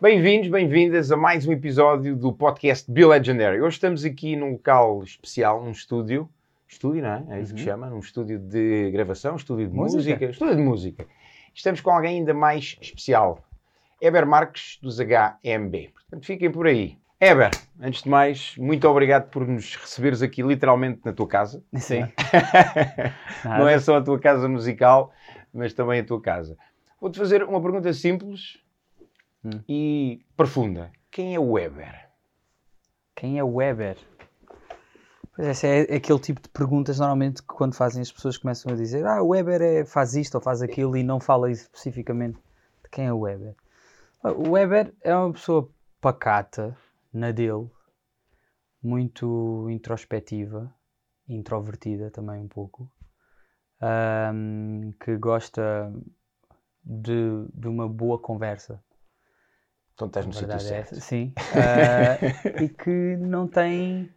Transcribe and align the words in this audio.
Bem-vindos, 0.00 0.48
bem-vindas 0.48 1.10
a 1.12 1.16
mais 1.16 1.46
um 1.46 1.52
episódio 1.52 2.14
do 2.16 2.32
podcast 2.32 2.90
Biolegendary. 2.90 3.60
Hoje 3.60 3.76
estamos 3.76 4.04
aqui 4.04 4.36
num 4.36 4.52
local 4.52 5.02
especial, 5.02 5.62
num 5.64 5.70
estúdio. 5.70 6.28
Estúdio, 6.68 7.02
não 7.02 7.10
é? 7.30 7.38
É 7.38 7.40
isso 7.40 7.54
que 7.54 7.60
Uhum. 7.60 7.66
chama? 7.66 7.90
Num 7.90 7.98
estúdio 8.00 8.38
de 8.38 8.90
gravação, 8.90 9.36
estúdio 9.36 9.68
de 9.68 9.74
Música. 9.74 9.96
música. 9.96 10.24
Estúdio 10.26 10.56
de 10.56 10.62
música. 10.62 11.06
Estamos 11.54 11.80
com 11.80 11.90
alguém 11.90 12.18
ainda 12.18 12.34
mais 12.34 12.76
especial. 12.80 13.42
Eber 14.00 14.26
Marques, 14.26 14.78
dos 14.82 14.98
HMB. 15.00 15.90
Portanto, 15.94 16.26
fiquem 16.26 16.50
por 16.50 16.66
aí. 16.66 16.98
Eber, 17.20 17.50
antes 17.80 18.02
de 18.02 18.08
mais, 18.08 18.56
muito 18.58 18.88
obrigado 18.88 19.30
por 19.30 19.46
nos 19.46 19.76
receberes 19.76 20.20
aqui 20.22 20.42
literalmente 20.42 21.00
na 21.04 21.12
tua 21.12 21.26
casa. 21.26 21.62
Sim. 21.74 22.02
Não 23.44 23.68
é 23.68 23.78
só 23.78 23.96
a 23.96 24.02
tua 24.02 24.18
casa 24.18 24.48
musical, 24.48 25.12
mas 25.52 25.72
também 25.72 26.00
a 26.00 26.04
tua 26.04 26.20
casa. 26.20 26.56
Vou-te 27.00 27.18
fazer 27.18 27.42
uma 27.44 27.60
pergunta 27.62 27.92
simples 27.92 28.58
Hum. 29.44 29.60
e 29.68 30.24
profunda. 30.36 30.90
Quem 31.10 31.34
é 31.34 31.38
o 31.38 31.52
Weber? 31.52 32.08
Quem 33.14 33.38
é 33.38 33.44
o 33.44 33.54
Weber? 33.56 33.98
Pois 35.36 35.48
esse 35.48 35.66
é 35.66 35.96
aquele 35.96 36.18
tipo 36.18 36.40
de 36.40 36.48
perguntas 36.48 36.98
normalmente 36.98 37.42
que 37.42 37.48
quando 37.48 37.74
fazem 37.74 38.00
as 38.00 38.10
pessoas 38.10 38.38
começam 38.38 38.72
a 38.72 38.76
dizer 38.76 39.04
ah, 39.04 39.22
o 39.22 39.28
Weber 39.28 39.60
é, 39.60 39.84
faz 39.84 40.14
isto 40.14 40.36
ou 40.36 40.40
faz 40.40 40.62
aquilo 40.62 40.96
e 40.96 41.02
não 41.02 41.20
fala 41.20 41.50
especificamente 41.50 42.36
de 42.82 42.90
quem 42.90 43.06
é 43.06 43.12
o 43.12 43.20
Weber. 43.20 43.54
O 44.22 44.52
Weber 44.52 44.94
é 45.02 45.14
uma 45.14 45.32
pessoa 45.32 45.68
pacata, 46.00 46.74
na 47.14 47.30
dele, 47.30 47.70
muito 48.82 49.70
introspectiva, 49.70 50.74
introvertida 51.28 52.10
também 52.10 52.42
um 52.42 52.48
pouco, 52.48 52.90
ahm, 53.80 54.92
que 55.00 55.16
gosta 55.16 55.90
de, 56.84 57.46
de 57.54 57.68
uma 57.68 57.88
boa 57.88 58.18
conversa. 58.18 58.82
Então 59.94 60.08
estás 60.08 60.26
no 60.26 60.32
sítio 60.32 60.56
é 60.56 60.58
certo. 60.58 60.92
essa, 60.92 61.00
sim. 61.00 61.32
Ah, 61.54 62.18
e 62.60 62.68
que 62.68 63.16
não 63.16 63.46
tem. 63.48 64.12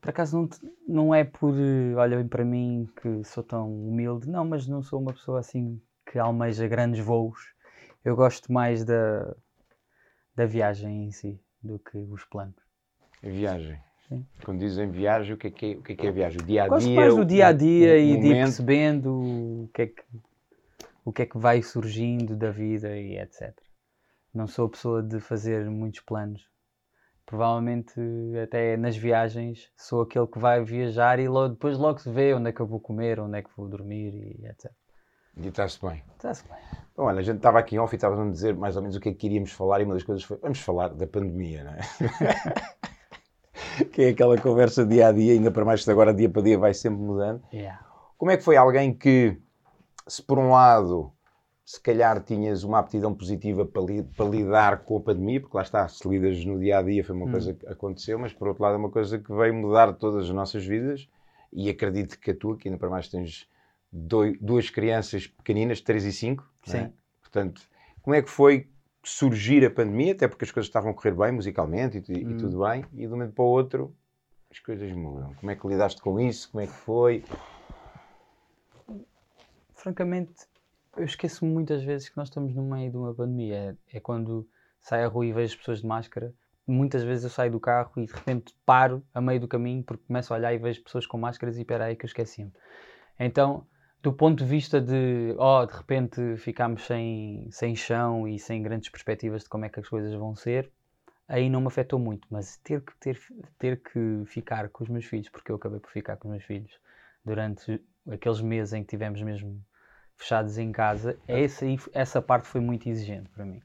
Por 0.00 0.10
acaso 0.10 0.36
não, 0.36 0.48
não 0.86 1.14
é 1.14 1.24
por 1.24 1.54
eh, 1.54 1.94
olhem 1.96 2.26
para 2.26 2.44
mim 2.44 2.88
que 3.00 3.24
sou 3.24 3.42
tão 3.42 3.72
humilde, 3.88 4.28
não, 4.28 4.44
mas 4.44 4.66
não 4.66 4.82
sou 4.82 5.00
uma 5.00 5.12
pessoa 5.12 5.40
assim 5.40 5.80
que 6.10 6.18
almeja 6.18 6.68
grandes 6.68 7.04
voos. 7.04 7.54
Eu 8.04 8.14
gosto 8.14 8.52
mais 8.52 8.84
da, 8.84 9.34
da 10.34 10.46
viagem 10.46 11.06
em 11.06 11.12
si 11.12 11.40
do 11.62 11.78
que 11.78 11.98
os 11.98 12.24
planos. 12.24 12.56
Viagem. 13.22 13.78
Sim. 14.08 14.26
Quando 14.44 14.60
dizem 14.60 14.90
viagem, 14.90 15.34
o 15.34 15.36
que 15.36 15.48
é 15.48 15.50
que 15.50 15.66
é, 15.66 15.76
o 15.76 15.82
que 15.82 15.92
é, 15.92 15.96
que 15.96 16.06
é 16.06 16.10
viagem? 16.10 16.40
O 16.40 16.44
dia 16.44 16.62
a 16.62 16.64
dia? 16.64 16.74
Gosto 16.74 16.90
mais 16.90 17.14
do 17.14 17.24
dia 17.24 17.46
a 17.48 17.52
dia 17.52 17.98
e 17.98 18.18
de 18.18 18.26
ir 18.28 18.34
percebendo 18.34 19.12
o 19.12 19.70
que, 19.74 19.82
é 19.82 19.86
que, 19.86 20.02
o 21.04 21.12
que 21.12 21.22
é 21.22 21.26
que 21.26 21.36
vai 21.36 21.62
surgindo 21.62 22.34
da 22.34 22.50
vida 22.50 22.96
e 22.96 23.18
etc. 23.18 23.54
Não 24.32 24.46
sou 24.46 24.66
a 24.66 24.70
pessoa 24.70 25.02
de 25.02 25.20
fazer 25.20 25.68
muitos 25.68 26.00
planos. 26.00 26.48
Provavelmente 27.26 28.00
até 28.42 28.78
nas 28.78 28.96
viagens 28.96 29.70
sou 29.76 30.00
aquele 30.00 30.26
que 30.26 30.38
vai 30.38 30.64
viajar 30.64 31.18
e 31.18 31.28
logo, 31.28 31.50
depois 31.50 31.76
logo 31.76 31.98
se 31.98 32.10
vê 32.10 32.32
onde 32.32 32.48
é 32.48 32.52
que 32.52 32.60
eu 32.60 32.66
vou 32.66 32.80
comer, 32.80 33.20
onde 33.20 33.38
é 33.38 33.42
que 33.42 33.50
vou 33.54 33.68
dormir 33.68 34.14
e 34.14 34.46
etc. 34.46 34.72
E 35.40 35.48
está-se 35.48 35.80
bem. 35.84 36.02
Está-se 36.16 36.44
bem. 36.48 36.58
Bom, 36.96 37.04
olha, 37.04 37.20
a 37.20 37.22
gente 37.22 37.36
estava 37.36 37.58
aqui 37.60 37.76
em 37.76 37.78
off 37.78 37.94
e 37.94 37.96
estávamos 37.96 38.28
a 38.28 38.32
dizer 38.32 38.56
mais 38.56 38.74
ou 38.76 38.82
menos 38.82 38.96
o 38.96 39.00
que 39.00 39.08
é 39.08 39.12
que 39.12 39.18
queríamos 39.18 39.52
falar 39.52 39.80
e 39.80 39.84
uma 39.84 39.94
das 39.94 40.02
coisas 40.02 40.24
foi, 40.24 40.36
vamos 40.38 40.58
falar 40.60 40.88
da 40.88 41.06
pandemia, 41.06 41.62
não 41.64 41.72
é? 41.72 41.78
que 43.92 44.02
é 44.02 44.08
aquela 44.08 44.36
conversa 44.40 44.84
dia 44.84 45.08
a 45.08 45.12
dia, 45.12 45.32
ainda 45.34 45.50
para 45.50 45.64
mais 45.64 45.84
que 45.84 45.90
agora 45.90 46.12
dia 46.12 46.28
para 46.28 46.42
dia 46.42 46.58
vai 46.58 46.74
sempre 46.74 46.98
mudando. 47.00 47.42
Yeah. 47.52 47.80
Como 48.16 48.30
é 48.32 48.36
que 48.36 48.42
foi 48.42 48.56
alguém 48.56 48.92
que, 48.92 49.38
se 50.08 50.20
por 50.22 50.38
um 50.38 50.50
lado, 50.50 51.12
se 51.64 51.80
calhar 51.80 52.20
tinhas 52.24 52.64
uma 52.64 52.80
aptidão 52.80 53.14
positiva 53.14 53.64
para, 53.64 53.82
li- 53.82 54.02
para 54.02 54.26
lidar 54.26 54.78
com 54.80 54.96
a 54.96 55.00
pandemia, 55.00 55.40
porque 55.40 55.56
lá 55.56 55.62
está, 55.62 55.86
se 55.86 56.08
lidas 56.08 56.44
no 56.44 56.58
dia 56.58 56.78
a 56.78 56.82
dia 56.82 57.04
foi 57.04 57.14
uma 57.14 57.26
Hum. 57.26 57.30
coisa 57.30 57.54
que 57.54 57.64
aconteceu, 57.68 58.18
mas 58.18 58.32
por 58.32 58.48
outro 58.48 58.64
lado 58.64 58.74
é 58.74 58.78
uma 58.78 58.90
coisa 58.90 59.18
que 59.20 59.32
veio 59.32 59.54
mudar 59.54 59.92
todas 59.92 60.24
as 60.24 60.30
nossas 60.30 60.64
vidas 60.64 61.08
e 61.52 61.70
acredito 61.70 62.18
que 62.18 62.32
a 62.32 62.36
tua, 62.36 62.56
que 62.56 62.68
ainda 62.68 62.78
para 62.78 62.90
mais 62.90 63.08
tens 63.08 63.48
duas 63.92 64.70
crianças 64.70 65.26
pequeninas, 65.26 65.80
3 65.80 66.04
e 66.04 66.12
5, 66.12 66.50
Sim. 66.64 66.92
portanto, 67.20 67.62
como 68.02 68.14
é 68.14 68.22
que 68.22 68.28
foi 68.30 68.68
surgir 69.02 69.64
a 69.64 69.70
pandemia, 69.70 70.12
até 70.12 70.28
porque 70.28 70.44
as 70.44 70.50
coisas 70.50 70.68
estavam 70.68 70.90
a 70.90 70.94
correr 70.94 71.14
bem 71.14 71.32
musicalmente 71.32 72.02
e, 72.08 72.18
e 72.18 72.26
Hum. 72.26 72.36
tudo 72.36 72.60
bem, 72.60 72.84
e 72.92 73.00
de 73.00 73.06
um 73.06 73.10
momento 73.10 73.32
para 73.32 73.44
o 73.44 73.48
outro 73.48 73.94
as 74.50 74.58
coisas 74.60 74.90
mudam. 74.92 75.34
Como 75.34 75.50
é 75.50 75.56
que 75.56 75.66
lidaste 75.66 76.00
com 76.00 76.18
isso? 76.18 76.50
Como 76.50 76.62
é 76.62 76.66
que 76.66 76.72
foi? 76.72 77.24
francamente, 79.78 80.34
eu 80.96 81.04
esqueço-me 81.04 81.50
muitas 81.50 81.82
vezes 81.82 82.08
que 82.08 82.16
nós 82.16 82.28
estamos 82.28 82.54
no 82.54 82.62
meio 82.62 82.90
de 82.90 82.96
uma 82.96 83.14
pandemia. 83.14 83.76
É, 83.92 83.96
é 83.96 84.00
quando 84.00 84.46
saio 84.80 85.06
à 85.06 85.08
rua 85.08 85.24
e 85.24 85.32
vejo 85.32 85.54
as 85.54 85.58
pessoas 85.58 85.80
de 85.80 85.86
máscara. 85.86 86.34
Muitas 86.66 87.02
vezes 87.02 87.24
eu 87.24 87.30
saio 87.30 87.50
do 87.50 87.60
carro 87.60 87.92
e 87.96 88.04
de 88.04 88.12
repente 88.12 88.54
paro 88.66 89.02
a 89.14 89.20
meio 89.20 89.40
do 89.40 89.48
caminho 89.48 89.82
porque 89.82 90.04
começo 90.06 90.34
a 90.34 90.36
olhar 90.36 90.52
e 90.52 90.58
vejo 90.58 90.82
pessoas 90.82 91.06
com 91.06 91.16
máscaras 91.16 91.56
e 91.56 91.60
espera 91.60 91.86
aí 91.86 91.96
que 91.96 92.04
eu 92.04 92.08
esqueci-me. 92.08 92.52
Então, 93.18 93.66
do 94.08 94.12
ponto 94.14 94.42
de 94.42 94.48
vista 94.48 94.80
de, 94.80 95.34
oh, 95.36 95.66
de 95.66 95.76
repente 95.76 96.38
ficámos 96.38 96.86
sem, 96.86 97.46
sem 97.50 97.76
chão 97.76 98.26
e 98.26 98.38
sem 98.38 98.62
grandes 98.62 98.88
perspectivas 98.88 99.42
de 99.42 99.50
como 99.50 99.66
é 99.66 99.68
que 99.68 99.78
as 99.78 99.86
coisas 99.86 100.14
vão 100.14 100.34
ser, 100.34 100.72
aí 101.28 101.50
não 101.50 101.60
me 101.60 101.66
afetou 101.66 101.98
muito. 101.98 102.26
Mas 102.30 102.56
ter 102.64 102.80
que, 102.80 102.96
ter, 102.96 103.20
ter 103.58 103.82
que 103.82 104.22
ficar 104.24 104.70
com 104.70 104.82
os 104.82 104.88
meus 104.88 105.04
filhos, 105.04 105.28
porque 105.28 105.52
eu 105.52 105.56
acabei 105.56 105.78
por 105.78 105.90
ficar 105.90 106.16
com 106.16 106.28
os 106.28 106.32
meus 106.32 106.44
filhos 106.44 106.80
durante 107.22 107.84
aqueles 108.10 108.40
meses 108.40 108.72
em 108.72 108.82
que 108.82 108.88
tivemos 108.88 109.20
mesmo 109.20 109.62
fechados 110.16 110.56
em 110.56 110.72
casa, 110.72 111.18
essa, 111.28 111.66
essa 111.92 112.22
parte 112.22 112.48
foi 112.48 112.62
muito 112.62 112.88
exigente 112.88 113.28
para 113.28 113.44
mim. 113.44 113.60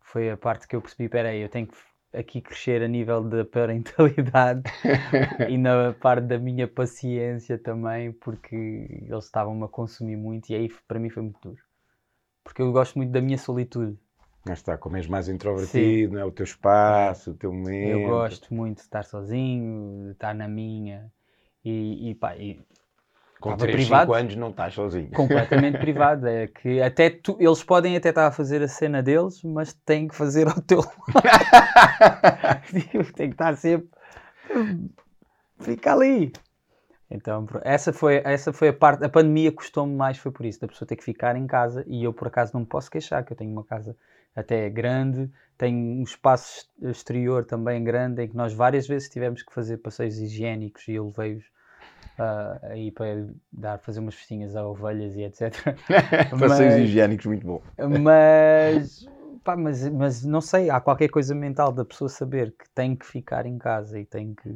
Foi 0.00 0.30
a 0.30 0.36
parte 0.36 0.68
que 0.68 0.76
eu 0.76 0.80
percebi, 0.80 1.08
peraí, 1.08 1.40
eu 1.40 1.48
tenho 1.48 1.66
que 1.66 1.76
aqui 2.14 2.40
crescer 2.40 2.82
a 2.82 2.88
nível 2.88 3.22
da 3.22 3.44
parentalidade 3.44 4.62
e 5.48 5.58
na 5.58 5.92
parte 5.92 6.26
da 6.26 6.38
minha 6.38 6.68
paciência 6.68 7.58
também, 7.58 8.12
porque 8.12 8.54
eles 9.02 9.24
estavam-me 9.24 9.64
a 9.64 9.68
consumir 9.68 10.16
muito 10.16 10.50
e 10.50 10.54
aí 10.54 10.70
para 10.86 10.98
mim 10.98 11.10
foi 11.10 11.22
muito 11.22 11.40
duro. 11.40 11.62
Porque 12.42 12.62
eu 12.62 12.70
gosto 12.72 12.96
muito 12.96 13.10
da 13.10 13.20
minha 13.20 13.38
solitude. 13.38 13.98
Lá 14.46 14.52
está, 14.52 14.76
como 14.76 14.96
és 14.96 15.06
mais 15.06 15.28
introvertido, 15.28 16.14
não 16.14 16.20
é? 16.20 16.24
o 16.24 16.30
teu 16.30 16.44
espaço, 16.44 17.30
o 17.30 17.34
teu 17.34 17.50
momento. 17.52 17.98
Eu 17.98 18.08
gosto 18.08 18.52
muito 18.52 18.76
de 18.76 18.82
estar 18.82 19.02
sozinho, 19.02 20.04
de 20.04 20.12
estar 20.12 20.34
na 20.34 20.46
minha 20.46 21.10
e, 21.64 22.10
e, 22.10 22.14
pá, 22.14 22.36
e 22.36 22.60
Com 23.44 23.50
Estava 23.52 23.70
3, 23.70 23.74
privado. 23.84 24.06
5 24.06 24.14
anos 24.14 24.36
não 24.36 24.48
estás 24.48 24.72
sozinho. 24.72 25.10
completamente 25.10 25.76
privado. 25.76 26.26
É 26.26 26.46
que 26.46 26.80
até 26.80 27.10
tu, 27.10 27.36
eles 27.38 27.62
podem 27.62 27.94
até 27.94 28.08
estar 28.08 28.26
a 28.26 28.32
fazer 28.32 28.62
a 28.62 28.68
cena 28.68 29.02
deles, 29.02 29.42
mas 29.44 29.74
têm 29.74 30.08
que 30.08 30.14
fazer 30.14 30.48
ao 30.48 30.62
teu 30.62 30.78
lado. 30.78 30.94
Tem 33.14 33.28
que 33.28 33.34
estar 33.34 33.54
sempre. 33.56 33.90
Fica 35.60 35.92
ali. 35.92 36.32
Então, 37.10 37.46
essa 37.62 37.92
foi, 37.92 38.22
essa 38.24 38.50
foi 38.50 38.68
a 38.68 38.72
parte. 38.72 39.04
A 39.04 39.10
pandemia 39.10 39.52
custou-me 39.52 39.94
mais, 39.94 40.16
foi 40.16 40.32
por 40.32 40.46
isso, 40.46 40.60
da 40.60 40.66
pessoa 40.66 40.88
ter 40.88 40.96
que 40.96 41.04
ficar 41.04 41.36
em 41.36 41.46
casa 41.46 41.84
e 41.86 42.02
eu, 42.02 42.14
por 42.14 42.28
acaso, 42.28 42.52
não 42.54 42.60
me 42.62 42.66
posso 42.66 42.90
queixar, 42.90 43.22
que 43.26 43.32
eu 43.32 43.36
tenho 43.36 43.52
uma 43.52 43.62
casa 43.62 43.94
até 44.34 44.70
grande, 44.70 45.30
tenho 45.58 45.76
um 45.76 46.02
espaço 46.02 46.66
ex- 46.82 46.96
exterior 46.96 47.44
também 47.44 47.84
grande, 47.84 48.22
em 48.22 48.28
que 48.28 48.34
nós 48.34 48.54
várias 48.54 48.86
vezes 48.86 49.10
tivemos 49.10 49.42
que 49.42 49.52
fazer 49.52 49.76
passeios 49.76 50.18
higiênicos 50.18 50.88
e 50.88 50.92
eu 50.94 51.06
levei-os 51.06 51.44
ah, 52.18 52.58
aí 52.62 52.90
para 52.90 53.26
dar, 53.52 53.78
fazer 53.78 54.00
umas 54.00 54.14
festinhas 54.14 54.56
a 54.56 54.66
ovelhas 54.66 55.14
e 55.16 55.22
etc. 55.22 55.76
Passeios 56.40 56.74
higiênicos, 56.76 57.26
muito 57.26 57.46
bom. 57.46 57.62
Mas, 57.90 59.06
pá, 59.44 59.56
mas, 59.56 59.88
mas 59.88 60.24
não 60.24 60.40
sei, 60.40 60.70
há 60.70 60.80
qualquer 60.80 61.08
coisa 61.08 61.34
mental 61.34 61.72
da 61.72 61.84
pessoa 61.84 62.08
saber 62.08 62.52
que 62.52 62.68
tem 62.70 62.94
que 62.96 63.06
ficar 63.06 63.46
em 63.46 63.58
casa 63.58 63.98
e 63.98 64.04
tem 64.04 64.34
que 64.34 64.48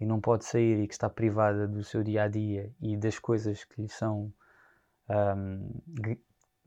e 0.00 0.06
não 0.06 0.20
pode 0.20 0.44
sair 0.44 0.80
e 0.82 0.86
que 0.88 0.94
está 0.94 1.08
privada 1.10 1.66
do 1.66 1.82
seu 1.84 2.02
dia 2.02 2.24
a 2.24 2.28
dia 2.28 2.72
e 2.80 2.96
das 2.96 3.18
coisas 3.18 3.64
que 3.64 3.82
lhe 3.82 3.88
são 3.88 4.32
ahm, 5.08 5.70
gu- 5.88 6.20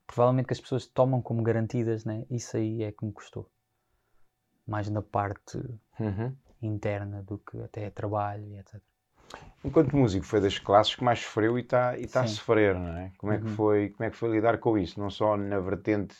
provavelmente 0.08 0.48
que 0.48 0.54
as 0.54 0.62
pessoas 0.62 0.86
tomam 0.88 1.22
como 1.22 1.44
garantidas, 1.44 2.06
né? 2.06 2.26
Isso 2.30 2.58
aí 2.58 2.84
é 2.84 2.92
que 2.92 3.06
me 3.06 3.12
custou. 3.14 3.50
Mais 4.66 4.90
na 4.90 5.02
parte 5.04 5.60
Uhum. 6.00 6.36
interna 6.62 7.24
do 7.24 7.38
que 7.38 7.58
até 7.62 7.90
trabalho 7.90 8.48
e 8.48 8.58
etc. 8.58 8.91
Enquanto 9.64 9.96
músico, 9.96 10.26
foi 10.26 10.42
das 10.42 10.58
classes 10.60 10.96
que 10.96 11.04
mais 11.04 11.20
sofreu 11.20 11.58
e 11.58 11.62
está 11.62 11.98
e 11.98 12.08
tá 12.08 12.22
a 12.22 12.28
sofrer, 12.28 12.76
não 12.76 12.98
é? 12.98 13.12
Como 13.18 13.32
é, 13.32 13.40
que 13.40 13.50
Uhum. 13.50 13.50
foi, 13.50 13.90
como 13.90 14.06
é 14.08 14.12
que 14.12 14.18
foi 14.18 14.30
lidar 14.32 14.58
com 14.60 14.78
isso? 14.78 15.00
Não 15.00 15.10
só 15.10 15.38
na 15.38 15.60
vertente 15.60 16.16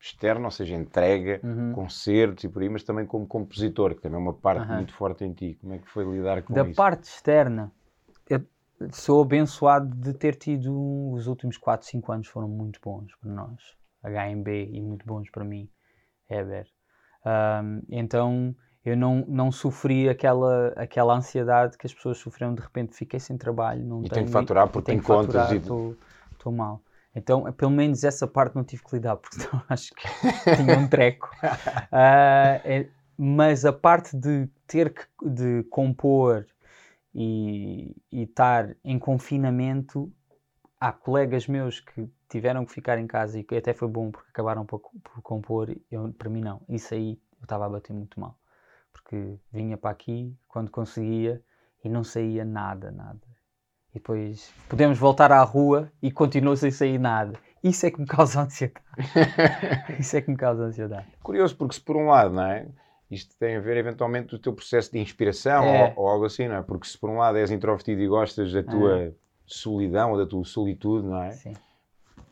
externa, 0.00 0.44
ou 0.46 0.50
seja, 0.50 0.74
entrega, 0.76 1.42
Uhum. 1.42 1.72
concertos 1.72 2.44
e 2.44 2.48
por 2.48 2.62
aí, 2.62 2.68
mas 2.68 2.82
também 2.84 3.06
como 3.06 3.26
compositor, 3.26 3.94
que 3.94 4.02
também 4.02 4.18
é 4.18 4.22
uma 4.22 4.34
parte 4.34 4.70
Aham. 4.70 4.72
muito 4.72 4.92
forte 4.94 5.24
em 5.24 5.32
ti. 5.32 5.54
Como 5.60 5.72
é 5.74 5.78
que 5.78 5.88
foi 5.88 6.04
lidar 6.04 6.42
com 6.42 6.54
Da 6.54 6.64
isso? 6.64 6.84
parte 6.84 7.04
externa, 7.04 7.72
eu 8.28 8.44
sou 8.92 9.22
abençoado 9.22 9.94
de 9.96 10.14
ter 10.14 10.36
tido 10.36 10.72
um, 10.72 11.12
os 11.12 11.26
últimos 11.26 11.56
4, 11.58 11.86
5 11.86 12.12
anos 12.12 12.28
foram 12.28 12.48
muito 12.48 12.80
bons 12.82 13.14
para 13.16 13.30
nós, 13.32 13.60
HMB, 14.02 14.70
e 14.72 14.80
muito 14.80 15.06
bons 15.06 15.30
para 15.30 15.44
mim, 15.44 15.68
Heber. 16.30 16.66
Ahm, 17.24 17.82
então 17.90 18.54
eu 18.84 18.96
não, 18.96 19.24
não 19.28 19.52
sofri 19.52 20.08
aquela, 20.08 20.68
aquela 20.76 21.14
ansiedade 21.14 21.78
que 21.78 21.86
as 21.86 21.94
pessoas 21.94 22.18
sofreram 22.18 22.54
de 22.54 22.62
repente, 22.62 22.94
fiquei 22.96 23.20
sem 23.20 23.36
trabalho, 23.38 23.84
não 23.84 24.00
E 24.02 24.08
tenho, 24.08 24.14
tem 24.14 24.24
que 24.26 24.30
faturar 24.32 24.68
porque 24.68 24.86
tem 24.92 25.00
contas 25.00 25.50
e- 25.50 25.56
Estou 26.32 26.52
mal. 26.52 26.82
Então, 27.14 27.52
pelo 27.52 27.70
menos 27.70 28.02
essa 28.04 28.26
parte 28.26 28.56
não 28.56 28.64
tive 28.64 28.82
que 28.82 28.94
lidar, 28.96 29.16
porque 29.16 29.36
senão 29.40 29.62
acho 29.68 29.92
que 29.94 30.02
tinha 30.54 30.76
um 30.76 30.88
treco. 30.88 31.30
Ah, 31.92 32.60
é- 32.64 32.88
mas 33.16 33.64
a 33.64 33.72
parte 33.72 34.16
de 34.16 34.48
ter 34.66 34.92
que 34.94 35.02
de 35.22 35.62
compor 35.64 36.46
e 37.14 37.94
e 38.10 38.22
estar 38.24 38.76
em 38.84 38.98
confinamento, 38.98 40.12
há 40.80 40.92
colegas 40.92 41.46
meus 41.48 41.80
que 41.80 42.08
tiveram 42.28 42.64
que 42.66 42.72
ficar 42.72 42.98
em 42.98 43.06
casa 43.06 43.38
e 43.38 43.44
que 43.44 43.56
até 43.56 43.74
foi 43.74 43.88
bom 43.88 44.10
porque 44.10 44.30
acabaram 44.30 44.66
por, 44.66 44.80
por 44.80 45.22
compor. 45.22 45.70
Eu, 45.90 46.12
para 46.14 46.30
mim, 46.30 46.42
não. 46.42 46.62
Isso 46.68 46.94
aí 46.94 47.18
eu 47.40 47.44
estava 47.44 47.66
a 47.66 47.68
bater 47.70 47.92
muito 47.94 48.18
mal. 48.20 48.38
Porque 49.12 49.34
vinha 49.52 49.76
para 49.76 49.90
aqui 49.90 50.34
quando 50.48 50.70
conseguia 50.70 51.42
e 51.84 51.88
não 51.90 52.02
saía 52.02 52.46
nada, 52.46 52.90
nada. 52.90 53.20
E 53.90 53.96
depois 53.98 54.50
podemos 54.70 54.98
voltar 54.98 55.30
à 55.30 55.42
rua 55.42 55.92
e 56.00 56.10
continua 56.10 56.56
sem 56.56 56.70
sair 56.70 56.96
nada. 56.98 57.34
Isso 57.62 57.84
é 57.84 57.90
que 57.90 58.00
me 58.00 58.06
causa 58.06 58.40
ansiedade. 58.42 58.80
Isso 59.98 60.16
é 60.16 60.22
que 60.22 60.30
me 60.30 60.36
causa 60.38 60.62
ansiedade. 60.64 61.06
Curioso, 61.22 61.54
porque 61.56 61.74
se 61.74 61.80
por 61.82 61.94
um 61.94 62.06
lado, 62.06 62.32
não 62.34 62.46
é? 62.46 62.66
Isto 63.10 63.36
tem 63.36 63.56
a 63.56 63.60
ver 63.60 63.76
eventualmente 63.76 64.30
com 64.30 64.36
o 64.36 64.38
teu 64.38 64.54
processo 64.54 64.90
de 64.90 64.98
inspiração 64.98 65.62
É. 65.62 65.92
ou, 65.94 66.04
ou 66.04 66.08
algo 66.08 66.24
assim, 66.24 66.48
não 66.48 66.56
é? 66.56 66.62
Porque 66.62 66.86
se 66.86 66.96
por 66.96 67.10
um 67.10 67.18
lado 67.18 67.36
és 67.36 67.50
introvertido 67.50 68.00
e 68.00 68.08
gostas 68.08 68.50
da 68.50 68.62
tua 68.62 69.14
solidão 69.46 70.12
ou 70.12 70.16
da 70.16 70.24
tua 70.24 70.42
solitude, 70.46 71.06
não 71.06 71.22
é? 71.22 71.32
Sim. 71.32 71.52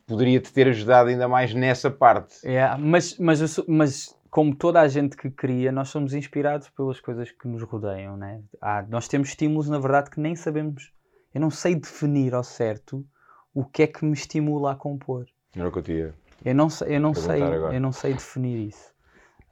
Poderia-te 0.06 0.50
ter 0.50 0.66
ajudado 0.68 1.10
ainda 1.10 1.28
mais 1.28 1.52
nessa 1.52 1.90
parte. 1.90 2.36
É, 2.42 2.74
mas, 2.78 3.18
mas, 3.18 3.58
mas 3.68 4.16
como 4.30 4.54
toda 4.54 4.80
a 4.80 4.86
gente 4.86 5.16
que 5.16 5.30
cria, 5.30 5.72
nós 5.72 5.88
somos 5.88 6.14
inspirados 6.14 6.68
pelas 6.70 7.00
coisas 7.00 7.32
que 7.32 7.48
nos 7.48 7.62
rodeiam, 7.62 8.16
né? 8.16 8.42
Nós 8.88 9.08
temos 9.08 9.30
estímulos, 9.30 9.68
na 9.68 9.78
verdade, 9.78 10.10
que 10.10 10.20
nem 10.20 10.36
sabemos. 10.36 10.92
Eu 11.34 11.40
não 11.40 11.50
sei 11.50 11.74
definir 11.74 12.34
ao 12.34 12.44
certo 12.44 13.04
o 13.52 13.64
que 13.64 13.82
é 13.82 13.86
que 13.86 14.04
me 14.04 14.12
estimula 14.12 14.72
a 14.72 14.76
compor. 14.76 15.26
Era 15.54 15.68
o 15.68 15.72
que 15.72 15.90
eu 15.90 15.96
ia. 15.96 16.14
Eu 16.44 16.54
não 16.54 16.70
sei, 16.70 16.96
eu 16.96 17.00
não 17.00 17.14
sei, 17.14 17.42
agora. 17.42 17.74
eu 17.74 17.80
não 17.80 17.92
sei 17.92 18.14
definir 18.14 18.68
isso. 18.68 18.92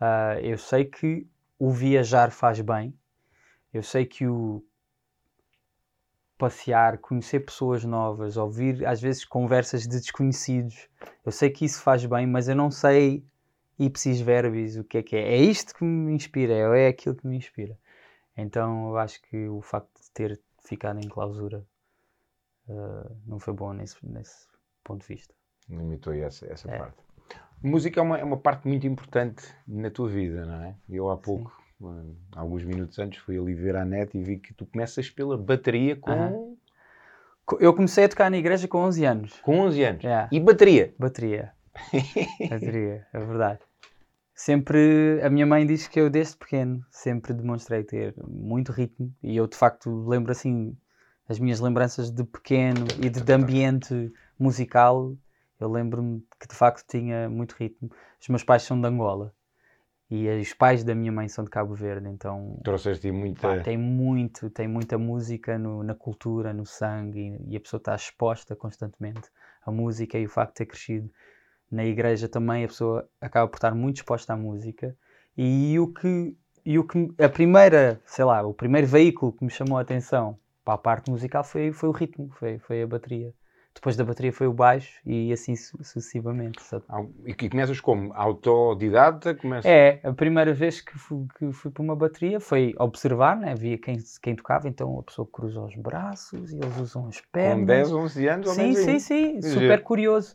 Ah, 0.00 0.40
eu 0.40 0.56
sei 0.56 0.84
que 0.84 1.26
o 1.58 1.70
viajar 1.70 2.30
faz 2.30 2.60
bem. 2.60 2.94
Eu 3.74 3.82
sei 3.82 4.06
que 4.06 4.26
o 4.26 4.64
passear, 6.38 6.98
conhecer 6.98 7.40
pessoas 7.40 7.84
novas, 7.84 8.36
ouvir 8.36 8.86
às 8.86 9.00
vezes 9.00 9.24
conversas 9.24 9.82
de 9.82 9.98
desconhecidos, 10.00 10.88
eu 11.26 11.32
sei 11.32 11.50
que 11.50 11.64
isso 11.64 11.82
faz 11.82 12.06
bem, 12.06 12.28
mas 12.28 12.48
eu 12.48 12.54
não 12.54 12.70
sei 12.70 13.24
ipsis 13.78 14.20
verbis 14.20 14.76
o 14.76 14.84
que 14.84 14.98
é 14.98 15.02
que 15.02 15.16
é. 15.16 15.34
É 15.34 15.36
isto 15.36 15.74
que 15.74 15.84
me 15.84 16.12
inspira, 16.12 16.52
é 16.54 16.84
é 16.84 16.88
aquilo 16.88 17.14
que 17.14 17.26
me 17.26 17.36
inspira. 17.36 17.78
Então 18.36 18.88
eu 18.90 18.96
acho 18.98 19.20
que 19.22 19.48
o 19.48 19.60
facto 19.60 20.00
de 20.00 20.10
ter 20.12 20.40
ficado 20.64 20.98
em 21.00 21.08
clausura 21.08 21.64
ah, 22.68 23.10
não 23.26 23.38
foi 23.38 23.54
bom 23.54 23.72
nesse, 23.72 23.96
nesse 24.02 24.46
ponto 24.84 25.02
de 25.02 25.08
vista. 25.08 25.34
Limitou 25.68 26.12
essa, 26.14 26.46
essa 26.52 26.70
É. 26.70 26.78
parte. 26.78 26.96
Música 27.62 27.98
é 28.00 28.02
uma, 28.02 28.18
é 28.18 28.24
uma 28.24 28.36
parte 28.36 28.68
muito 28.68 28.86
importante 28.86 29.42
na 29.66 29.90
tua 29.90 30.08
vida, 30.08 30.46
não 30.46 30.62
é? 30.64 30.76
Eu 30.88 31.10
há 31.10 31.16
pouco, 31.16 31.52
hum, 31.80 32.14
alguns 32.36 32.62
minutos 32.64 32.98
antes, 33.00 33.18
fui 33.20 33.36
ali 33.36 33.52
ver 33.54 33.74
a 33.76 33.84
net 33.84 34.16
e 34.16 34.22
vi 34.22 34.38
que 34.38 34.54
tu 34.54 34.64
começas 34.64 35.10
pela 35.10 35.36
bateria 35.36 35.96
com. 35.96 36.56
Co- 37.44 37.58
Eu 37.60 37.74
comecei 37.74 38.04
a 38.04 38.08
tocar 38.08 38.30
na 38.30 38.36
igreja 38.38 38.68
com 38.68 38.78
11 38.78 39.04
anos. 39.04 39.40
com 39.40 39.58
11 39.58 39.82
anos. 39.82 40.04
É. 40.04 40.28
E 40.30 40.38
bateria? 40.38 40.94
Bateria. 40.98 41.52
Bateria, 42.48 43.06
é 43.12 43.18
verdade. 43.18 43.60
Sempre, 44.40 45.20
a 45.20 45.28
minha 45.28 45.44
mãe 45.44 45.66
diz 45.66 45.88
que 45.88 45.98
eu 45.98 46.08
desde 46.08 46.36
pequeno 46.36 46.80
sempre 46.92 47.34
demonstrei 47.34 47.82
ter 47.82 48.14
muito 48.24 48.70
ritmo 48.70 49.12
e 49.20 49.36
eu 49.36 49.48
de 49.48 49.56
facto 49.56 49.90
lembro 50.06 50.30
assim 50.30 50.76
as 51.28 51.40
minhas 51.40 51.58
lembranças 51.58 52.08
de 52.08 52.22
pequeno 52.22 52.86
e 53.02 53.10
de, 53.10 53.20
de 53.20 53.32
ambiente 53.32 54.12
musical. 54.38 55.16
Eu 55.58 55.68
lembro-me 55.68 56.24
que 56.38 56.46
de 56.46 56.54
facto 56.54 56.86
tinha 56.86 57.28
muito 57.28 57.56
ritmo. 57.58 57.90
Os 58.20 58.28
meus 58.28 58.44
pais 58.44 58.62
são 58.62 58.80
de 58.80 58.86
Angola 58.86 59.34
e 60.08 60.28
os 60.28 60.54
pais 60.54 60.84
da 60.84 60.94
minha 60.94 61.10
mãe 61.10 61.28
são 61.28 61.42
de 61.42 61.50
Cabo 61.50 61.74
Verde, 61.74 62.08
então 62.08 62.60
Trouxeste 62.62 63.10
muita. 63.10 63.40
Pá, 63.42 63.58
tem 63.60 63.76
muito, 63.76 64.48
tem 64.50 64.68
muita 64.68 64.96
música 64.96 65.58
no- 65.58 65.82
na 65.82 65.96
cultura, 65.96 66.52
no 66.54 66.64
sangue, 66.64 67.36
e, 67.40 67.54
e 67.54 67.56
a 67.56 67.60
pessoa 67.60 67.78
está 67.78 67.96
exposta 67.96 68.54
constantemente 68.54 69.28
à 69.66 69.72
música 69.72 70.16
e 70.16 70.26
o 70.26 70.30
facto 70.30 70.50
de 70.52 70.58
ter 70.58 70.66
crescido 70.66 71.10
na 71.70 71.84
igreja 71.84 72.28
também, 72.28 72.64
a 72.64 72.68
pessoa 72.68 73.08
acaba 73.20 73.48
por 73.48 73.56
estar 73.56 73.74
muito 73.74 73.96
exposta 73.96 74.32
à 74.32 74.36
música. 74.36 74.96
E 75.36 75.78
o 75.78 75.86
que, 75.92 76.36
e 76.64 76.78
o 76.78 76.84
que 76.84 77.12
a 77.22 77.28
primeira, 77.28 78.00
sei 78.04 78.24
lá, 78.24 78.42
o 78.42 78.52
primeiro 78.54 78.86
veículo 78.86 79.32
que 79.32 79.44
me 79.44 79.50
chamou 79.50 79.78
a 79.78 79.82
atenção 79.82 80.38
para 80.64 80.74
a 80.74 80.78
parte 80.78 81.10
musical 81.10 81.44
foi, 81.44 81.72
foi 81.72 81.88
o 81.88 81.92
ritmo, 81.92 82.30
foi, 82.38 82.58
foi 82.58 82.82
a 82.82 82.86
bateria. 82.86 83.32
Depois 83.74 83.96
da 83.96 84.04
bateria 84.04 84.32
foi 84.32 84.46
o 84.48 84.52
baixo 84.52 85.00
e 85.06 85.32
assim 85.32 85.54
su- 85.54 85.76
sucessivamente. 85.84 86.60
sabe? 86.62 86.84
E 87.26 87.32
que 87.32 87.48
começas 87.48 87.80
como? 87.80 88.12
Autodidata? 88.12 89.34
Começa... 89.34 89.68
É, 89.68 90.00
a 90.02 90.12
primeira 90.12 90.52
vez 90.52 90.80
que 90.80 90.98
fui, 90.98 91.26
que 91.38 91.52
fui 91.52 91.70
para 91.70 91.82
uma 91.82 91.94
bateria 91.94 92.40
foi 92.40 92.74
observar, 92.78 93.36
né? 93.36 93.54
via 93.54 93.78
quem, 93.78 93.96
quem 94.20 94.34
tocava, 94.34 94.68
então 94.68 94.98
a 94.98 95.02
pessoa 95.04 95.28
cruza 95.30 95.60
os 95.60 95.76
braços 95.76 96.50
e 96.52 96.56
eles 96.56 96.76
usam 96.80 97.06
as 97.06 97.20
pernas. 97.20 97.58
Com 97.60 97.66
10, 97.66 97.92
11 97.92 98.28
anos? 98.28 98.48
Sim, 98.48 98.74
sim, 98.74 98.98
sim, 98.98 99.34
Que 99.36 99.42
super 99.48 99.82
curioso. 99.82 100.34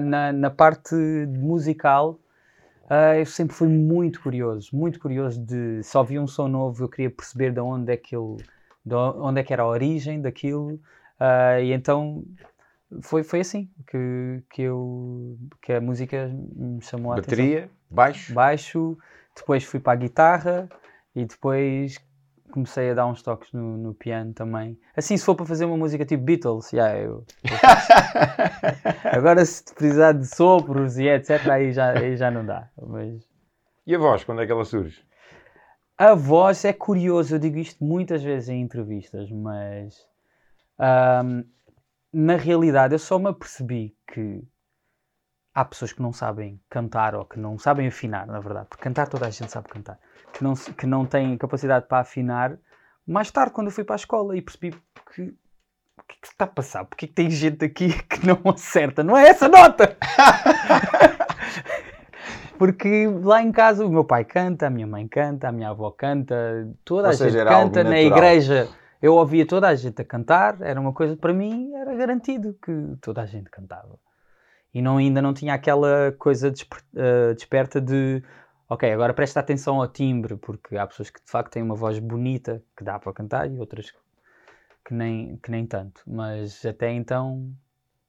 Na, 0.00 0.32
na 0.32 0.50
parte 0.50 0.94
musical, 1.28 2.18
ah, 2.88 3.18
eu 3.18 3.26
sempre 3.26 3.54
fui 3.54 3.68
muito 3.68 4.20
curioso, 4.22 4.70
muito 4.72 4.98
curioso 4.98 5.38
de 5.44 5.82
só 5.82 6.02
vi 6.02 6.18
um 6.18 6.26
som 6.26 6.48
novo, 6.48 6.84
eu 6.84 6.88
queria 6.88 7.10
perceber 7.10 7.52
de 7.52 7.60
onde 7.60 7.92
é 7.92 7.96
que 7.96 8.16
ele, 8.16 8.36
de 8.84 8.94
onde 8.94 9.40
é 9.40 9.44
que 9.44 9.52
era 9.52 9.62
a 9.62 9.66
origem 9.68 10.22
daquilo, 10.22 10.80
ah, 11.20 11.60
e 11.60 11.72
então 11.72 12.24
foi, 13.02 13.22
foi 13.22 13.40
assim 13.40 13.68
que, 13.86 14.42
que, 14.50 14.62
eu, 14.62 15.36
que 15.60 15.74
a 15.74 15.80
música 15.82 16.30
me 16.32 16.80
chamou 16.80 17.12
a 17.12 17.16
atenção 17.16 17.36
Bateria, 17.36 17.70
baixo. 17.90 18.32
baixo, 18.32 18.98
depois 19.36 19.64
fui 19.64 19.80
para 19.80 19.92
a 19.92 19.96
guitarra 19.96 20.68
e 21.14 21.26
depois 21.26 21.98
comecei 22.58 22.90
a 22.90 22.94
dar 22.94 23.06
uns 23.06 23.22
toques 23.22 23.52
no, 23.52 23.76
no 23.76 23.94
piano 23.94 24.32
também. 24.34 24.78
Assim, 24.96 25.16
se 25.16 25.24
for 25.24 25.34
para 25.34 25.46
fazer 25.46 25.64
uma 25.64 25.76
música 25.76 26.04
tipo 26.04 26.22
Beatles, 26.24 26.72
yeah, 26.72 26.98
eu, 26.98 27.24
eu. 27.44 27.58
Agora, 29.12 29.44
se 29.44 29.62
precisar 29.74 30.12
de 30.12 30.26
sopros 30.26 30.98
e 30.98 31.08
etc., 31.08 31.46
aí 31.48 31.72
já, 31.72 31.90
aí 31.98 32.16
já 32.16 32.30
não 32.30 32.44
dá. 32.44 32.68
Mas 32.80 33.22
E 33.86 33.94
a 33.94 33.98
voz, 33.98 34.24
quando 34.24 34.42
é 34.42 34.46
que 34.46 34.52
ela 34.52 34.64
surge? 34.64 35.06
a 35.96 36.14
voz 36.14 36.64
é 36.64 36.72
curioso, 36.72 37.34
eu 37.34 37.38
digo 37.40 37.58
isto 37.58 37.82
muitas 37.84 38.22
vezes 38.22 38.48
em 38.48 38.60
entrevistas, 38.60 39.30
mas 39.32 40.06
ahm, 40.78 41.42
na 42.12 42.36
realidade 42.36 42.94
eu 42.94 42.98
só 42.98 43.18
me 43.18 43.28
apercebi 43.28 43.96
que 44.06 44.42
há 45.54 45.64
pessoas 45.64 45.92
que 45.92 46.00
não 46.00 46.12
sabem 46.12 46.60
cantar 46.70 47.14
ou 47.16 47.24
que 47.24 47.38
não 47.38 47.58
sabem 47.58 47.88
afinar, 47.88 48.26
na 48.28 48.38
verdade, 48.40 48.68
porque 48.68 48.82
cantar 48.84 49.08
toda 49.08 49.26
a 49.26 49.30
gente 49.30 49.50
sabe 49.50 49.68
cantar, 49.68 49.98
que 50.32 50.42
não, 50.42 50.54
que 50.54 50.86
não 50.86 51.04
têm 51.06 51.36
capacidade 51.36 51.86
para 51.86 52.00
afinar. 52.00 52.56
Mais 53.06 53.30
tarde, 53.30 53.52
quando 53.52 53.68
eu 53.68 53.72
fui 53.72 53.84
para 53.84 53.94
a 53.94 53.96
escola 53.96 54.36
e 54.36 54.42
percebi 54.42 54.70
que 55.14 55.22
o 55.22 56.02
que 56.06 56.16
é 56.16 56.20
que 56.20 56.26
está 56.28 56.44
a 56.44 56.48
passar? 56.48 56.84
Porque 56.84 57.04
é 57.04 57.08
que 57.08 57.14
tem 57.14 57.30
gente 57.30 57.64
aqui 57.64 57.88
que 58.08 58.26
não 58.26 58.38
acerta? 58.52 59.02
Não 59.02 59.16
é 59.16 59.28
essa 59.28 59.48
nota! 59.48 59.96
Porque 62.58 63.06
lá 63.22 63.40
em 63.40 63.52
casa 63.52 63.86
o 63.86 63.88
meu 63.88 64.04
pai 64.04 64.24
canta, 64.24 64.66
a 64.66 64.70
minha 64.70 64.86
mãe 64.86 65.06
canta, 65.06 65.48
a 65.48 65.52
minha 65.52 65.68
avó 65.70 65.92
canta, 65.92 66.68
toda 66.84 67.08
Ou 67.08 67.14
a 67.14 67.16
seja, 67.16 67.38
gente 67.38 67.48
canta. 67.48 67.84
Na 67.84 68.00
igreja 68.00 68.68
eu 69.00 69.14
ouvia 69.14 69.46
toda 69.46 69.68
a 69.68 69.74
gente 69.76 70.02
a 70.02 70.04
cantar, 70.04 70.60
era 70.60 70.80
uma 70.80 70.92
coisa, 70.92 71.16
para 71.16 71.32
mim 71.32 71.72
era 71.74 71.94
garantido 71.94 72.56
que 72.60 72.96
toda 73.00 73.22
a 73.22 73.26
gente 73.26 73.48
cantava. 73.48 73.96
E 74.74 74.82
não, 74.82 74.96
ainda 74.98 75.22
não 75.22 75.32
tinha 75.32 75.54
aquela 75.54 76.12
coisa 76.18 76.50
desper- 76.50 76.82
eh, 76.96 77.32
desperta 77.34 77.80
de 77.80 78.22
ok, 78.68 78.92
agora 78.92 79.14
presta 79.14 79.40
atenção 79.40 79.80
ao 79.80 79.88
timbre, 79.88 80.36
porque 80.36 80.76
há 80.76 80.86
pessoas 80.86 81.10
que 81.10 81.24
de 81.24 81.30
facto 81.30 81.52
têm 81.52 81.62
uma 81.62 81.74
voz 81.74 81.98
bonita 81.98 82.62
que 82.76 82.84
dá 82.84 82.98
para 82.98 83.12
cantar 83.12 83.50
e 83.50 83.58
outras 83.58 83.92
que 84.84 84.94
nem, 84.94 85.36
que 85.38 85.50
nem 85.50 85.66
tanto. 85.66 86.02
Mas 86.06 86.64
até 86.64 86.90
então, 86.92 87.54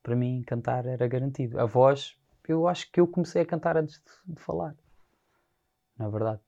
para 0.04 0.16
mim, 0.16 0.44
cantar 0.46 0.86
era 0.86 1.08
garantido. 1.08 1.60
A 1.60 1.66
voz, 1.66 2.18
eu 2.48 2.68
acho 2.68 2.92
que 2.92 3.00
eu 3.00 3.08
comecei 3.08 3.42
a 3.42 3.46
cantar 3.46 3.78
antes 3.78 3.96
de, 3.96 4.34
de 4.34 4.42
falar. 4.42 4.76
Na 5.98 6.10
verdade. 6.10 6.40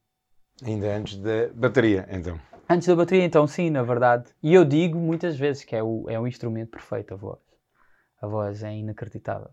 Ainda 0.64 0.96
antes 0.96 1.18
da 1.18 1.50
bateria, 1.54 2.08
então. 2.10 2.40
Antes 2.70 2.88
da 2.88 2.96
bateria, 2.96 3.26
então, 3.26 3.46
sim, 3.46 3.70
na 3.70 3.84
verdade. 3.84 4.34
E 4.42 4.54
eu 4.54 4.64
digo 4.64 4.98
muitas 4.98 5.38
vezes 5.38 5.64
que 5.64 5.76
é 5.76 5.84
o, 5.84 6.10
é 6.10 6.20
o 6.20 6.28
instrumento 6.28 6.72
perfeito, 6.72 7.14
a 7.14 7.18
voz. 7.18 7.40
A 8.22 8.28
voz 8.28 8.64
é 8.64 8.74
inacreditável. 8.74 9.50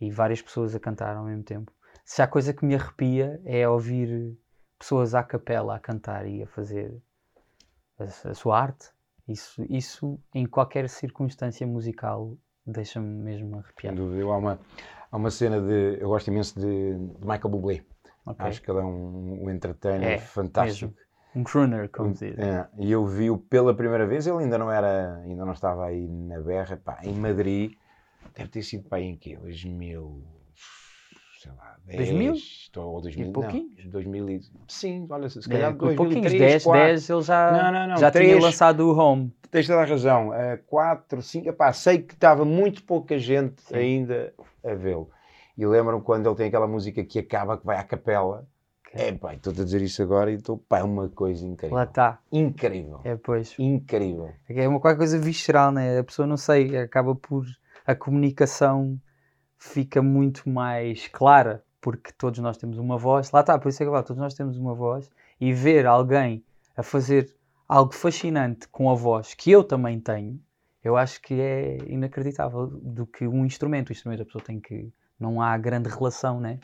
E 0.00 0.10
várias 0.10 0.40
pessoas 0.40 0.74
a 0.74 0.80
cantar 0.80 1.16
ao 1.16 1.24
mesmo 1.24 1.42
tempo. 1.42 1.72
Se 2.04 2.22
há 2.22 2.26
coisa 2.26 2.52
que 2.52 2.64
me 2.64 2.74
arrepia 2.74 3.40
é 3.44 3.68
ouvir 3.68 4.36
pessoas 4.78 5.14
à 5.14 5.22
capela 5.22 5.76
a 5.76 5.78
cantar 5.78 6.26
e 6.26 6.42
a 6.42 6.46
fazer 6.46 7.00
a, 7.98 8.04
a 8.30 8.34
sua 8.34 8.58
arte. 8.60 8.88
Isso, 9.28 9.64
isso, 9.68 10.18
em 10.34 10.44
qualquer 10.46 10.88
circunstância 10.88 11.64
musical, 11.66 12.36
deixa-me 12.66 13.06
mesmo 13.22 13.50
Sem 13.50 13.58
arrepiado. 13.60 13.96
dúvida. 13.96 14.20
Eu, 14.20 14.32
há, 14.32 14.38
uma, 14.38 14.60
há 15.10 15.16
uma 15.16 15.30
cena 15.30 15.60
de. 15.60 16.00
Eu 16.00 16.08
gosto 16.08 16.28
imenso 16.28 16.58
de, 16.58 16.94
de 16.94 17.20
Michael 17.20 17.48
Bublé. 17.48 17.84
Ok. 18.26 18.46
Acho 18.46 18.60
que 18.60 18.70
ele 18.70 18.80
é 18.80 18.82
um, 18.82 19.44
um 19.44 19.50
entertainer 19.50 20.14
É, 20.14 20.18
fantástico. 20.18 20.94
Um 21.34 21.44
crooner, 21.44 21.88
como 21.90 22.14
se 22.16 22.30
diz. 22.30 22.38
É, 22.40 22.68
e 22.78 22.90
eu 22.90 23.06
vi-o 23.06 23.38
pela 23.38 23.72
primeira 23.72 24.04
vez, 24.04 24.26
ele 24.26 24.38
ainda 24.38 24.58
não 24.58 24.70
era, 24.70 25.18
ainda 25.18 25.44
não 25.44 25.52
estava 25.52 25.86
aí 25.86 26.08
na 26.08 26.40
berra, 26.40 26.76
pá, 26.76 26.98
em 27.04 27.14
Madrid, 27.14 27.76
deve 28.34 28.50
ter 28.50 28.62
sido 28.62 28.88
aí 28.90 29.04
em 29.04 29.16
quê? 29.16 29.36
2000, 29.36 30.24
sei 31.40 31.52
lá, 31.52 31.76
10, 31.86 31.96
2000? 31.96 32.32
estou- 32.34 32.92
ou 32.94 33.00
2000, 33.00 33.30
E 33.30 33.32
pouquinhos? 33.32 33.84
não, 33.84 33.90
2000 33.90 34.28
e, 34.28 34.40
sim, 34.68 35.06
olha, 35.08 35.28
se 35.30 35.38
É, 35.38 35.42
calhar 35.48 35.72
com 35.72 35.78
pouquinhos, 35.78 36.12
2003, 36.12 36.38
10, 36.52 36.64
4, 36.64 36.86
10 36.86 37.10
ele 37.10 37.22
já, 37.22 37.50
Não, 37.50 37.72
não, 37.72 37.88
não, 37.88 37.96
já 37.96 38.10
tinha 38.10 38.24
três. 38.24 38.44
lançado 38.44 38.80
o 38.86 38.98
Home. 38.98 39.32
tens 39.50 39.66
toda 39.66 39.80
a 39.80 39.84
razão, 39.86 40.30
4, 40.66 41.22
5, 41.22 41.50
pá, 41.54 41.72
sei 41.72 42.02
que 42.02 42.12
estava 42.12 42.44
muito 42.44 42.84
pouca 42.84 43.18
gente 43.18 43.62
Sim. 43.62 43.74
ainda 43.74 44.34
a 44.62 44.74
vê-lo. 44.74 45.10
E 45.56 45.66
lembro-me 45.66 46.02
quando 46.02 46.28
ele 46.28 46.36
tem 46.36 46.48
aquela 46.48 46.68
música 46.68 47.02
que 47.04 47.18
acaba, 47.18 47.56
que 47.56 47.64
vai 47.64 47.78
à 47.78 47.84
capela, 47.84 48.46
é 48.92 49.10
pá, 49.12 49.34
estou-te 49.34 49.62
a 49.62 49.64
dizer 49.64 49.80
isso 49.80 50.02
agora 50.02 50.30
e 50.30 50.34
estou, 50.34 50.58
pá, 50.58 50.80
é 50.80 50.82
uma 50.82 51.08
coisa 51.08 51.46
incrível. 51.46 51.76
Lá 51.76 51.84
está. 51.84 52.18
Incrível. 52.30 53.00
É, 53.02 53.16
pois. 53.16 53.54
Incrível. 53.58 54.30
É 54.46 54.68
uma 54.68 54.78
qualquer 54.78 54.98
coisa 54.98 55.18
visceral, 55.18 55.72
né? 55.72 55.98
A 55.98 56.04
pessoa 56.04 56.26
não 56.26 56.36
sei, 56.36 56.76
acaba 56.76 57.14
por. 57.14 57.46
A 57.86 57.94
comunicação 57.94 59.00
fica 59.60 60.02
muito 60.02 60.48
mais 60.48 61.06
clara, 61.06 61.62
porque 61.80 62.10
todos 62.18 62.40
nós 62.40 62.56
temos 62.56 62.78
uma 62.78 62.98
voz. 62.98 63.30
Lá 63.30 63.40
está, 63.40 63.56
por 63.58 63.68
isso 63.68 63.80
é 63.82 63.86
que 63.86 63.92
falo, 63.92 64.02
todos 64.02 64.20
nós 64.20 64.34
temos 64.34 64.56
uma 64.56 64.74
voz 64.74 65.08
e 65.40 65.52
ver 65.52 65.86
alguém 65.86 66.42
a 66.76 66.82
fazer 66.82 67.32
algo 67.68 67.94
fascinante 67.94 68.66
com 68.68 68.90
a 68.90 68.94
voz 68.94 69.34
que 69.34 69.52
eu 69.52 69.62
também 69.62 70.00
tenho, 70.00 70.40
eu 70.82 70.96
acho 70.96 71.20
que 71.20 71.40
é 71.40 71.76
inacreditável 71.86 72.66
do 72.66 73.06
que 73.06 73.26
um 73.28 73.44
instrumento. 73.44 73.90
O 73.90 73.92
instrumento 73.92 74.22
a 74.22 74.24
pessoa 74.24 74.42
tem 74.42 74.58
que. 74.58 74.92
Não 75.18 75.40
há 75.42 75.56
grande 75.58 75.90
relação, 75.90 76.40
né? 76.40 76.58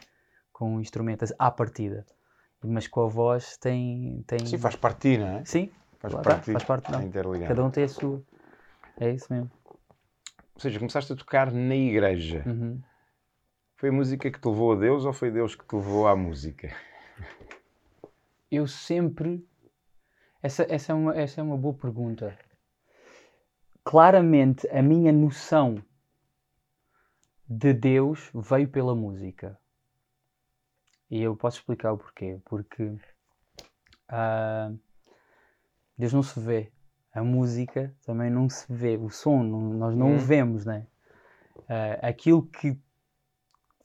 Com 0.51 0.77
o 0.77 0.81
instrumento 0.81 1.25
à 1.39 1.51
partida. 1.51 2.05
Mas 2.65 2.89
com 2.89 3.03
a 3.03 3.07
voz 3.07 3.59
tem. 3.59 4.25
tem... 4.27 4.45
Sim, 4.47 4.57
faz 4.57 4.75
parte 4.75 5.19
não 5.19 5.27
é? 5.27 5.45
Sim, 5.45 5.71
Faz 5.99 6.13
Lá 6.15 6.23
parte, 6.23 6.53
faz 6.53 6.65
parte, 6.65 6.93
não. 6.93 7.03
interligado. 7.03 7.49
cada 7.49 7.65
um 7.65 7.71
tem 7.71 7.85
a 7.85 7.89
sua. 7.89 8.23
É 8.99 9.11
isso 9.11 9.27
mesmo. 9.31 9.51
Ou 10.57 10.61
seja, 10.61 10.79
começaste 10.79 11.13
a 11.13 11.17
tocar 11.17 11.53
na 11.53 11.77
igreja. 11.77 12.43
Uhum. 12.47 12.83
Foi 13.77 13.91
a 13.91 13.93
música 13.93 14.31
que 14.31 14.41
te 14.41 14.49
levou 14.49 14.73
a 14.73 14.77
Deus 14.77 15.05
ou 15.05 15.13
foi 15.13 15.31
Deus 15.31 15.55
que 15.55 15.67
te 15.67 15.77
levou 15.77 16.09
à 16.09 16.17
música? 16.17 16.75
Eu 18.51 18.67
sempre. 18.67 19.47
Essa, 20.43 20.67
essa, 20.71 20.93
é 20.93 20.95
uma, 20.95 21.15
essa 21.15 21.43
é 21.43 21.45
uma 21.45 21.59
boa 21.59 21.75
pergunta. 21.75 22.39
Claramente, 23.85 24.67
a 24.69 24.81
minha 24.81 25.13
noção 25.13 25.85
de 27.47 27.75
Deus 27.75 28.31
veio 28.35 28.69
pela 28.71 28.95
música. 28.95 29.61
E 31.11 31.23
eu 31.23 31.37
posso 31.37 31.59
explicar 31.59 31.93
o 31.93 31.99
porquê. 31.99 32.41
Porque 32.47 32.97
ah, 34.09 34.73
Deus 35.99 36.15
não 36.15 36.23
se 36.23 36.41
vê. 36.41 36.73
A 37.17 37.25
música 37.25 37.93
também 38.07 38.31
não 38.31 38.49
se 38.49 38.67
vê. 38.73 38.97
O 38.97 39.11
som, 39.11 39.43
não- 39.43 39.75
nós 39.75 39.97
não 39.97 40.13
Hum. 40.13 40.17
o 40.17 40.19
vemos, 40.21 40.65
né? 40.65 40.87
Ah, 41.69 42.09
aquilo 42.09 42.43
que 42.43 42.79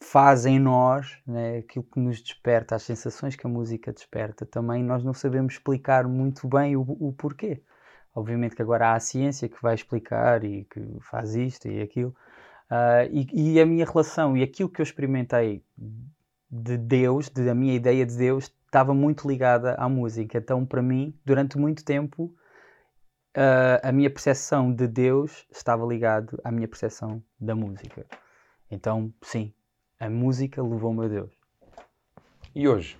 faz 0.00 0.44
em 0.46 0.58
nós, 0.58 1.18
né, 1.26 1.58
aquilo 1.58 1.84
que 1.84 1.98
nos 2.00 2.20
desperta, 2.20 2.74
as 2.74 2.82
sensações 2.82 3.36
que 3.36 3.46
a 3.46 3.50
música 3.50 3.92
desperta, 3.92 4.44
também 4.44 4.82
nós 4.82 5.04
não 5.04 5.14
sabemos 5.14 5.54
explicar 5.54 6.06
muito 6.08 6.48
bem 6.48 6.76
o, 6.76 6.82
o 6.82 7.12
porquê. 7.12 7.62
Obviamente 8.14 8.54
que 8.56 8.62
agora 8.62 8.88
há 8.88 8.94
a 8.94 9.00
ciência 9.00 9.48
que 9.48 9.60
vai 9.62 9.74
explicar 9.74 10.44
e 10.44 10.64
que 10.64 10.80
faz 11.00 11.34
isto 11.34 11.68
e 11.68 11.80
aquilo. 11.80 12.14
Ah, 12.70 13.04
e, 13.10 13.26
e 13.54 13.60
a 13.60 13.66
minha 13.66 13.86
relação 13.86 14.36
e 14.36 14.42
aquilo 14.42 14.68
que 14.70 14.80
eu 14.80 14.84
experimentei 14.84 15.64
de 16.50 16.76
Deus, 16.76 17.28
de, 17.30 17.48
a 17.48 17.54
minha 17.54 17.74
ideia 17.74 18.04
de 18.06 18.16
Deus, 18.16 18.52
estava 18.66 18.94
muito 18.94 19.28
ligada 19.28 19.74
à 19.74 19.88
música. 19.88 20.38
Então, 20.38 20.66
para 20.66 20.82
mim, 20.82 21.14
durante 21.24 21.58
muito 21.58 21.84
tempo, 21.84 22.34
ah, 23.34 23.80
a 23.82 23.92
minha 23.92 24.10
percepção 24.10 24.72
de 24.72 24.86
Deus 24.86 25.46
estava 25.50 25.86
ligado 25.86 26.40
à 26.44 26.50
minha 26.50 26.68
percepção 26.68 27.22
da 27.40 27.54
música. 27.54 28.06
Então, 28.70 29.12
sim, 29.22 29.52
a 29.98 30.08
música 30.10 30.62
levou-me 30.62 31.04
a 31.04 31.08
Deus. 31.08 31.30
E 32.54 32.68
hoje? 32.68 32.98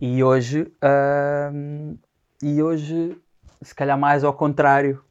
E 0.00 0.22
hoje, 0.22 0.72
ahm, 0.82 1.96
e 2.42 2.62
hoje, 2.62 3.20
se 3.62 3.74
calhar 3.74 3.98
mais 3.98 4.24
ao 4.24 4.34
contrário. 4.34 5.04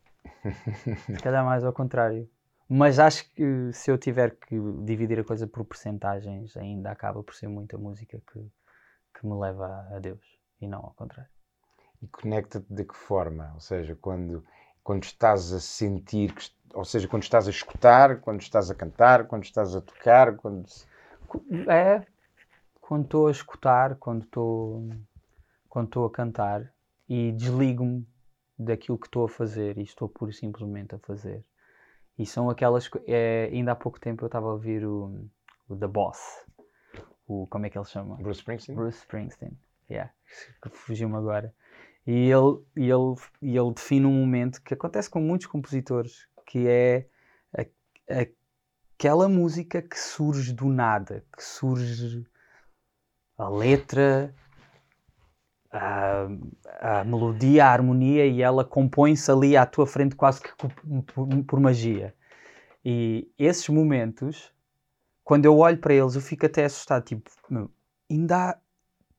se 1.06 1.18
calhar 1.24 1.46
mais 1.46 1.64
ao 1.64 1.74
contrário. 1.74 2.30
Mas 2.68 3.00
acho 3.00 3.28
que 3.34 3.72
se 3.74 3.90
eu 3.90 3.98
tiver 3.98 4.36
que 4.36 4.60
dividir 4.84 5.20
a 5.20 5.24
coisa 5.24 5.48
por 5.48 5.66
percentagens, 5.66 6.56
ainda 6.56 6.92
acaba 6.92 7.24
por 7.24 7.34
ser 7.34 7.48
muita 7.48 7.78
música 7.78 8.22
que, 8.32 8.40
que 9.20 9.26
me 9.26 9.34
leva 9.40 9.88
a 9.92 10.00
Deus 10.00 10.24
e 10.62 10.68
não 10.68 10.80
ao 10.80 10.94
contrário. 10.94 11.39
E 12.02 12.08
conecta-te 12.08 12.74
de 12.74 12.84
que 12.84 12.96
forma? 12.96 13.52
Ou 13.56 13.60
seja, 13.60 13.98
quando, 14.00 14.44
quando 14.84 15.04
estás 15.04 15.52
a 15.52 15.60
sentir, 15.60 16.34
que 16.34 16.50
ou 16.74 16.86
seja, 16.86 17.08
quando 17.08 17.24
estás 17.24 17.48
a 17.48 17.50
escutar, 17.52 18.22
quando 18.22 18.42
estás 18.42 18.70
a 18.70 18.76
cantar, 18.76 19.26
quando 19.26 19.44
estás 19.44 19.76
a 19.76 19.82
tocar, 19.82 20.36
quando... 20.36 20.66
É 21.68 22.06
quando 22.90 23.04
estou 23.04 23.28
a 23.28 23.32
escutar, 23.32 23.96
quando 23.98 24.24
estou 24.24 24.90
quando 25.70 25.86
estou 25.86 26.08
a 26.08 26.12
cantar 26.12 26.74
e 27.08 27.32
desligo-me 27.34 28.04
daquilo 28.58 28.98
que 28.98 29.06
estou 29.06 29.26
a 29.26 29.30
fazer 29.30 29.78
e 29.78 29.84
estou 29.84 30.10
pura 30.10 30.32
e 30.32 30.34
simplesmente 30.34 30.96
a 30.96 30.98
fazer. 30.98 31.46
E 32.18 32.26
são 32.26 32.50
aquelas. 32.50 32.90
É, 33.06 33.48
ainda 33.54 33.74
há 33.74 33.76
pouco 33.76 34.00
tempo 34.00 34.24
eu 34.24 34.26
estava 34.26 34.48
a 34.48 34.54
ouvir 34.54 34.84
o, 34.84 35.24
o 35.70 35.76
The 35.76 35.86
Boss. 35.86 36.18
O, 37.28 37.46
como 37.46 37.68
é 37.68 37.70
que 37.70 37.78
ele 37.78 37.86
chama? 37.86 38.16
Bruce 38.16 38.40
Springsteen? 38.40 38.76
Bruce 38.76 38.98
Springsteen. 38.98 39.56
Yeah, 39.88 40.12
que 40.60 40.70
fugiu-me 40.70 41.16
agora. 41.16 41.54
E 42.08 42.12
ele, 42.32 42.60
e, 42.76 42.90
ele, 42.90 43.16
e 43.42 43.58
ele 43.58 43.74
define 43.74 44.06
um 44.06 44.14
momento 44.14 44.62
que 44.64 44.74
acontece 44.74 45.10
com 45.10 45.20
muitos 45.20 45.48
compositores, 45.48 46.28
que 46.46 46.68
é 46.68 47.08
a- 47.58 48.26
aquela 48.96 49.30
música 49.30 49.82
que 49.82 50.00
surge 50.00 50.54
do 50.54 50.68
nada, 50.68 51.24
que 51.36 51.44
surge 51.44 52.26
a 53.38 53.48
letra, 53.48 54.34
a, 55.72 56.28
a 56.80 57.04
melodia, 57.04 57.66
a 57.66 57.72
harmonia, 57.72 58.26
e 58.26 58.42
ela 58.42 58.66
compõe-se 58.66 59.32
ali 59.32 59.56
à 59.56 59.66
tua 59.66 59.86
frente 59.86 60.16
quase 60.16 60.42
que 60.42 60.50
por, 60.56 60.74
por 61.46 61.60
magia. 61.60 62.16
E 62.84 63.32
esses 63.38 63.68
momentos, 63.70 64.54
quando 65.24 65.46
eu 65.46 65.58
olho 65.58 65.78
para 65.78 65.94
eles, 65.94 66.16
eu 66.16 66.22
fico 66.22 66.46
até 66.46 66.66
assustado, 66.66 67.04
tipo, 67.06 67.30
ainda 68.10 68.52
há 68.52 68.58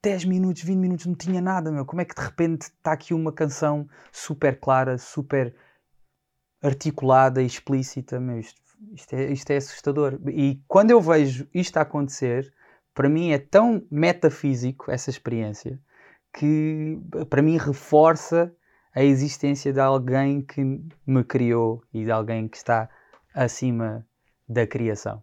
10 0.02 0.24
minutos, 0.24 0.62
20 0.62 0.78
minutos, 0.78 1.06
não 1.06 1.14
tinha 1.14 1.40
nada, 1.40 1.70
meu. 1.70 1.84
Como 1.84 2.00
é 2.00 2.04
que 2.04 2.14
de 2.14 2.22
repente 2.22 2.62
está 2.62 2.92
aqui 2.92 3.12
uma 3.12 3.32
canção 3.32 3.88
super 4.10 4.58
clara, 4.58 4.96
super 4.96 5.54
articulada 6.62 7.42
e 7.42 7.46
explícita, 7.46 8.18
meu, 8.18 8.38
isto, 8.38 8.60
isto, 8.92 9.14
é, 9.14 9.30
isto 9.30 9.50
é 9.50 9.56
assustador. 9.56 10.18
E 10.28 10.62
quando 10.66 10.90
eu 10.90 11.00
vejo 11.00 11.46
isto 11.52 11.76
a 11.76 11.82
acontecer, 11.82 12.52
para 12.94 13.08
mim 13.08 13.32
é 13.32 13.38
tão 13.38 13.86
metafísico 13.90 14.90
essa 14.90 15.10
experiência 15.10 15.80
que 16.32 16.98
para 17.28 17.42
mim 17.42 17.58
reforça 17.58 18.54
a 18.94 19.02
existência 19.02 19.72
de 19.72 19.80
alguém 19.80 20.42
que 20.42 20.62
me 21.06 21.24
criou 21.24 21.82
e 21.92 22.04
de 22.04 22.10
alguém 22.10 22.48
que 22.48 22.56
está 22.56 22.88
acima 23.34 24.06
da 24.48 24.66
criação. 24.66 25.22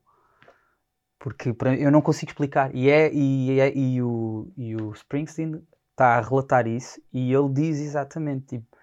Porque 1.19 1.53
para- 1.53 1.75
eu 1.75 1.91
não 1.91 2.01
consigo 2.01 2.31
explicar. 2.31 2.73
E, 2.75 2.89
é, 2.89 3.11
e, 3.13 3.59
é- 3.59 3.75
e 3.75 4.01
o, 4.01 4.51
e 4.55 4.75
o 4.75 4.91
Springsteen 4.93 5.61
está 5.91 6.17
a 6.17 6.21
relatar 6.21 6.67
isso 6.67 7.01
e 7.11 7.33
ele 7.33 7.49
diz 7.49 7.79
exatamente: 7.79 8.57
tipo, 8.57 8.77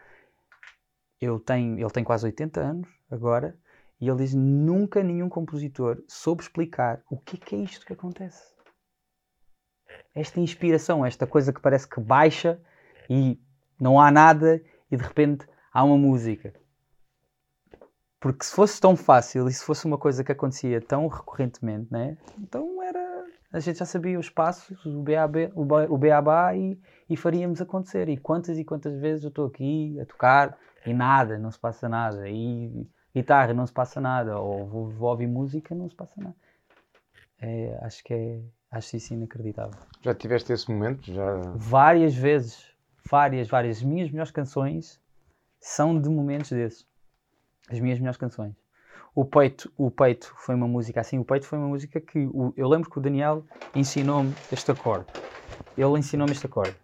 eu 1.21 1.38
tenho, 1.38 1.79
ele 1.79 1.91
tem 1.91 2.05
quase 2.05 2.26
80 2.26 2.61
anos 2.61 2.88
agora 3.11 3.57
e 4.00 4.09
ele 4.09 4.19
diz: 4.19 4.35
nunca 4.35 5.03
nenhum 5.03 5.29
compositor 5.29 6.03
soube 6.09 6.43
explicar 6.43 7.03
o 7.11 7.17
que 7.19 7.37
é, 7.37 7.38
que 7.38 7.55
é 7.55 7.59
isto 7.59 7.87
que 7.87 7.93
acontece. 7.93 8.43
Esta 10.14 10.41
inspiração, 10.41 11.05
esta 11.07 11.26
coisa 11.26 11.53
que 11.53 11.61
parece 11.61 11.88
que 11.88 12.00
baixa 12.00 12.61
e 13.09 13.41
não 13.81 14.00
há 14.00 14.11
nada 14.11 14.62
e 14.91 14.97
de 14.97 15.03
repente 15.05 15.47
há 15.73 15.85
uma 15.85 15.97
música. 15.97 16.53
Porque 18.25 18.43
se 18.43 18.54
fosse 18.54 18.81
tão 18.81 18.97
fácil 18.97 19.47
e 19.49 19.52
se 19.52 19.62
fosse 19.62 19.85
uma 19.85 19.99
coisa 19.99 20.25
que 20.25 20.33
acontecia 20.33 20.81
tão 20.81 21.09
recorrentemente, 21.09 21.93
né? 21.93 22.16
então 22.38 22.83
era. 22.83 23.23
A 23.52 23.61
gente 23.61 23.78
já 23.78 23.85
sabia 23.85 24.19
os 24.19 24.31
passos, 24.31 24.83
o 24.87 25.02
BAB, 25.02 25.52
o 25.54 25.62
ba- 25.62 25.87
o 25.90 25.99
beabá 25.99 26.57
e, 26.57 26.81
e 27.07 27.19
faríamos 27.19 27.61
acontecer. 27.61 28.09
E 28.09 28.16
quantas 28.16 28.57
e 28.59 28.64
quantas 28.64 28.99
vezes 28.99 29.25
eu 29.25 29.28
estou 29.28 29.47
aqui 29.49 30.00
a 30.00 30.07
tocar 30.07 30.57
e 30.87 30.95
nada, 30.95 31.37
não 31.37 31.50
se 31.50 31.59
passa 31.59 31.87
nada. 31.87 32.26
E 32.26 32.88
guitarra, 33.14 33.52
não 33.52 33.66
se 33.66 33.75
passa 33.75 34.00
nada. 34.00 34.38
Ou 34.38 34.66
vou, 34.66 34.88
vou 34.88 35.11
ouvir 35.11 35.26
música, 35.26 35.75
não 35.75 35.90
se 35.90 35.95
passa 35.95 36.14
nada. 36.16 36.35
É, 37.43 37.78
acho 37.83 38.02
que 38.02 38.14
é. 38.14 38.40
Acho 38.71 38.97
isso 38.97 39.12
inacreditável. 39.12 39.78
Já 40.00 40.14
tiveste 40.14 40.50
esse 40.50 40.73
momento? 40.73 41.12
Já... 41.12 41.43
Várias 41.57 42.14
vezes, 42.14 42.75
várias, 43.04 43.49
várias. 43.49 43.76
As 43.76 43.83
minhas 43.83 44.11
melhores 44.11 44.33
canções 44.33 44.99
são 45.61 46.00
de 46.00 46.09
momentos 46.09 46.49
desses. 46.49 46.94
As 47.71 47.80
minhas 47.80 47.99
melhores 47.99 48.18
canções. 48.18 48.52
O 49.14 49.25
peito, 49.25 49.71
o 49.76 49.90
peito 49.90 50.33
foi 50.37 50.54
uma 50.54 50.66
música 50.66 51.00
assim. 51.00 51.18
O 51.18 51.25
peito 51.25 51.47
foi 51.47 51.59
uma 51.59 51.68
música 51.68 52.00
que 52.00 52.26
o- 52.33 52.52
eu 52.56 52.68
lembro 52.68 52.90
que 52.90 52.99
o 52.99 53.00
Daniel 53.00 53.44
ensinou-me 53.75 54.35
este 54.52 54.71
acorde. 54.71 55.06
Ele 55.78 55.99
ensinou-me 55.99 56.33
este 56.33 56.47
acorde. 56.47 56.75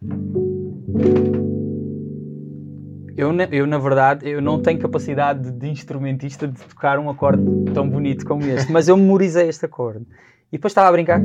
Eu, 3.16 3.32
eu, 3.50 3.66
na 3.66 3.78
verdade, 3.78 4.28
eu 4.28 4.40
não 4.40 4.62
tenho 4.62 4.78
capacidade 4.78 5.50
de 5.50 5.68
instrumentista 5.68 6.48
de 6.48 6.58
tocar 6.62 6.98
um 6.98 7.10
acorde 7.10 7.42
tão 7.74 7.88
bonito 7.88 8.24
como 8.24 8.42
este, 8.46 8.72
mas 8.72 8.88
eu 8.88 8.96
memorizei 8.96 9.48
este 9.48 9.66
acorde. 9.66 10.06
E 10.50 10.56
depois 10.56 10.70
estava 10.70 10.88
a 10.88 10.92
brincar. 10.92 11.20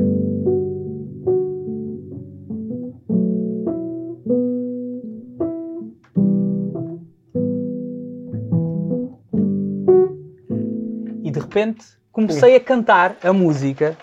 Repente 11.56 11.98
comecei 12.12 12.54
a 12.54 12.60
cantar 12.60 13.16
a 13.22 13.32
música 13.32 13.96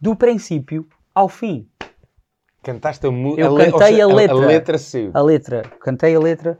do 0.00 0.14
princípio 0.14 0.86
ao 1.12 1.28
fim. 1.28 1.68
Cantaste 2.62 3.04
a 3.06 3.10
música. 3.10 3.42
Eu 3.42 3.56
cantei 3.56 4.00
a 4.00 4.06
letra. 4.06 4.36
A, 4.36 4.46
letra 4.46 4.78
saiu. 4.78 5.10
A 5.12 5.20
letra, 5.20 5.62
cantei 5.80 6.14
a 6.14 6.20
letra, 6.20 6.56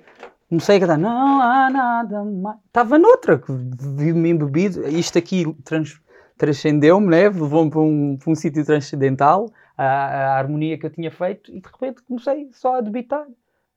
comecei 0.49 0.77
a 0.79 0.81
cantar, 0.81 0.99
não 0.99 1.41
há 1.41 1.71
nada 1.71 2.25
mais. 2.25 2.59
Estava 2.67 2.99
noutra, 2.99 3.39
que 3.39 3.53
vi-me 3.97 4.31
embebido. 4.31 4.89
Isto 4.89 5.19
aqui 5.19 5.45
trans- 5.65 6.01
transcendeu-me, 6.37 7.07
né? 7.07 7.29
levou-me 7.29 7.71
para 7.71 7.81
um, 7.81 8.17
para 8.17 8.33
um 8.33 8.35
sítio 8.35 8.65
transcendental, 8.65 9.49
a, 9.77 9.85
a 9.85 10.39
harmonia 10.39 10.77
que 10.77 10.87
eu 10.87 10.91
tinha 10.91 11.11
feito, 11.13 11.53
e 11.53 11.61
de 11.61 11.69
repente 11.69 12.03
comecei 12.03 12.49
só 12.53 12.79
a 12.79 12.81
debitar, 12.81 13.27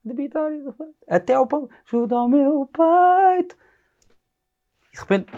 debitar, 0.04 0.52
até 1.08 1.36
ao 1.36 1.46
pão, 1.46 1.70
ajuda 1.88 2.16
ao 2.16 2.28
meu 2.28 2.68
peito. 2.74 3.56
E 4.92 4.96
de 4.96 5.00
repente, 5.00 5.32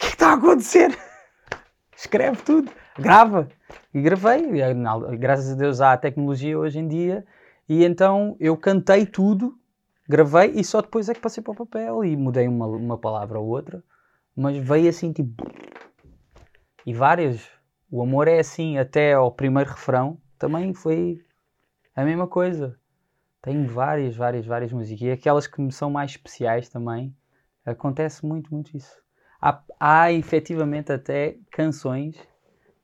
que 0.00 0.06
é 0.06 0.08
está 0.10 0.30
a 0.30 0.34
acontecer? 0.34 0.98
Escreve 1.94 2.42
tudo, 2.42 2.72
grava. 2.98 3.48
E 3.92 4.00
gravei, 4.00 4.44
e, 4.60 4.74
na- 4.74 4.98
graças 5.16 5.52
a 5.52 5.54
Deus 5.54 5.80
há 5.80 5.92
a 5.92 5.98
tecnologia 5.98 6.58
hoje 6.58 6.78
em 6.78 6.88
dia, 6.88 7.24
e 7.68 7.84
então 7.84 8.36
eu 8.40 8.56
cantei 8.56 9.04
tudo, 9.04 9.58
gravei 10.08 10.52
e 10.54 10.64
só 10.64 10.80
depois 10.80 11.08
é 11.08 11.14
que 11.14 11.20
passei 11.20 11.42
para 11.42 11.52
o 11.52 11.56
papel 11.56 12.04
e 12.04 12.16
mudei 12.16 12.48
uma, 12.48 12.66
uma 12.66 12.98
palavra 12.98 13.38
ou 13.38 13.46
outra, 13.46 13.82
mas 14.34 14.56
veio 14.56 14.88
assim 14.88 15.12
tipo. 15.12 15.44
E 16.86 16.94
várias. 16.94 17.46
O 17.92 18.02
amor 18.02 18.28
é 18.28 18.38
assim, 18.38 18.78
até 18.78 19.12
ao 19.14 19.32
primeiro 19.32 19.70
refrão 19.70 20.16
também 20.38 20.72
foi 20.72 21.20
a 21.94 22.04
mesma 22.04 22.26
coisa. 22.26 22.78
Tenho 23.42 23.66
várias, 23.68 24.16
várias, 24.16 24.46
várias 24.46 24.72
músicas. 24.72 25.02
E 25.02 25.10
aquelas 25.10 25.46
que 25.46 25.60
me 25.60 25.72
são 25.72 25.90
mais 25.90 26.12
especiais 26.12 26.68
também, 26.68 27.14
acontece 27.66 28.24
muito, 28.24 28.52
muito 28.54 28.76
isso. 28.76 28.96
Há, 29.40 29.62
há 29.78 30.12
efetivamente 30.12 30.92
até 30.92 31.36
canções 31.50 32.16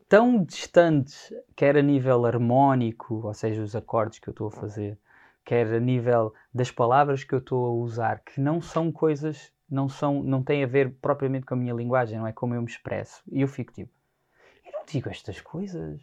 tão 0.08 0.42
distantes, 0.42 1.32
quer 1.54 1.76
a 1.76 1.82
nível 1.82 2.24
harmónico, 2.24 3.26
ou 3.26 3.34
seja, 3.34 3.62
os 3.62 3.74
acordes 3.74 4.18
que 4.18 4.28
eu 4.28 4.32
estou 4.32 4.48
a 4.48 4.52
fazer, 4.52 4.98
quer 5.44 5.66
a 5.66 5.80
nível 5.80 6.32
das 6.54 6.70
palavras 6.70 7.24
que 7.24 7.34
eu 7.34 7.38
estou 7.38 7.66
a 7.66 7.70
usar, 7.70 8.20
que 8.20 8.40
não 8.40 8.60
são 8.60 8.90
coisas, 8.90 9.52
não 9.68 9.88
são, 9.88 10.22
não 10.22 10.42
têm 10.42 10.62
a 10.62 10.66
ver 10.66 10.94
propriamente 11.00 11.46
com 11.46 11.54
a 11.54 11.56
minha 11.56 11.74
linguagem, 11.74 12.18
não 12.18 12.26
é 12.26 12.32
como 12.32 12.54
eu 12.54 12.62
me 12.62 12.68
expresso. 12.68 13.22
E 13.30 13.40
eu 13.40 13.48
fico 13.48 13.72
tipo, 13.72 13.92
eu 14.64 14.72
não 14.72 14.84
digo 14.86 15.08
estas 15.08 15.40
coisas. 15.40 16.00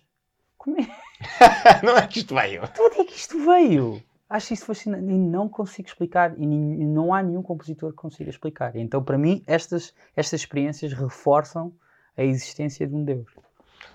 Como 0.58 0.78
é, 0.80 0.88
não 1.84 1.98
é 1.98 2.08
que 2.08 2.20
isto 2.20 2.36
veio. 2.36 2.62
de 2.62 2.82
onde 2.82 3.02
é 3.02 3.06
que 3.06 3.16
isto 3.16 3.46
veio? 3.46 4.04
Acho 4.30 4.54
isso 4.54 4.66
fascinante 4.66 5.04
e 5.04 5.18
não 5.18 5.48
consigo 5.48 5.88
explicar 5.88 6.34
e, 6.40 6.46
não 6.46 7.14
há 7.14 7.22
nenhum 7.22 7.44
compositor 7.44 7.92
que 7.92 7.98
consiga 7.98 8.30
explicar. 8.30 8.76
Então, 8.76 9.04
para 9.04 9.18
mim, 9.18 9.44
estas, 9.46 9.94
estas 10.16 10.42
experiências 10.42 10.94
reforçam 10.94 11.74
a 12.18 12.24
existência 12.24 12.88
de 12.88 12.96
um 12.96 13.04
Deus. 13.04 13.32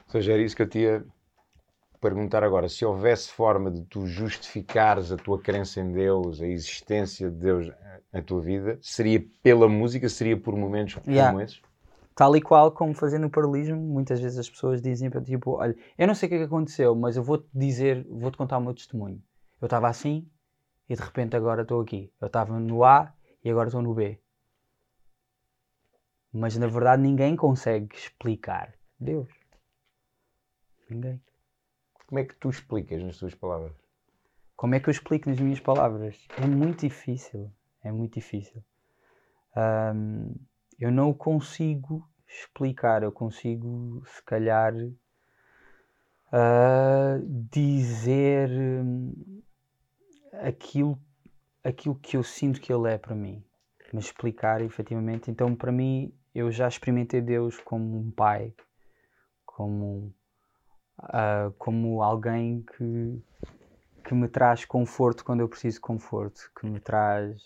Ou 0.07 0.13
seja, 0.13 0.33
era 0.33 0.43
isso 0.43 0.55
que 0.57 0.63
eu 0.63 0.71
ia 0.81 1.05
perguntar 2.01 2.45
agora. 2.45 2.69
Se 2.69 2.85
houvesse 2.85 3.31
forma 3.31 3.71
de 3.71 3.83
tu 3.83 4.07
justificares 4.07 5.11
a 5.11 5.17
tua 5.17 5.41
crença 5.41 5.81
em 5.81 5.93
Deus, 5.93 6.41
a 6.41 6.47
existência 6.47 7.31
de 7.31 7.37
Deus 7.37 7.73
na 8.13 8.23
tua 8.23 8.41
vida, 8.41 8.79
seria 8.81 9.25
pela 9.43 9.69
música, 9.69 10.09
seria 10.09 10.37
por 10.37 10.57
momentos 10.57 10.95
como 10.95 11.11
Yeah. 11.11 11.43
esses? 11.43 11.61
Tal 12.15 12.37
e 12.37 12.41
qual 12.41 12.73
como 12.73 12.95
fazendo 12.95 13.27
o 13.27 13.31
paralelismo, 13.31 13.77
muitas 13.77 14.21
vezes 14.21 14.39
as 14.39 14.51
pessoas 14.51 14.83
dizem 14.83 15.09
para 15.09 15.21
tipo, 15.21 15.53
olha, 15.53 15.77
eu 15.97 16.07
não 16.07 16.15
sei 16.15 16.27
o 16.27 16.31
que 16.31 16.35
é 16.35 16.39
que 16.39 16.45
aconteceu, 16.45 16.95
mas 16.95 17.17
eu 17.17 17.23
vou-te 17.23 17.47
dizer, 17.55 18.05
vou-te 18.11 18.37
contar 18.37 18.59
o 18.59 18.61
meu 18.61 18.75
testemunho. 18.75 19.23
Eu 19.61 19.67
estava 19.67 19.89
assim 19.89 20.31
e 20.89 20.95
de 20.95 21.03
repente 21.03 21.37
agora 21.37 21.63
estou 21.63 21.81
aqui. 21.81 22.13
Eu 22.21 22.27
estava 22.29 22.59
no 22.59 22.85
A 22.85 23.13
e 23.45 23.51
agora 23.51 23.69
estou 23.69 23.83
no 23.83 23.95
B. 23.95 24.21
Mas 26.33 26.57
na 26.57 26.67
verdade 26.67 27.03
ninguém 27.03 27.35
consegue 27.35 27.97
explicar 27.97 28.75
Deus. 28.99 29.29
Ninguém. 30.89 31.21
Como 32.07 32.19
é 32.19 32.25
que 32.25 32.35
tu 32.37 32.49
explicas 32.49 33.03
nas 33.03 33.19
tuas 33.19 33.35
palavras? 33.35 33.73
Como 34.57 34.75
é 34.75 34.81
que 34.81 34.89
eu 34.89 34.93
explico 34.93 35.29
nas 35.29 35.39
minhas 35.39 35.61
palavras? 35.61 36.27
É 36.37 36.47
muito 36.47 36.81
difícil. 36.81 37.53
É 37.83 37.93
muito 37.93 38.15
difícil. 38.15 38.63
Ahm, 39.55 40.35
eu 40.79 40.91
não 40.91 41.13
consigo 41.13 42.09
explicar. 42.27 43.03
Eu 43.03 43.13
consigo, 43.13 44.03
se 44.07 44.23
calhar, 44.25 44.75
ah, 46.33 47.19
dizer 47.51 48.51
hum, 48.51 49.43
aquilo, 50.33 50.99
aquilo 51.63 51.95
que 51.95 52.17
eu 52.17 52.23
sinto 52.23 52.61
que 52.61 52.73
Ele 52.73 52.91
é 52.91 52.99
para 52.99 53.15
mim. 53.15 53.45
Mas 53.93 54.07
explicar, 54.07 54.61
efetivamente. 54.61 55.31
Então, 55.31 55.55
para 55.55 55.73
mim, 55.73 56.13
eu 56.35 56.51
já 56.51 56.69
experimentei 56.69 57.21
Deus 57.21 57.59
como 57.59 57.99
um 57.99 58.11
pai, 58.11 58.55
como, 59.47 60.15
ah, 60.99 61.51
como 61.59 62.03
alguém 62.03 62.63
que 62.63 63.23
que 64.09 64.15
me 64.15 64.27
traz 64.27 64.65
conforto 64.65 65.23
quando 65.23 65.41
eu 65.41 65.49
preciso 65.49 65.77
de 65.77 65.81
conforto, 65.83 66.51
que 66.59 66.67
me 66.67 66.81
traz 66.81 67.43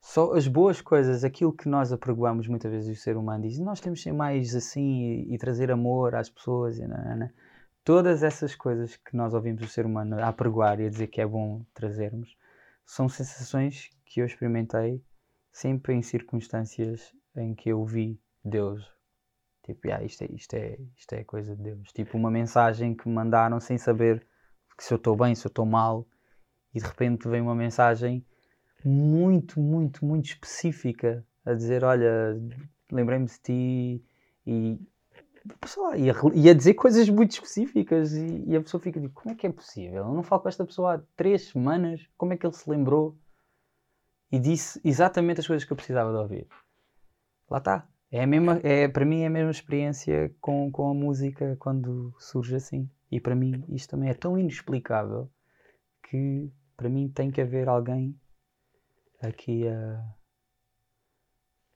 só 0.00 0.34
as 0.34 0.48
boas 0.48 0.80
coisas, 0.80 1.22
aquilo 1.22 1.52
que 1.52 1.68
nós 1.68 1.92
apregoamos 1.92 2.48
muitas 2.48 2.72
vezes 2.72 2.98
o 2.98 3.00
ser 3.00 3.16
humano 3.16 3.44
diz, 3.44 3.60
nós 3.60 3.80
temos 3.80 4.00
de 4.00 4.04
ser 4.04 4.12
mais 4.12 4.56
assim 4.56 5.22
e, 5.28 5.34
e 5.34 5.38
trazer 5.38 5.70
amor 5.70 6.16
às 6.16 6.28
pessoas 6.28 6.78
e 6.78 6.86
nanana. 6.86 7.32
Todas 7.84 8.22
essas 8.22 8.54
coisas 8.54 8.96
que 8.96 9.14
nós 9.14 9.34
ouvimos 9.34 9.62
o 9.62 9.68
ser 9.68 9.84
humano 9.84 10.16
a 10.18 10.34
e 10.80 10.86
a 10.86 10.90
dizer 10.90 11.06
que 11.08 11.20
é 11.20 11.26
bom 11.26 11.64
trazermos, 11.74 12.36
são 12.84 13.08
sensações 13.08 13.90
que 14.04 14.20
eu 14.20 14.26
experimentei 14.26 15.04
sempre 15.52 15.94
em 15.94 16.02
circunstâncias 16.02 17.14
em 17.36 17.54
que 17.54 17.68
eu 17.68 17.84
vi 17.84 18.18
Deus. 18.42 18.90
Tipo, 19.62 19.92
ah, 19.92 20.02
isto, 20.02 20.22
é, 20.22 20.28
isto, 20.32 20.54
é, 20.54 20.78
isto 20.96 21.12
é 21.14 21.24
coisa 21.24 21.54
de 21.54 21.62
Deus. 21.62 21.92
Tipo, 21.92 22.18
uma 22.18 22.30
mensagem 22.30 22.94
que 22.94 23.08
me 23.08 23.14
mandaram 23.14 23.60
sem 23.60 23.78
saber 23.78 24.26
se 24.78 24.92
eu 24.92 24.96
estou 24.96 25.16
bem, 25.16 25.34
se 25.34 25.46
eu 25.46 25.48
estou 25.48 25.64
mal, 25.64 26.06
e 26.74 26.80
de 26.80 26.86
repente 26.86 27.28
vem 27.28 27.40
uma 27.40 27.54
mensagem 27.54 28.24
muito, 28.84 29.60
muito, 29.60 30.04
muito 30.04 30.26
específica 30.26 31.24
a 31.44 31.54
dizer: 31.54 31.84
Olha, 31.84 32.38
lembrei-me 32.90 33.26
de 33.26 33.38
ti, 33.38 34.04
e 34.46 34.78
sei 35.66 35.82
lá, 35.82 35.96
e 35.96 36.10
a, 36.10 36.14
e 36.34 36.48
a 36.48 36.54
dizer 36.54 36.74
coisas 36.74 37.08
muito 37.08 37.32
específicas, 37.32 38.12
e, 38.12 38.44
e 38.46 38.56
a 38.56 38.60
pessoa 38.60 38.80
fica 38.80 39.00
tipo: 39.00 39.14
Como 39.14 39.34
é 39.34 39.36
que 39.36 39.46
é 39.46 39.52
possível? 39.52 40.04
Eu 40.04 40.14
não 40.14 40.22
falo 40.22 40.42
com 40.42 40.48
esta 40.48 40.64
pessoa 40.64 40.94
há 40.94 41.02
três 41.16 41.48
semanas, 41.48 42.08
como 42.16 42.32
é 42.32 42.36
que 42.36 42.46
ele 42.46 42.54
se 42.54 42.68
lembrou? 42.68 43.18
E 44.30 44.38
disse 44.38 44.80
exatamente 44.84 45.40
as 45.40 45.46
coisas 45.46 45.64
que 45.64 45.72
eu 45.72 45.76
precisava 45.76 46.10
de 46.10 46.18
ouvir. 46.18 46.48
Lá 47.48 47.58
está. 47.58 47.88
É 48.10 48.22
a 48.22 48.26
mesma, 48.26 48.60
é, 48.62 48.88
para 48.88 49.04
mim 49.04 49.22
é 49.22 49.26
a 49.26 49.30
mesma 49.30 49.50
experiência 49.50 50.34
com, 50.40 50.70
com 50.70 50.90
a 50.90 50.94
música 50.94 51.56
quando 51.58 52.14
surge 52.18 52.54
assim. 52.54 52.88
E 53.10 53.20
para 53.20 53.34
mim 53.34 53.64
isto 53.68 53.90
também 53.90 54.08
é 54.10 54.14
tão 54.14 54.38
inexplicável 54.38 55.30
que 56.08 56.50
para 56.76 56.88
mim 56.88 57.08
tem 57.08 57.30
que 57.30 57.40
haver 57.40 57.68
alguém 57.68 58.18
aqui 59.20 59.66
a, 59.68 60.14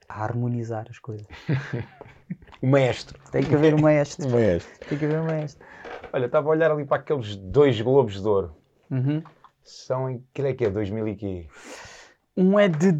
a 0.07 0.23
harmonizar 0.23 0.87
as 0.89 0.99
coisas. 0.99 1.27
O 2.61 2.67
maestro. 2.67 3.17
Tem 3.31 3.43
que 3.43 3.55
haver 3.55 3.73
um 3.73 3.81
maestro. 3.81 4.27
O 4.29 4.31
maestro. 4.31 4.87
Tem 4.87 4.97
que 4.97 5.05
haver 5.05 5.19
um 5.19 5.25
maestro. 5.25 5.65
Olha, 6.11 6.25
estava 6.25 6.47
a 6.47 6.51
olhar 6.51 6.71
ali 6.71 6.85
para 6.85 6.97
aqueles 6.97 7.35
dois 7.35 7.79
Globos 7.79 8.21
de 8.21 8.27
Ouro. 8.27 8.55
Uhum. 8.89 9.21
São 9.63 10.09
em. 10.09 10.23
Que 10.33 10.41
é 10.41 10.53
que 10.53 10.65
é? 10.65 10.69
2000 10.69 11.07
e 11.07 11.15
quê? 11.15 11.47
Um 12.35 12.57
é 12.59 12.67
de 12.67 12.91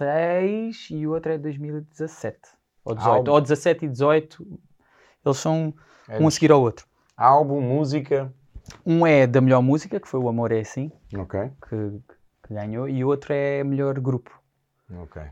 2016 0.00 0.88
e 0.90 1.06
o 1.06 1.12
outro 1.12 1.32
é 1.32 1.36
de 1.36 1.42
2017. 1.44 2.38
Ou 2.84 2.94
18. 2.94 3.16
Álbum. 3.16 3.30
Ou 3.32 3.40
17 3.40 3.84
e 3.84 3.88
18. 3.88 4.60
Eles 5.24 5.36
são 5.38 5.74
É 6.08 6.18
um 6.18 6.26
a 6.26 6.30
seguir 6.30 6.52
ao 6.52 6.60
outro. 6.62 6.86
Álbum, 7.16 7.60
música. 7.60 8.32
Um 8.86 9.06
é 9.06 9.26
da 9.26 9.40
melhor 9.40 9.62
música, 9.62 9.98
que 9.98 10.06
foi 10.06 10.20
o 10.20 10.28
Amor 10.28 10.52
é 10.52 10.60
Assim, 10.60 10.92
Ok. 11.16 11.40
que, 11.68 12.00
que 12.46 12.54
ganhou, 12.54 12.86
e 12.88 13.02
o 13.02 13.08
outro 13.08 13.32
é 13.32 13.64
melhor 13.64 13.98
grupo. 13.98 14.37
Ok. 14.90 15.22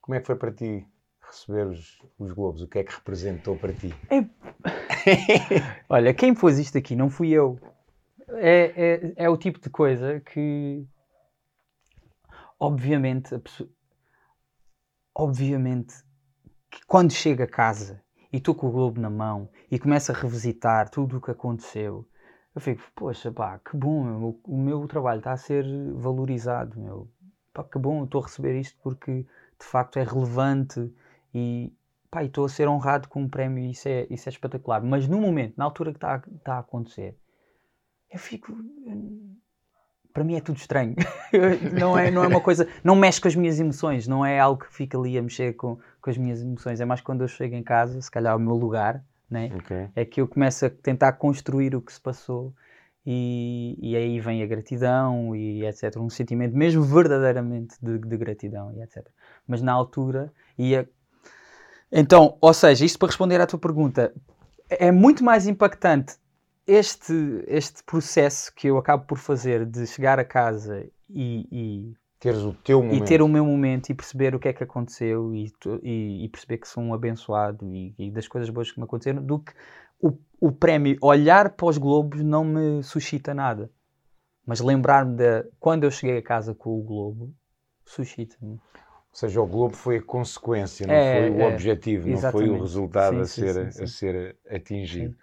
Como 0.00 0.14
é 0.14 0.20
que 0.20 0.26
foi 0.26 0.36
para 0.36 0.52
ti 0.52 0.86
receber 1.26 1.66
os, 1.66 2.00
os 2.18 2.32
Globos? 2.32 2.62
O 2.62 2.68
que 2.68 2.78
é 2.78 2.84
que 2.84 2.94
representou 2.94 3.56
para 3.56 3.72
ti? 3.72 3.92
Olha, 5.88 6.14
quem 6.14 6.34
pôs 6.34 6.58
isto 6.58 6.78
aqui 6.78 6.94
não 6.94 7.10
fui 7.10 7.30
eu. 7.30 7.58
É, 8.28 9.12
é, 9.16 9.24
é 9.24 9.28
o 9.28 9.36
tipo 9.36 9.58
de 9.60 9.70
coisa 9.70 10.20
que. 10.20 10.86
obviamente, 12.58 13.34
a 13.34 13.38
pessoa- 13.38 13.68
obviamente, 15.14 15.94
que 16.70 16.80
quando 16.86 17.12
chego 17.12 17.42
a 17.42 17.46
casa 17.46 18.02
e 18.32 18.38
estou 18.38 18.54
com 18.54 18.66
o 18.68 18.72
globo 18.72 19.00
na 19.00 19.10
mão 19.10 19.48
e 19.70 19.78
começo 19.78 20.10
a 20.12 20.14
revisitar 20.14 20.88
tudo 20.90 21.18
o 21.18 21.20
que 21.20 21.30
aconteceu, 21.30 22.08
eu 22.54 22.60
fico, 22.60 22.82
poxa, 22.94 23.30
pá, 23.32 23.58
que 23.58 23.76
bom, 23.76 24.04
meu, 24.04 24.40
o 24.44 24.56
meu 24.56 24.86
trabalho 24.86 25.18
está 25.18 25.32
a 25.32 25.36
ser 25.36 25.64
valorizado, 25.94 26.78
meu. 26.78 27.08
Pá, 27.54 27.64
que 27.64 27.78
bom, 27.78 28.04
estou 28.04 28.20
a 28.20 28.24
receber 28.26 28.58
isto 28.60 28.76
porque 28.82 29.22
de 29.58 29.64
facto 29.66 29.98
é 29.98 30.04
relevante 30.04 30.92
e 31.32 31.72
pá, 32.10 32.22
estou 32.24 32.44
a 32.44 32.48
ser 32.48 32.68
honrado 32.68 33.08
com 33.08 33.22
um 33.22 33.28
prémio 33.28 33.64
e 33.64 33.70
isso 33.70 33.88
é, 33.88 34.06
isso 34.10 34.28
é 34.28 34.32
espetacular. 34.32 34.82
Mas 34.82 35.08
no 35.08 35.18
momento, 35.20 35.54
na 35.56 35.64
altura 35.64 35.92
que 35.92 35.96
está 35.98 36.16
a- 36.16 36.36
está 36.36 36.54
a 36.56 36.58
acontecer, 36.58 37.16
eu 38.10 38.18
fico. 38.18 38.52
Para 40.12 40.22
mim 40.22 40.36
é 40.36 40.40
tudo 40.40 40.56
estranho. 40.58 40.94
não, 41.80 41.98
é, 41.98 42.08
não 42.10 42.22
é 42.22 42.28
uma 42.28 42.40
coisa. 42.40 42.68
Não 42.84 42.94
mexe 42.94 43.20
com 43.20 43.26
as 43.26 43.34
minhas 43.34 43.58
emoções. 43.58 44.06
Não 44.06 44.24
é 44.24 44.38
algo 44.38 44.62
que 44.64 44.72
fica 44.72 44.96
ali 44.96 45.18
a 45.18 45.22
mexer 45.22 45.54
com, 45.54 45.76
com 46.00 46.10
as 46.10 46.16
minhas 46.16 46.40
emoções. 46.40 46.80
É 46.80 46.84
mais 46.84 47.00
quando 47.00 47.22
eu 47.22 47.28
chego 47.28 47.56
em 47.56 47.64
casa, 47.64 48.00
se 48.00 48.10
calhar 48.10 48.32
ao 48.32 48.38
meu 48.38 48.54
lugar, 48.54 49.04
né? 49.28 49.50
Ok. 49.56 49.88
é 49.96 50.04
que 50.04 50.20
eu 50.20 50.28
começo 50.28 50.66
a 50.66 50.70
tentar 50.70 51.12
construir 51.14 51.74
o 51.74 51.82
que 51.82 51.92
se 51.92 52.00
passou 52.00 52.54
e, 53.06 53.76
e 53.80 53.96
aí 53.96 54.20
vem 54.20 54.42
a 54.42 54.46
gratidão 54.46 55.34
e 55.36 55.64
etc. 55.64 55.96
Um 55.98 56.10
sentimento 56.10 56.56
mesmo 56.56 56.82
verdadeiramente 56.82 57.76
de, 57.82 57.98
de 57.98 58.16
gratidão 58.16 58.72
e 58.72 58.82
etc. 58.82 59.06
Mas 59.46 59.60
na 59.62 59.72
altura 59.72 60.32
ia. 60.58 60.88
Então, 61.92 62.36
ou 62.40 62.52
seja, 62.52 62.84
isto 62.84 62.98
para 62.98 63.08
responder 63.08 63.40
à 63.40 63.46
tua 63.46 63.58
pergunta, 63.58 64.12
é 64.68 64.90
muito 64.90 65.22
mais 65.22 65.46
impactante 65.46 66.16
este, 66.66 67.12
este 67.46 67.82
processo 67.84 68.52
que 68.54 68.68
eu 68.68 68.78
acabo 68.78 69.04
por 69.04 69.18
fazer 69.18 69.64
de 69.66 69.86
chegar 69.86 70.18
a 70.18 70.24
casa 70.24 70.84
e- 71.08 71.46
e 71.52 71.94
Teres 72.18 72.40
o 72.40 72.54
teu 72.54 72.80
e 72.82 72.86
momento. 72.86 73.04
ter 73.06 73.20
o 73.20 73.28
meu 73.28 73.44
momento 73.44 73.90
e 73.90 73.94
perceber 73.94 74.34
o 74.34 74.38
que 74.38 74.48
é 74.48 74.52
que 74.52 74.64
aconteceu 74.64 75.34
e, 75.34 75.52
e- 75.82 76.24
e 76.24 76.28
perceber 76.30 76.56
que 76.58 76.66
sou 76.66 76.82
um 76.82 76.94
abençoado 76.94 77.70
e, 77.74 77.94
e 77.98 78.10
das 78.10 78.26
coisas 78.26 78.48
boas 78.48 78.72
que 78.72 78.78
me 78.78 78.84
aconteceram, 78.84 79.22
do 79.22 79.40
que 79.40 79.52
o, 80.08 80.18
o 80.48 80.52
prémio 80.52 80.98
olhar 81.00 81.50
para 81.50 81.66
os 81.66 81.78
globos 81.78 82.20
não 82.22 82.44
me 82.44 82.82
suscita 82.82 83.32
nada. 83.32 83.70
Mas 84.46 84.60
lembrar-me 84.60 85.16
de 85.16 85.44
quando 85.58 85.84
eu 85.84 85.90
cheguei 85.90 86.18
a 86.18 86.22
casa 86.22 86.54
com 86.54 86.78
o 86.78 86.82
globo, 86.82 87.34
suscita-me. 87.86 88.60
Ou 89.14 89.18
seja, 89.18 89.40
o 89.40 89.46
Globo 89.46 89.76
foi 89.76 89.98
a 89.98 90.02
consequência, 90.02 90.86
não 90.88 90.94
É, 90.94 91.20
foi 91.20 91.30
o 91.30 91.40
é, 91.42 91.54
objetivo, 91.54 92.08
não 92.08 92.32
foi 92.32 92.48
o 92.48 92.60
resultado 92.60 93.14
Sim, 93.14 93.22
a, 93.22 93.26
ser, 93.26 93.72
sim, 93.72 93.82
a 93.84 93.86
sim. 93.86 93.86
ser 93.86 94.36
atingido. 94.50 95.16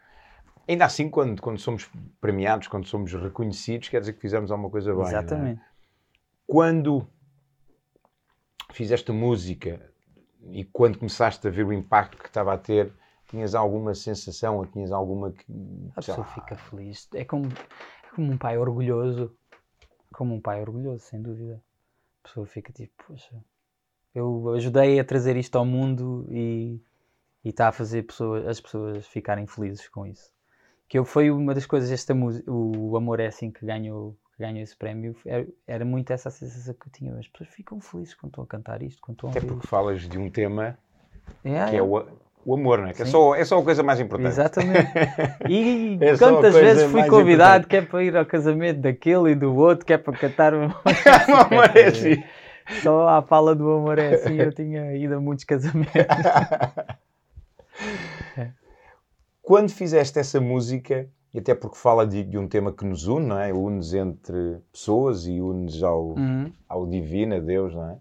Ainda 0.65 0.85
assim, 0.85 1.09
quando, 1.09 1.41
quando 1.41 1.59
somos 1.59 1.91
premiados, 2.21 2.69
quando 2.69 2.87
somos 2.87 3.11
reconhecidos, 3.13 3.89
quer 3.89 3.99
dizer 3.99 4.13
que 4.13 4.21
fizemos 4.21 4.49
alguma 4.49 4.69
coisa 4.69 4.93
bem. 4.93 5.03
é? 5.03 5.07
Exatamente. 5.09 5.61
Quando 6.47 7.05
fizeste 8.71 9.11
música 9.11 9.81
e 10.51 10.63
quando 10.63 10.97
começaste 10.97 11.45
a 11.45 11.51
ver 11.51 11.65
o 11.65 11.73
impacto 11.73 12.17
que 12.17 12.29
estava 12.29 12.53
a 12.53 12.57
ter, 12.57 12.93
tinhas 13.31 13.55
alguma 13.55 13.95
sensação 13.95 14.57
ou 14.57 14.65
tinhas 14.65 14.91
alguma 14.91 15.31
que. 15.31 15.45
A 15.91 15.95
pessoa 15.95 16.19
lá, 16.19 16.25
fica 16.25 16.55
feliz. 16.55 17.09
É 17.15 17.25
como, 17.25 17.47
é 17.47 18.15
como 18.15 18.31
um 18.31 18.37
pai 18.37 18.57
orgulhoso. 18.57 19.35
Como 20.13 20.35
um 20.35 20.41
pai 20.41 20.61
orgulhoso, 20.61 20.99
sem 20.99 21.21
dúvida. 21.21 21.59
A 22.23 22.27
pessoa 22.27 22.45
fica 22.45 22.71
tipo, 22.71 22.91
poxa, 23.07 23.33
eu 24.13 24.49
ajudei 24.49 24.99
a 24.99 25.03
trazer 25.03 25.37
isto 25.37 25.55
ao 25.57 25.65
mundo 25.65 26.27
e 26.29 26.79
está 27.43 27.69
a 27.69 27.71
fazer 27.71 28.05
as 28.47 28.59
pessoas 28.59 29.07
ficarem 29.07 29.47
felizes 29.47 29.87
com 29.87 30.05
isso. 30.05 30.31
Que 30.87 30.99
eu, 30.99 31.05
foi 31.05 31.31
uma 31.31 31.55
das 31.55 31.65
coisas, 31.65 31.89
esta 31.89 32.13
música, 32.13 32.51
o 32.51 32.95
Amor 32.97 33.21
é 33.21 33.27
assim 33.27 33.49
que 33.49 33.65
ganhou, 33.65 34.15
que 34.35 34.43
ganhou 34.43 34.61
esse 34.61 34.75
prémio, 34.75 35.15
era, 35.25 35.47
era 35.65 35.85
muito 35.85 36.11
essa 36.11 36.27
a 36.27 36.31
sensação 36.31 36.73
que 36.73 36.87
eu 36.87 36.91
tinha. 36.91 37.17
As 37.17 37.27
pessoas 37.29 37.49
ficam 37.49 37.79
felizes 37.79 38.13
quando 38.13 38.31
estão 38.31 38.43
a 38.43 38.47
cantar 38.47 38.83
isto, 38.83 39.01
quando 39.01 39.15
estão 39.15 39.29
a 39.29 39.31
Até 39.31 39.39
porque 39.39 39.65
falas 39.65 40.01
de 40.01 40.19
um 40.19 40.29
tema 40.29 40.77
É, 41.43 41.69
que 41.69 41.77
é 41.77 41.81
o, 41.81 42.05
o 42.45 42.55
amor, 42.55 42.79
não 42.79 42.87
é? 42.87 42.93
Que 42.93 43.03
é 43.03 43.05
só, 43.05 43.35
é 43.35 43.45
só 43.45 43.59
a 43.59 43.63
coisa 43.63 43.83
mais 43.83 43.99
importante. 43.99 44.29
Exatamente. 44.29 44.87
E 45.49 45.97
É 46.01 46.17
quantas 46.17 46.53
vezes 46.55 46.89
fui 46.91 47.05
convidado 47.07 47.67
que 47.67 47.77
é 47.77 47.81
para 47.81 48.03
ir 48.03 48.15
ao 48.17 48.25
casamento 48.25 48.79
daquele 48.81 49.31
e 49.31 49.35
do 49.35 49.55
outro, 49.55 49.85
que 49.85 49.93
é 49.93 49.97
para 49.97 50.17
cantar 50.17 50.53
o 50.53 50.65
o 50.67 51.35
amor 51.35 51.77
é 51.77 51.85
assim. 51.87 52.23
Só 52.83 53.07
à 53.07 53.21
fala 53.21 53.53
do 53.55 53.69
amor 53.71 53.99
é 53.99 54.13
assim, 54.15 54.35
eu 54.37 54.53
tinha 54.53 54.95
ido 54.95 55.15
a 55.15 55.19
muitos 55.19 55.43
casamentos. 55.45 55.91
Quando 59.41 59.71
fizeste 59.71 60.19
essa 60.19 60.39
música, 60.39 61.09
e 61.33 61.39
até 61.39 61.55
porque 61.55 61.77
fala 61.77 62.05
de, 62.05 62.23
de 62.23 62.37
um 62.37 62.47
tema 62.47 62.71
que 62.71 62.85
nos 62.85 63.07
une, 63.07 63.25
não 63.25 63.39
é? 63.39 63.51
Une-nos 63.51 63.93
entre 63.93 64.59
pessoas 64.71 65.25
e 65.25 65.41
une-nos 65.41 65.83
ao, 65.83 66.09
Uhum. 66.11 66.51
ao 66.69 66.85
divino, 66.87 67.35
a 67.35 67.39
Deus, 67.39 67.73
não 67.73 67.89
é? 67.91 67.97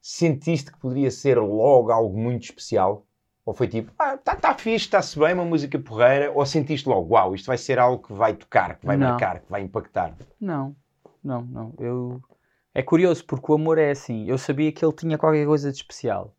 Sentiste 0.00 0.72
que 0.72 0.78
poderia 0.78 1.10
ser 1.10 1.38
logo 1.38 1.90
algo 1.92 2.16
muito 2.16 2.44
especial? 2.44 3.04
Ou 3.44 3.52
foi 3.54 3.66
tipo, 3.68 3.92
ah, 3.98 4.16
tá, 4.16 4.36
tá 4.36 4.54
fixe, 4.54 4.84
está-se 4.86 5.18
bem, 5.18 5.34
uma 5.34 5.44
música 5.44 5.78
porreira? 5.78 6.30
Ou 6.32 6.46
sentiste 6.46 6.88
logo, 6.88 7.14
uau, 7.14 7.34
isto 7.34 7.46
vai 7.46 7.58
ser 7.58 7.78
algo 7.78 8.02
que 8.06 8.12
vai 8.12 8.34
tocar, 8.34 8.76
que 8.78 8.86
vai 8.86 8.96
Não. 8.96 9.08
marcar, 9.08 9.40
que 9.40 9.50
vai 9.50 9.62
impactar? 9.62 10.16
Não, 10.40 10.76
não, 11.22 11.42
não. 11.42 11.74
Eu... 11.78 12.20
É 12.74 12.82
curioso 12.82 13.24
porque 13.26 13.50
o 13.50 13.54
amor 13.54 13.78
é 13.78 13.90
assim. 13.90 14.26
Eu 14.28 14.38
sabia 14.38 14.72
que 14.72 14.84
ele 14.84 14.94
tinha 14.94 15.18
qualquer 15.18 15.44
coisa 15.46 15.70
de 15.70 15.76
especial, 15.76 16.34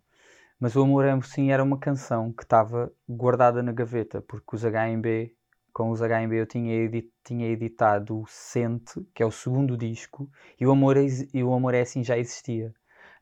mas 0.60 0.76
o 0.76 0.82
amor 0.82 1.06
é 1.06 1.12
assim 1.12 1.52
era 1.52 1.63
uma 1.63 1.78
canção 1.78 2.32
que 2.32 2.44
estava 2.44 2.92
guardada 3.08 3.62
na 3.62 3.72
gaveta, 3.72 4.22
porque 4.22 4.56
os 4.56 4.63
HMB, 4.63 5.32
com 5.74 5.89
os 5.92 6.02
HMB 6.02 6.34
eu 6.39 6.46
tinha, 6.48 6.74
edi- 6.74 7.12
tinha 7.24 7.48
editado 7.48 8.20
o 8.22 8.26
Sente, 8.28 9.06
que 9.13 9.22
é 9.22 9.26
o 9.26 9.32
segundo 9.32 9.76
disco, 9.78 10.30
e 10.60 10.66
o 10.66 10.72
amor 10.72 10.98
é, 10.98 11.06
e 11.34 11.44
o 11.44 11.54
amor 11.54 11.74
é 11.74 11.82
assim 11.82 12.04
já 12.04 12.18
existia. 12.18 12.74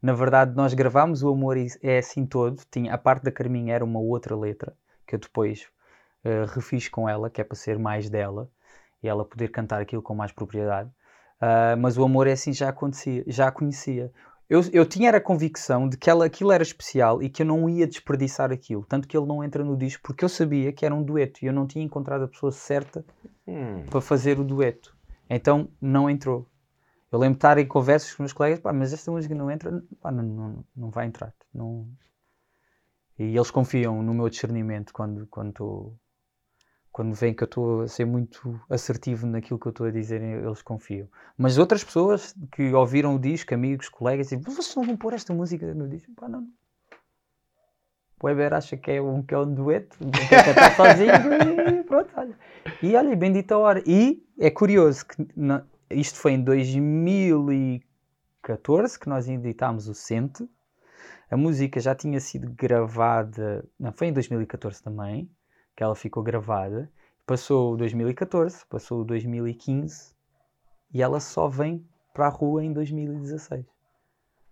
Na 0.01 0.13
verdade, 0.13 0.55
nós 0.55 0.73
gravámos 0.73 1.23
o 1.23 1.29
Amor 1.29 1.57
é 1.81 1.97
assim 1.97 2.25
todo. 2.25 2.61
Tinha, 2.71 2.93
a 2.93 2.97
parte 2.97 3.23
da 3.23 3.31
Carminha 3.31 3.73
era 3.75 3.85
uma 3.85 3.99
outra 3.99 4.35
letra 4.35 4.75
que 5.05 5.15
eu 5.15 5.19
depois 5.19 5.67
eh, 6.23 6.45
refiz 6.47 6.87
com 6.89 7.07
ela, 7.07 7.29
que 7.29 7.41
é 7.41 7.43
para 7.43 7.55
ser 7.57 7.77
mais 7.79 8.09
dela 8.09 8.49
e 9.03 9.07
ela 9.07 9.25
poder 9.25 9.49
cantar 9.49 9.81
aquilo 9.81 10.01
com 10.01 10.15
mais 10.15 10.31
propriedade. 10.31 10.89
Ah, 11.39 11.75
mas 11.77 11.97
o 11.97 12.03
amor 12.03 12.27
é 12.27 12.33
assim 12.33 12.53
já 12.53 12.69
acontecia, 12.69 13.23
já 13.27 13.47
a 13.47 13.51
conhecia. 13.51 14.11
Eu, 14.49 14.61
eu 14.73 14.85
tinha 14.85 15.07
era 15.07 15.17
a 15.17 15.21
convicção 15.21 15.87
de 15.89 15.97
que 15.97 16.09
ela, 16.09 16.25
aquilo 16.25 16.51
era 16.51 16.61
especial 16.61 17.23
e 17.23 17.29
que 17.29 17.41
eu 17.41 17.45
não 17.45 17.69
ia 17.69 17.87
desperdiçar 17.87 18.51
aquilo. 18.51 18.85
Tanto 18.87 19.07
que 19.07 19.17
ele 19.17 19.25
não 19.25 19.43
entra 19.43 19.63
no 19.63 19.77
disco 19.77 20.03
porque 20.03 20.23
eu 20.25 20.29
sabia 20.29 20.71
que 20.73 20.85
era 20.85 20.93
um 20.93 21.01
dueto 21.03 21.43
e 21.43 21.47
eu 21.47 21.53
não 21.53 21.65
tinha 21.65 21.83
encontrado 21.83 22.23
a 22.25 22.27
pessoa 22.27 22.51
certa 22.51 23.03
Hum, 23.47 23.83
para 23.89 24.01
fazer 24.01 24.39
o 24.39 24.43
dueto. 24.43 24.95
Então 25.29 25.69
não 25.81 26.09
entrou. 26.09 26.45
Eu 27.11 27.19
lembro 27.19 27.33
de 27.35 27.37
estar 27.39 27.57
em 27.57 27.67
conversas 27.67 28.13
com 28.13 28.23
meus 28.23 28.31
colegas, 28.33 28.59
pá, 28.59 28.71
mas 28.71 28.93
esta 28.93 29.11
música 29.11 29.35
não 29.35 29.51
entra, 29.51 29.83
pá, 29.99 30.11
não, 30.11 30.23
não, 30.23 30.65
não 30.75 30.89
vai 30.89 31.07
entrar. 31.07 31.33
Não... 31.53 31.87
E 33.19 33.35
eles 33.35 33.51
confiam 33.51 34.01
no 34.01 34.13
meu 34.13 34.29
discernimento 34.29 34.93
quando, 34.93 35.27
quando, 35.27 35.49
estou- 35.49 35.99
quando 36.91 37.13
veem 37.13 37.33
que 37.33 37.43
eu 37.43 37.45
estou 37.45 37.81
a 37.81 37.87
ser 37.87 38.05
muito 38.05 38.59
assertivo 38.69 39.27
naquilo 39.27 39.59
que 39.59 39.67
eu 39.67 39.71
estou 39.71 39.85
a 39.87 39.91
dizer, 39.91 40.21
eles 40.21 40.61
confiam. 40.61 41.07
Mas 41.37 41.57
outras 41.57 41.83
pessoas 41.83 42.33
que 42.53 42.71
ouviram 42.73 43.15
o 43.15 43.19
disco, 43.19 43.53
amigos, 43.53 43.89
colegas, 43.89 44.27
dizem, 44.27 44.41
"Mas 44.45 44.55
vocês 44.55 44.75
não 44.75 44.83
vão 44.83 44.95
pôr 44.97 45.13
esta 45.13 45.33
música 45.33 45.73
no 45.73 45.87
disco? 45.89 46.11
Pá, 46.15 46.29
não. 46.29 46.47
O 48.23 48.27
Weber 48.27 48.53
acha 48.53 48.77
que 48.77 48.91
é 48.91 49.01
um, 49.01 49.21
que 49.23 49.33
é 49.33 49.37
um 49.37 49.51
dueto, 49.53 49.97
quer 50.29 50.45
cantar 50.45 50.75
sozinho 50.75 51.11
e 51.81 51.83
pronto, 51.83 52.09
olha. 52.15 52.37
E 52.81 52.95
olha, 52.95 53.15
bendita 53.15 53.57
hora. 53.57 53.83
E 53.85 54.23
é 54.39 54.51
curioso 54.51 55.05
que 55.07 55.27
isto 55.93 56.19
foi 56.19 56.33
em 56.33 56.43
2014 56.43 58.99
que 58.99 59.07
nós 59.07 59.27
editámos 59.27 59.87
o 59.87 59.93
Sente. 59.93 60.49
A 61.29 61.37
música 61.37 61.79
já 61.79 61.95
tinha 61.95 62.19
sido 62.19 62.51
gravada, 62.51 63.63
não, 63.79 63.93
foi 63.93 64.07
em 64.07 64.13
2014 64.13 64.83
também, 64.83 65.31
que 65.75 65.83
ela 65.83 65.95
ficou 65.95 66.21
gravada. 66.21 66.91
Passou 67.25 67.73
o 67.73 67.77
2014, 67.77 68.65
passou 68.67 69.01
o 69.01 69.05
2015 69.05 70.13
e 70.93 71.01
ela 71.01 71.19
só 71.19 71.47
vem 71.47 71.85
para 72.13 72.27
a 72.27 72.29
rua 72.29 72.63
em 72.63 72.73
2016. 72.73 73.65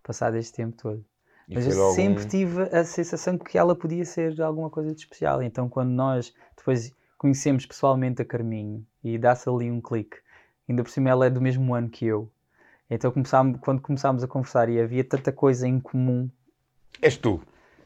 Passado 0.01 0.37
este 0.37 0.53
tempo 0.53 0.77
todo. 0.81 1.05
e 1.47 1.55
Mas 1.55 1.67
eu 1.67 1.77
logo 1.77 1.95
sempre 1.95 2.25
tive 2.25 2.63
a 2.63 2.85
sensação 2.85 3.37
que 3.37 3.57
ela 3.57 3.75
podia 3.75 4.05
ser 4.05 4.41
alguma 4.41 4.69
coisa 4.69 4.93
de 4.93 5.01
especial. 5.01 5.43
Então, 5.43 5.67
quando 5.67 5.89
nós 5.89 6.33
depois 6.55 6.95
conhecemos 7.17 7.65
pessoalmente 7.65 8.21
a 8.21 8.25
Carminho 8.25 8.85
e 9.03 9.17
dá-se 9.17 9.49
ali 9.49 9.69
um 9.69 9.81
clique, 9.81 10.17
ainda 10.69 10.83
por 10.83 10.89
cima 10.89 11.09
ela 11.09 11.25
é 11.25 11.29
do 11.29 11.41
mesmo 11.41 11.73
ano 11.73 11.89
que 11.89 12.05
eu. 12.05 12.29
Então, 12.89 13.11
começámos, 13.11 13.59
quando 13.61 13.81
começámos 13.81 14.23
a 14.23 14.27
conversar 14.27 14.69
e 14.69 14.79
havia 14.79 15.03
tanta 15.03 15.31
coisa 15.31 15.67
em 15.67 15.79
comum. 15.79 16.29
És 17.01 17.17
tu. 17.17 17.41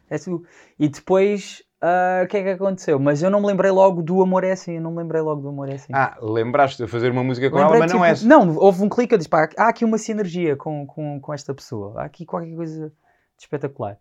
é 0.09 0.17
tu. 0.17 0.45
E 0.79 0.87
depois, 0.87 1.61
ah, 1.81 2.21
o 2.23 2.27
que 2.27 2.37
é 2.37 2.43
que 2.43 2.49
aconteceu? 2.49 2.97
Mas 2.99 3.21
eu 3.21 3.29
não 3.29 3.41
me 3.41 3.47
lembrei 3.47 3.69
logo 3.69 4.01
do 4.01 4.21
Amor 4.21 4.45
é 4.45 4.51
Assim. 4.51 4.75
Eu 4.75 4.81
não 4.81 4.91
me 4.91 4.97
lembrei 4.99 5.21
logo 5.21 5.41
do 5.41 5.49
Amor 5.49 5.69
é 5.69 5.75
Assim. 5.75 5.91
Ah, 5.93 6.17
lembraste 6.21 6.81
de 6.81 6.89
fazer 6.89 7.11
uma 7.11 7.23
música 7.23 7.49
com 7.49 7.57
Lembrei, 7.57 7.75
ela, 7.75 7.85
mas 7.85 7.91
não 7.91 7.99
tipo, 7.99 8.09
és. 8.09 8.23
Não, 8.23 8.55
houve 8.55 8.81
um 8.81 8.89
clique, 8.89 9.13
eu 9.13 9.17
disse, 9.17 9.29
pá, 9.29 9.49
há 9.57 9.67
aqui 9.67 9.83
uma 9.83 9.97
sinergia 9.97 10.55
com, 10.55 10.87
com, 10.87 11.19
com 11.19 11.33
esta 11.33 11.53
pessoa. 11.53 12.01
Há 12.01 12.05
aqui 12.05 12.25
qualquer 12.25 12.55
coisa 12.55 12.87
de 12.87 13.43
espetacular. 13.43 13.97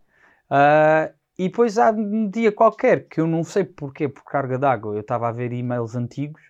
Ah, 0.49 1.11
e 1.37 1.49
depois 1.49 1.77
há 1.77 1.91
um 1.91 2.29
dia 2.29 2.51
qualquer, 2.51 3.07
que 3.07 3.19
eu 3.19 3.27
não 3.27 3.43
sei 3.43 3.65
porquê, 3.65 4.07
por 4.07 4.23
carga 4.23 4.57
d'água, 4.57 4.93
eu 4.93 5.01
estava 5.01 5.27
a 5.27 5.31
ver 5.31 5.51
e-mails 5.51 5.95
antigos 5.95 6.41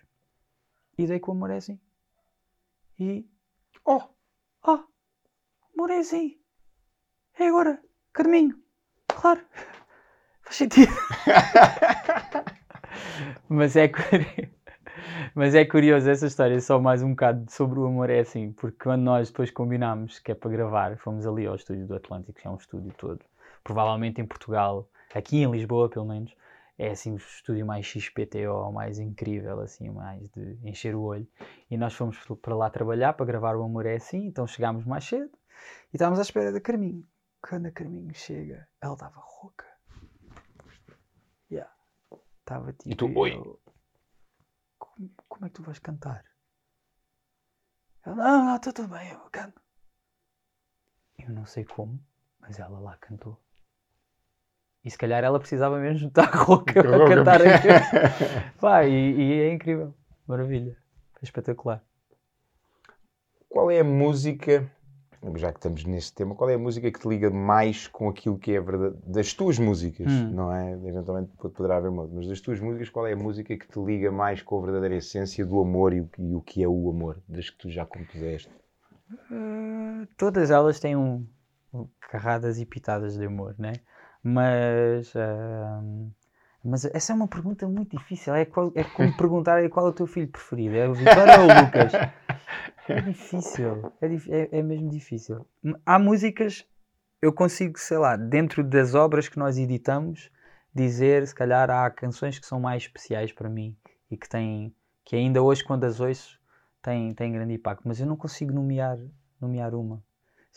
e 0.96 1.06
dei 1.06 1.18
com 1.18 1.32
o 1.32 1.34
amor 1.34 1.50
é 1.50 1.56
assim. 1.56 1.78
E, 2.98 3.26
Oh, 3.86 4.02
oh, 4.66 5.88
é 5.88 5.98
assim. 5.98 6.38
É 7.38 7.48
agora, 7.48 7.80
Carminho. 8.12 8.56
Claro. 9.08 9.40
Faz 10.42 10.56
sentido. 10.56 10.92
Mas 13.48 13.76
é. 13.76 13.90
Mas 15.34 15.54
é 15.54 15.64
curioso 15.64 16.08
essa 16.08 16.26
história, 16.26 16.60
só 16.60 16.80
mais 16.80 17.02
um 17.02 17.10
bocado 17.10 17.50
sobre 17.50 17.78
o 17.80 17.86
amor 17.86 18.08
é 18.08 18.20
assim, 18.20 18.52
porque 18.52 18.84
quando 18.84 19.02
nós 19.02 19.28
depois 19.28 19.50
combinámos 19.50 20.18
que 20.20 20.32
é 20.32 20.34
para 20.34 20.50
gravar, 20.50 20.96
fomos 20.96 21.26
ali 21.26 21.46
ao 21.46 21.56
estúdio 21.56 21.86
do 21.86 21.96
Atlântico, 21.96 22.40
que 22.40 22.46
é 22.46 22.50
um 22.50 22.56
estúdio 22.56 22.92
todo, 22.96 23.20
provavelmente 23.64 24.20
em 24.20 24.26
Portugal, 24.26 24.88
aqui 25.12 25.38
em 25.38 25.50
Lisboa 25.50 25.88
pelo 25.88 26.06
menos, 26.06 26.34
é 26.76 26.90
assim 26.90 27.12
o 27.12 27.16
estúdio 27.16 27.66
mais 27.66 27.86
XPTO, 27.86 28.72
mais 28.72 28.98
incrível, 28.98 29.60
assim, 29.60 29.90
mais 29.90 30.28
de 30.30 30.58
encher 30.62 30.94
o 30.94 31.02
olho. 31.02 31.26
E 31.70 31.76
nós 31.76 31.94
fomos 31.94 32.18
para 32.42 32.54
lá 32.54 32.68
trabalhar 32.68 33.12
para 33.12 33.26
gravar 33.26 33.56
o 33.56 33.62
Amor 33.62 33.86
é 33.86 33.96
assim, 33.96 34.26
então 34.26 34.46
chegámos 34.46 34.84
mais 34.84 35.04
cedo 35.04 35.30
e 35.92 35.96
estávamos 35.96 36.18
à 36.18 36.22
espera 36.22 36.52
da 36.52 36.60
Carminho. 36.60 37.06
Quando 37.40 37.66
a 37.66 37.70
Carminho 37.70 38.14
chega, 38.14 38.68
ela 38.80 38.94
estava 38.94 39.20
rouca. 39.20 39.66
Yeah. 41.50 41.72
Estava 42.40 42.72
tipo. 42.72 42.90
E 42.90 42.96
tu, 42.96 43.18
oi. 43.18 43.34
eu, 43.34 43.60
Como, 44.78 45.10
como 45.28 45.46
é 45.46 45.48
que 45.48 45.54
tu 45.54 45.62
vais 45.62 45.78
cantar? 45.78 46.24
Ela, 48.04 48.16
não, 48.16 48.44
não, 48.46 48.56
está 48.56 48.72
tudo 48.72 48.88
bem, 48.88 49.10
eu 49.10 49.20
canto. 49.30 49.60
Eu 51.18 51.30
não 51.30 51.46
sei 51.46 51.64
como, 51.64 51.98
mas 52.40 52.58
ela 52.58 52.78
lá 52.80 52.96
cantou. 52.98 53.40
E 54.84 54.90
se 54.90 54.98
calhar 54.98 55.24
ela 55.24 55.38
precisava 55.40 55.78
mesmo 55.78 55.98
de 56.00 56.06
estar 56.08 56.30
rouca 56.34 56.82
para 56.82 57.08
cantar 57.08 57.40
aqui. 57.42 57.68
Pá, 58.60 58.84
e, 58.84 58.92
e 58.92 59.40
é 59.40 59.52
incrível. 59.52 59.94
Maravilha. 60.26 60.76
Foi 61.14 61.22
espetacular. 61.22 61.82
Qual 63.48 63.70
é 63.70 63.80
a 63.80 63.84
música, 63.84 64.68
já 65.36 65.52
que 65.52 65.58
estamos 65.58 65.84
nesse 65.84 66.12
tema, 66.12 66.34
qual 66.34 66.50
é 66.50 66.54
a 66.54 66.58
música 66.58 66.90
que 66.90 66.98
te 66.98 67.08
liga 67.08 67.30
mais 67.30 67.86
com 67.86 68.08
aquilo 68.08 68.36
que 68.38 68.52
é 68.52 68.60
verdade, 68.60 68.96
das 69.06 69.32
tuas 69.32 69.58
músicas, 69.58 70.10
Hum. 70.12 70.30
não 70.32 70.52
é? 70.52 70.72
Eventualmente 70.72 71.30
pode- 71.38 71.54
poderá 71.54 71.76
haver 71.76 71.88
uma 71.88 72.06
mas 72.06 72.26
das 72.26 72.40
tuas 72.40 72.60
músicas, 72.60 72.90
qual 72.90 73.06
é 73.06 73.12
a 73.12 73.16
música 73.16 73.56
que 73.56 73.66
te 73.68 73.78
liga 73.80 74.10
mais 74.10 74.42
com 74.42 74.58
a 74.58 74.62
verdadeira 74.66 74.96
essência 74.96 75.46
do 75.46 75.60
amor 75.60 75.92
e 75.94 76.00
o, 76.00 76.06
que- 76.08 76.20
e 76.22 76.34
o 76.34 76.40
que 76.42 76.62
é 76.62 76.68
o 76.68 76.90
amor, 76.90 77.18
das 77.28 77.48
que 77.48 77.56
tu 77.58 77.70
já 77.70 77.86
compuseste? 77.86 78.50
Uh, 79.30 80.06
todas 80.16 80.50
elas 80.50 80.80
têm 80.80 80.96
um, 80.96 81.24
um- 81.72 81.86
carradas 82.00 82.58
e 82.58 82.66
pitadas 82.66 83.16
de 83.16 83.24
amor, 83.24 83.54
né? 83.56 83.74
Mas, 84.26 85.14
ahm, 85.14 86.08
mas 86.64 86.86
essa 86.86 87.12
é 87.12 87.14
uma 87.14 87.28
pergunta 87.28 87.68
muito 87.68 87.94
difícil. 87.94 88.34
É, 88.34 88.46
qual, 88.46 88.72
é 88.74 88.82
como 88.82 89.12
perguntar 89.18 89.68
qual 89.68 89.86
é 89.86 89.90
o 89.90 89.92
teu 89.92 90.06
filho 90.06 90.28
preferido. 90.28 90.74
É 90.74 90.88
o 90.88 90.94
Vitória 90.94 91.40
ou 91.40 91.50
o 91.50 91.60
Lucas? 91.60 91.92
É 92.88 93.00
difícil. 93.02 93.92
É, 94.00 94.06
é- 94.06 94.58
é 94.60 94.62
mesmo 94.62 94.88
difícil. 94.88 95.46
Há 95.84 95.98
músicas, 95.98 96.66
eu 97.20 97.34
consigo, 97.34 97.78
sei 97.78 97.98
lá, 97.98 98.16
dentro 98.16 98.64
das 98.64 98.94
obras 98.94 99.28
que 99.28 99.38
nós 99.38 99.58
editamos, 99.58 100.30
dizer, 100.74 101.26
se 101.26 101.34
calhar, 101.34 101.68
há 101.70 101.90
canções 101.90 102.38
que 102.38 102.46
são 102.46 102.58
mais 102.58 102.84
especiais 102.84 103.30
para 103.30 103.50
mim 103.50 103.76
e 104.10 104.16
que 104.16 104.26
têm, 104.26 104.74
que 105.04 105.14
ainda 105.16 105.42
hoje, 105.42 105.62
quando 105.62 105.84
as 105.84 106.00
ouço, 106.00 106.40
têm, 106.80 107.12
têm 107.12 107.30
grande 107.30 107.52
impacto. 107.52 107.86
Mas 107.86 108.00
eu 108.00 108.06
não 108.06 108.16
consigo 108.16 108.54
nomear, 108.54 108.98
nomear 109.38 109.74
uma. 109.74 110.02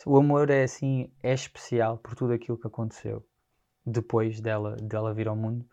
O 0.06 0.16
amor 0.16 0.48
é 0.48 0.62
assim, 0.62 1.12
é 1.22 1.34
especial 1.34 1.98
por 1.98 2.14
tudo 2.14 2.32
aquilo 2.32 2.56
que 2.56 2.66
aconteceu 2.66 3.22
depois 3.88 4.40
dela, 4.40 4.76
dela 4.76 5.14
vir 5.14 5.28
ao 5.28 5.36
mundo. 5.36 5.68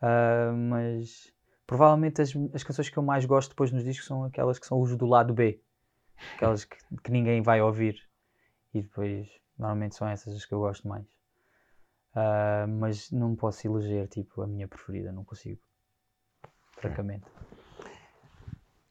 Ah, 0.00 0.52
mas 0.52 1.32
provavelmente 1.66 2.20
as, 2.20 2.32
as 2.52 2.62
canções 2.62 2.88
que 2.90 2.96
eu 2.96 3.02
mais 3.02 3.24
gosto 3.24 3.50
depois 3.50 3.72
nos 3.72 3.84
discos 3.84 4.06
são 4.06 4.24
aquelas 4.24 4.58
que 4.58 4.66
são 4.66 4.80
os 4.80 4.96
do 4.96 5.06
lado 5.06 5.32
B, 5.32 5.62
aquelas 6.34 6.64
que, 6.64 6.76
que 7.02 7.10
ninguém 7.10 7.40
vai 7.40 7.62
ouvir. 7.62 7.96
E 8.74 8.82
depois, 8.82 9.28
normalmente 9.58 9.94
são 9.94 10.08
essas 10.08 10.34
as 10.34 10.44
que 10.44 10.52
eu 10.52 10.58
gosto 10.60 10.86
mais. 10.88 11.06
Ah, 12.14 12.66
mas 12.68 13.10
não 13.10 13.34
posso 13.34 13.66
eleger 13.66 14.08
tipo 14.08 14.42
a 14.42 14.46
minha 14.46 14.68
preferida, 14.68 15.12
não 15.12 15.24
consigo. 15.24 15.60
Francamente. 16.76 17.24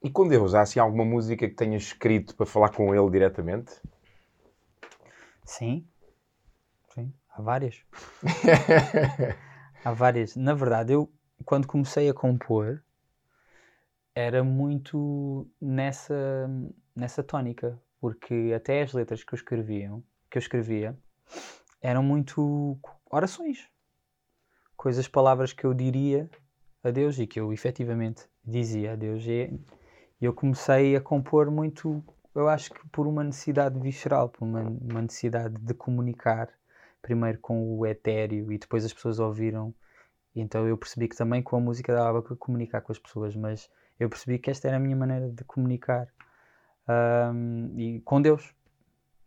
E 0.02 0.10
com 0.10 0.28
Deus, 0.28 0.54
há 0.54 0.60
assim 0.62 0.78
alguma 0.78 1.04
música 1.04 1.48
que 1.48 1.54
tenhas 1.54 1.84
escrito 1.84 2.36
para 2.36 2.44
falar 2.44 2.70
com 2.70 2.94
ele 2.94 3.10
diretamente? 3.10 3.80
Sim. 5.44 5.88
Há 7.34 7.42
várias. 7.42 7.82
Há 9.84 9.92
várias. 9.92 10.36
Na 10.36 10.54
verdade, 10.54 10.92
eu, 10.92 11.12
quando 11.44 11.66
comecei 11.66 12.08
a 12.08 12.14
compor, 12.14 12.82
era 14.14 14.44
muito 14.44 15.50
nessa, 15.60 16.48
nessa 16.94 17.22
tónica. 17.22 17.80
Porque 18.00 18.52
até 18.54 18.82
as 18.82 18.92
letras 18.92 19.24
que 19.24 19.34
eu 19.34 19.36
escrevia, 19.36 19.90
que 20.30 20.38
eu 20.38 20.40
escrevia 20.40 20.96
eram 21.80 22.02
muito 22.02 22.78
orações. 23.10 23.68
Coisas, 24.76 25.08
palavras 25.08 25.52
que 25.52 25.64
eu 25.64 25.74
diria 25.74 26.30
a 26.82 26.90
Deus 26.90 27.18
e 27.18 27.26
que 27.26 27.40
eu 27.40 27.52
efetivamente 27.52 28.28
dizia 28.44 28.92
a 28.92 28.96
Deus. 28.96 29.24
E 29.26 29.50
e 30.24 30.26
eu 30.26 30.32
comecei 30.32 30.96
a 30.96 31.00
compor 31.00 31.50
muito, 31.50 32.02
eu 32.34 32.48
acho 32.48 32.72
que 32.72 32.88
por 32.88 33.06
uma 33.06 33.22
necessidade 33.22 33.78
visceral, 33.78 34.28
por 34.30 34.44
uma, 34.44 34.60
uma 34.62 35.02
necessidade 35.02 35.54
de 35.58 35.74
comunicar 35.74 36.48
primeiro 37.04 37.38
com 37.38 37.78
o 37.78 37.86
etéreo 37.86 38.50
e 38.50 38.56
depois 38.56 38.84
as 38.84 38.92
pessoas 38.92 39.20
ouviram. 39.20 39.74
Então 40.34 40.66
eu 40.66 40.76
percebi 40.76 41.06
que 41.06 41.16
também 41.16 41.42
com 41.42 41.56
a 41.56 41.60
música 41.60 41.94
dava 41.94 42.22
para 42.22 42.34
comunicar 42.34 42.80
com 42.80 42.90
as 42.90 42.98
pessoas, 42.98 43.36
mas 43.36 43.70
eu 44.00 44.08
percebi 44.08 44.38
que 44.38 44.50
esta 44.50 44.66
era 44.68 44.78
a 44.78 44.80
minha 44.80 44.96
maneira 44.96 45.28
de 45.28 45.44
comunicar. 45.44 46.08
Ahm, 46.88 47.78
e 47.78 48.00
com 48.00 48.20
Deus. 48.20 48.54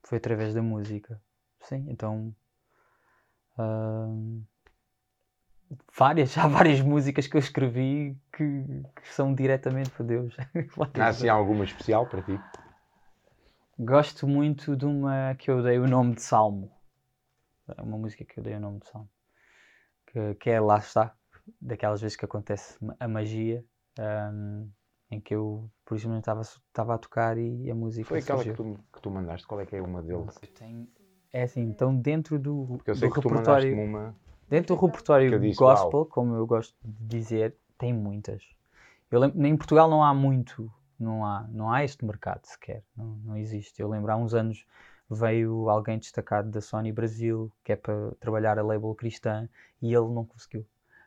Foi 0.04 0.18
através 0.18 0.54
da 0.54 0.62
música. 0.62 1.22
Sim, 1.62 1.86
então. 1.88 2.34
ahm, 3.58 4.42
várias, 5.96 6.36
há 6.38 6.48
várias 6.48 6.82
músicas 6.82 7.28
que 7.28 7.38
eu 7.38 7.40
escrevi 7.40 8.18
que, 8.36 8.44
que 8.96 9.14
são 9.14 9.36
diretamente 9.36 9.92
para 9.92 10.06
Deus. 10.06 10.36
Há 10.98 11.08
assim 11.08 11.30
alguma 11.30 11.64
especial 11.64 12.08
para 12.08 12.22
ti? 12.22 12.40
Gosto 13.80 14.28
muito 14.28 14.76
de 14.76 14.86
uma 14.86 15.36
que 15.36 15.52
eu 15.52 15.62
dei 15.62 15.78
o 15.78 15.88
nome 15.88 16.16
de 16.16 16.24
Salmo. 16.24 16.77
É 17.76 17.82
uma 17.82 17.98
música 17.98 18.24
que 18.24 18.40
eu 18.40 18.44
dei 18.44 18.56
o 18.56 18.60
nome 18.60 18.80
de 18.80 18.88
Salmo. 18.88 19.10
Que, 20.06 20.36
que 20.36 20.50
é 20.50 20.60
Lá 20.60 20.78
está, 20.78 21.16
daquelas 21.62 22.02
vezes 22.02 22.16
que 22.16 22.26
acontece 22.26 22.78
a 23.00 23.08
magia, 23.08 23.64
ahm, 24.00 24.68
em 25.12 25.20
que 25.20 25.36
eu, 25.36 25.70
por 25.86 25.96
isso 25.96 26.08
mesmo, 26.08 26.20
estava, 26.20 26.94
a 26.94 26.98
tocar 26.98 27.38
e 27.38 27.70
a 27.70 27.76
música 27.76 28.08
Foi 28.08 28.20
aquela 28.20 28.44
que 28.44 28.54
tu, 28.54 28.80
que 28.94 29.02
tu 29.02 29.10
mandaste, 29.12 29.46
qual 29.48 29.60
é 29.62 29.66
que 29.66 29.76
é 29.76 29.82
uma 29.82 30.02
deles? 30.02 30.34
Tenho- 30.56 30.88
É 31.34 31.44
assim, 31.44 31.62
então 31.62 31.96
dentro 31.96 32.40
do, 32.40 32.66
Porque 32.78 32.92
eu 32.92 32.96
sei 32.96 33.10
do 33.10 33.14
que 33.14 33.22
tu 33.22 33.30
repertório... 33.30 33.76
mandaste-me 33.76 33.84
uma... 33.84 34.16
Dentro 34.50 34.76
do 34.76 34.86
repertório 34.86 35.40
disse, 35.42 35.60
gospel, 35.60 36.06
como 36.06 36.34
eu 36.36 36.48
gosto 36.48 36.74
de 36.82 37.06
dizer, 37.06 37.58
tem 37.78 37.94
muitas. 37.94 38.42
Eu 39.12 39.20
lembro, 39.20 39.46
em 39.46 39.58
Portugal 39.58 39.90
não 39.90 40.02
há 40.02 40.14
muito, 40.14 40.72
não 40.98 41.26
há, 41.26 41.46
não 41.50 41.70
há 41.70 41.84
este 41.84 42.06
mercado 42.06 42.46
sequer, 42.46 42.82
não, 42.96 43.18
não 43.18 43.38
existe. 43.38 43.82
Eu 43.82 43.90
lembro 43.90 44.10
há 44.12 44.16
uns 44.16 44.34
anos 44.34 44.66
veio 45.10 45.70
alguém 45.70 45.98
destacado 45.98 46.50
da 46.50 46.62
Sony 46.62 46.92
Brasil, 46.92 47.52
que 47.64 47.72
é 47.72 47.76
para 47.76 48.12
trabalhar 48.20 48.60
a 48.60 48.64
label 48.64 48.94
cristã, 48.96 49.48
e 49.82 49.94
ele 49.94 50.10
não 50.10 50.26
conseguiu. 50.26 50.66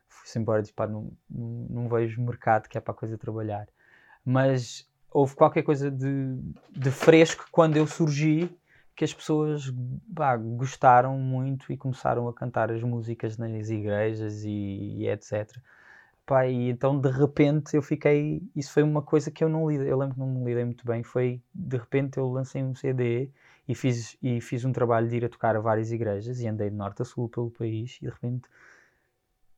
Foi-se 0.08 0.38
embora, 0.38 0.62
disse, 0.62 0.72
pá, 0.72 0.86
não, 0.86 1.12
não, 1.28 1.66
não 1.70 1.88
vejo 1.88 2.20
mercado 2.22 2.68
que 2.68 2.78
é 2.78 2.80
para 2.80 2.92
a 2.92 2.96
coisa 2.96 3.18
trabalhar. 3.18 3.68
Mas 4.24 4.88
houve 5.10 5.34
qualquer 5.34 5.62
coisa 5.62 5.90
de, 5.90 6.38
de 6.70 6.90
fresco 6.90 7.46
quando 7.50 7.76
eu 7.76 7.86
surgi, 7.86 8.50
que 8.96 9.04
as 9.04 9.14
pessoas 9.14 9.72
pá, 10.14 10.36
gostaram 10.36 11.16
muito 11.18 11.72
e 11.72 11.76
começaram 11.76 12.28
a 12.28 12.34
cantar 12.34 12.70
as 12.70 12.82
músicas 12.82 13.38
nas 13.38 13.70
igrejas 13.70 14.44
e, 14.44 14.50
e 14.50 15.08
etc. 15.08 15.56
Pá, 16.26 16.46
e 16.46 16.70
então 16.70 17.00
de 17.00 17.10
repente 17.10 17.76
eu 17.76 17.82
fiquei. 17.82 18.42
Isso 18.54 18.72
foi 18.72 18.82
uma 18.82 19.02
coisa 19.02 19.30
que 19.30 19.42
eu 19.42 19.48
não 19.48 19.70
lidei. 19.70 19.90
Eu 19.90 19.98
lembro 19.98 20.14
que 20.14 20.20
não 20.20 20.28
me 20.28 20.44
lidei 20.44 20.64
muito 20.64 20.84
bem. 20.84 21.02
Foi 21.02 21.40
de 21.54 21.76
repente 21.76 22.18
eu 22.18 22.28
lancei 22.30 22.62
um 22.62 22.74
CD 22.74 23.30
e 23.70 23.74
fiz, 23.74 24.16
e 24.22 24.40
fiz 24.40 24.64
um 24.64 24.72
trabalho 24.72 25.08
de 25.08 25.16
ir 25.16 25.24
a 25.24 25.28
tocar 25.28 25.54
a 25.54 25.60
várias 25.60 25.92
igrejas 25.92 26.40
e 26.40 26.48
andei 26.48 26.70
de 26.70 26.76
norte 26.76 27.02
a 27.02 27.04
sul 27.04 27.28
pelo 27.28 27.50
país 27.50 27.96
e 28.02 28.06
de 28.06 28.10
repente 28.10 28.48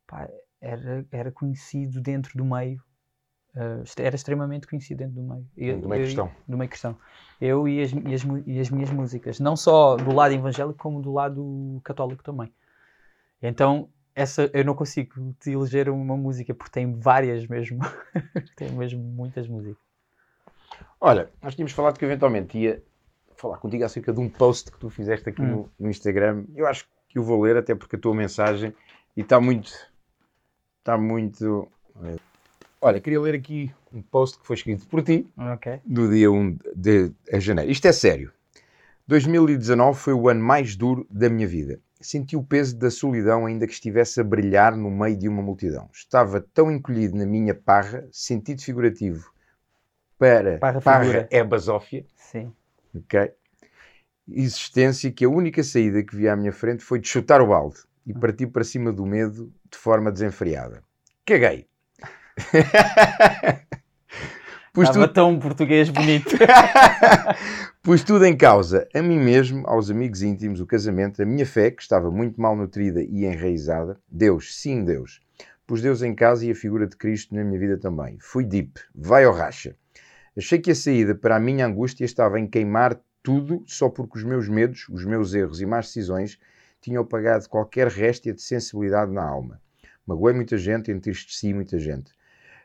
pá, 0.06 0.28
era, 0.60 1.04
era 1.10 1.32
conhecido 1.32 2.00
dentro 2.00 2.36
do 2.36 2.44
meio. 2.44 2.82
ah, 3.56 3.82
era 3.98 4.14
extremamente 4.16 4.66
conhecido 4.66 4.98
dentro 4.98 5.14
do 5.14 5.22
meio. 5.22 5.46
Eu- 5.56 5.80
Do 5.80 5.88
meio 5.88 6.00
eu- 6.00 6.04
cristão. 6.04 6.30
do 6.46 6.56
meio 6.58 6.68
cristão. 6.70 6.96
Eu 7.40 7.66
e 7.66 7.82
as, 7.82 7.92
e, 7.92 8.14
as, 8.14 8.22
e 8.46 8.60
as 8.60 8.70
minhas 8.70 8.90
músicas, 8.90 9.40
não 9.40 9.56
só 9.56 9.96
do 9.96 10.12
lado 10.14 10.32
evangélico, 10.34 10.78
como 10.78 11.00
do 11.02 11.12
lado 11.12 11.80
católico 11.82 12.22
também. 12.22 12.52
Então, 13.42 13.88
essa 14.14 14.48
eu 14.52 14.64
não 14.64 14.74
consigo 14.74 15.34
te 15.40 15.50
eleger 15.50 15.88
uma 15.88 16.16
música 16.16 16.54
porque 16.54 16.70
tem 16.72 16.92
várias 16.94 17.46
mesmo. 17.46 17.80
tem 18.56 18.70
mesmo 18.72 19.02
muitas 19.02 19.48
músicas. 19.48 19.82
Olha, 21.00 21.28
nós 21.42 21.54
tínhamos 21.54 21.72
falado 21.72 21.98
que 21.98 22.04
eventualmente 22.04 22.56
ia 22.58 22.82
falar 23.36 23.58
contigo 23.58 23.84
acerca 23.84 24.12
de 24.12 24.20
um 24.20 24.28
post 24.28 24.70
que 24.70 24.78
tu 24.78 24.88
fizeste 24.90 25.28
aqui 25.28 25.42
Hum. 25.42 25.46
no, 25.46 25.70
no 25.80 25.90
Instagram. 25.90 26.44
Eu 26.54 26.66
acho 26.66 26.86
que 27.08 27.18
o 27.18 27.22
vou 27.22 27.42
ler, 27.42 27.56
até 27.56 27.74
porque 27.74 27.96
a 27.96 27.98
tua 27.98 28.14
mensagem 28.14 28.74
está 29.16 29.40
muito. 29.40 29.72
Está 30.78 30.96
muito. 30.98 31.68
Olha, 32.80 33.00
queria 33.00 33.20
ler 33.20 33.34
aqui 33.34 33.72
um 33.92 34.02
post 34.02 34.38
que 34.38 34.46
foi 34.46 34.56
escrito 34.56 34.86
por 34.88 35.02
ti 35.02 35.26
Ok. 35.36 35.80
no 35.86 36.10
dia 36.10 36.30
1 36.30 36.58
de, 36.74 37.08
de 37.10 37.40
janeiro. 37.40 37.70
Isto 37.70 37.86
é 37.86 37.92
sério. 37.92 38.32
2019 39.06 39.98
foi 39.98 40.12
o 40.12 40.28
ano 40.28 40.42
mais 40.42 40.74
duro 40.74 41.06
da 41.10 41.28
minha 41.28 41.46
vida. 41.46 41.78
Senti 42.00 42.36
o 42.36 42.42
peso 42.42 42.76
da 42.76 42.90
solidão, 42.90 43.46
ainda 43.46 43.66
que 43.66 43.72
estivesse 43.72 44.20
a 44.20 44.24
brilhar 44.24 44.76
no 44.76 44.90
meio 44.90 45.16
de 45.16 45.28
uma 45.28 45.42
multidão. 45.42 45.88
Estava 45.92 46.40
tão 46.40 46.70
encolhido 46.72 47.16
na 47.16 47.24
minha 47.26 47.54
parra, 47.54 48.08
sentido 48.10 48.60
figurativo, 48.62 49.30
para 50.18 50.58
Parra 50.58 50.80
parra 50.80 51.28
é 51.30 51.44
basófia, 51.44 52.04
Sim. 52.16 52.52
Ok? 52.94 53.32
Existência 54.28 55.10
que 55.10 55.24
a 55.24 55.28
única 55.28 55.62
saída 55.62 56.02
que 56.02 56.16
vi 56.16 56.28
à 56.28 56.36
minha 56.36 56.52
frente 56.52 56.82
foi 56.82 56.98
de 56.98 57.08
chutar 57.08 57.40
o 57.40 57.48
balde 57.48 57.80
e 58.06 58.12
partir 58.12 58.46
para 58.48 58.64
cima 58.64 58.92
do 58.92 59.04
medo 59.04 59.52
de 59.70 59.78
forma 59.78 60.10
desenfreada. 60.10 60.82
Caguei. 61.24 61.66
Pus 64.72 64.88
Estava 64.88 65.06
tudo, 65.06 65.14
tão 65.14 65.38
português 65.38 65.90
bonito. 65.90 66.34
pus 67.82 68.02
tudo 68.02 68.24
em 68.24 68.34
causa, 68.34 68.88
a 68.94 69.02
mim 69.02 69.18
mesmo, 69.18 69.66
aos 69.66 69.90
amigos 69.90 70.22
íntimos, 70.22 70.60
o 70.60 70.66
casamento, 70.66 71.20
a 71.20 71.26
minha 71.26 71.44
fé, 71.44 71.70
que 71.70 71.82
estava 71.82 72.10
muito 72.10 72.40
mal 72.40 72.56
nutrida 72.56 73.02
e 73.02 73.26
enraizada. 73.26 74.00
Deus, 74.08 74.56
sim, 74.56 74.82
Deus. 74.82 75.20
Pus 75.66 75.82
Deus 75.82 76.02
em 76.02 76.14
casa 76.14 76.46
e 76.46 76.50
a 76.50 76.54
figura 76.54 76.86
de 76.86 76.96
Cristo 76.96 77.34
na 77.34 77.44
minha 77.44 77.60
vida 77.60 77.76
também. 77.76 78.16
Fui 78.18 78.44
deep, 78.44 78.80
vai 78.94 79.24
ao 79.24 79.34
racha. 79.34 79.76
Achei 80.36 80.58
que 80.58 80.70
a 80.70 80.74
saída 80.74 81.14
para 81.14 81.36
a 81.36 81.40
minha 81.40 81.66
angústia 81.66 82.04
estava 82.04 82.40
em 82.40 82.46
queimar 82.46 82.98
tudo 83.22 83.62
só 83.66 83.88
porque 83.88 84.18
os 84.18 84.24
meus 84.24 84.48
medos, 84.48 84.88
os 84.88 85.04
meus 85.04 85.34
erros 85.34 85.60
e 85.60 85.66
más 85.66 85.86
decisões 85.86 86.38
tinham 86.80 87.02
apagado 87.02 87.48
qualquer 87.48 87.88
réstia 87.88 88.32
de 88.32 88.42
sensibilidade 88.42 89.12
na 89.12 89.22
alma. 89.22 89.60
Magoei 90.06 90.34
muita 90.34 90.56
gente, 90.56 90.90
entristeci 90.90 91.52
muita 91.52 91.78
gente. 91.78 92.12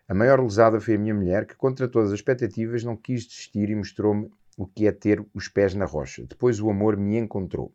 A 0.08 0.13
maior 0.13 0.41
lesada 0.41 0.80
foi 0.80 0.95
a 0.95 0.97
minha 0.97 1.13
mulher, 1.13 1.45
que, 1.45 1.56
contra 1.56 1.88
todas 1.88 2.10
as 2.12 2.15
expectativas, 2.15 2.84
não 2.84 2.95
quis 2.95 3.25
desistir 3.25 3.69
e 3.69 3.75
mostrou-me 3.75 4.32
o 4.58 4.65
que 4.65 4.88
é 4.88 4.91
ter 4.91 5.23
os 5.34 5.49
pés 5.49 5.75
na 5.75 5.86
rocha. 5.86 6.25
Depois 6.25 6.60
o 6.62 6.69
amor 6.69 6.95
me 6.95 7.17
encontrou. 7.17 7.71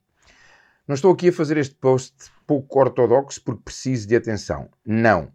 Não 0.88 0.94
estou 0.94 1.12
aqui 1.12 1.28
a 1.28 1.33
fazer 1.33 1.59
este 1.59 1.74
post 1.74 2.14
pouco 2.46 2.81
ortodoxo 2.81 3.40
porque 3.44 3.62
preciso 3.62 4.09
de 4.09 4.16
atenção. 4.16 4.68
Não. 4.85 5.31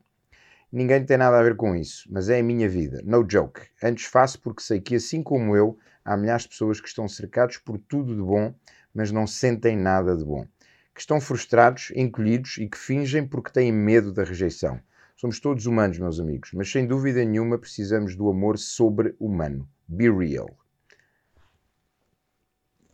Ninguém 0.71 1.05
tem 1.05 1.17
nada 1.17 1.39
a 1.39 1.43
ver 1.43 1.55
com 1.55 1.75
isso, 1.75 2.07
mas 2.11 2.29
é 2.29 2.39
a 2.39 2.43
minha 2.43 2.67
vida. 2.67 3.01
No 3.05 3.25
joke. 3.29 3.61
Antes 3.81 4.05
faço 4.05 4.41
porque 4.41 4.61
sei 4.61 4.81
que, 4.81 4.95
assim 4.95 5.23
como 5.23 5.55
eu, 5.55 5.77
há 6.03 6.17
milhares 6.17 6.43
de 6.43 6.49
pessoas 6.49 6.81
que 6.81 6.89
estão 6.89 7.07
cercados 7.07 7.57
por 7.57 7.77
tudo 7.77 8.13
de 8.13 8.21
bom, 8.21 8.53
mas 8.93 9.11
não 9.11 9.25
sentem 9.25 9.77
nada 9.77 10.15
de 10.15 10.25
bom. 10.25 10.45
Que 10.93 10.99
estão 10.99 11.21
frustrados, 11.21 11.91
encolhidos 11.95 12.57
e 12.57 12.67
que 12.67 12.77
fingem 12.77 13.25
porque 13.25 13.51
têm 13.51 13.71
medo 13.71 14.11
da 14.11 14.23
rejeição. 14.23 14.79
Somos 15.15 15.39
todos 15.39 15.65
humanos, 15.65 15.97
meus 15.99 16.19
amigos, 16.19 16.51
mas 16.53 16.71
sem 16.71 16.85
dúvida 16.85 17.23
nenhuma 17.23 17.57
precisamos 17.57 18.15
do 18.15 18.29
amor 18.29 18.57
sobre-humano. 18.57 19.67
Be 19.87 20.09
real. 20.09 20.49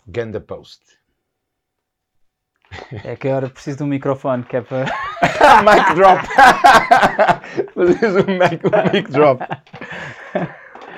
Ganda 0.08 0.40
post. 0.40 0.82
É 3.04 3.16
que 3.16 3.28
agora 3.28 3.50
preciso 3.50 3.78
de 3.78 3.84
um 3.84 3.88
microfone 3.88 4.44
que 4.44 4.58
é 4.58 4.62
para. 4.62 4.86
mic 5.64 5.96
drop. 5.96 6.22
Fazes 7.74 8.16
um 8.16 8.38
mic, 8.38 8.66
um 8.66 8.94
mic 8.94 9.12
drop. 9.12 9.42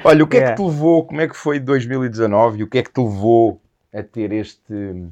Olha, 0.03 0.23
o 0.23 0.27
que 0.27 0.37
é 0.37 0.39
Yeah. 0.39 0.55
que 0.57 0.61
te 0.61 0.67
levou, 0.67 1.05
como 1.05 1.21
é 1.21 1.27
que 1.27 1.35
foi 1.35 1.59
2019 1.59 2.59
e 2.59 2.63
o 2.63 2.69
que 2.69 2.77
é 2.77 2.83
que 2.83 2.91
te 2.91 3.01
levou 3.01 3.61
a 3.93 4.03
ter 4.03 4.31
este 4.31 5.07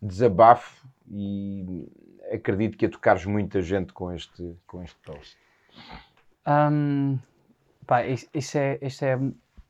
desabafo 0.00 0.84
e 1.08 1.88
acredito 2.32 2.76
que 2.76 2.86
a 2.86 2.88
tocares 2.90 3.24
muita 3.24 3.60
gente 3.62 3.92
com 3.92 4.10
este, 4.12 4.56
com 4.66 4.82
este 4.82 4.96
post. 5.04 5.36
Hum, 6.46 7.18
pá, 7.86 8.04
isso, 8.04 8.26
isso 8.34 8.58
é, 8.58 8.78
isso 8.82 9.04
é. 9.04 9.18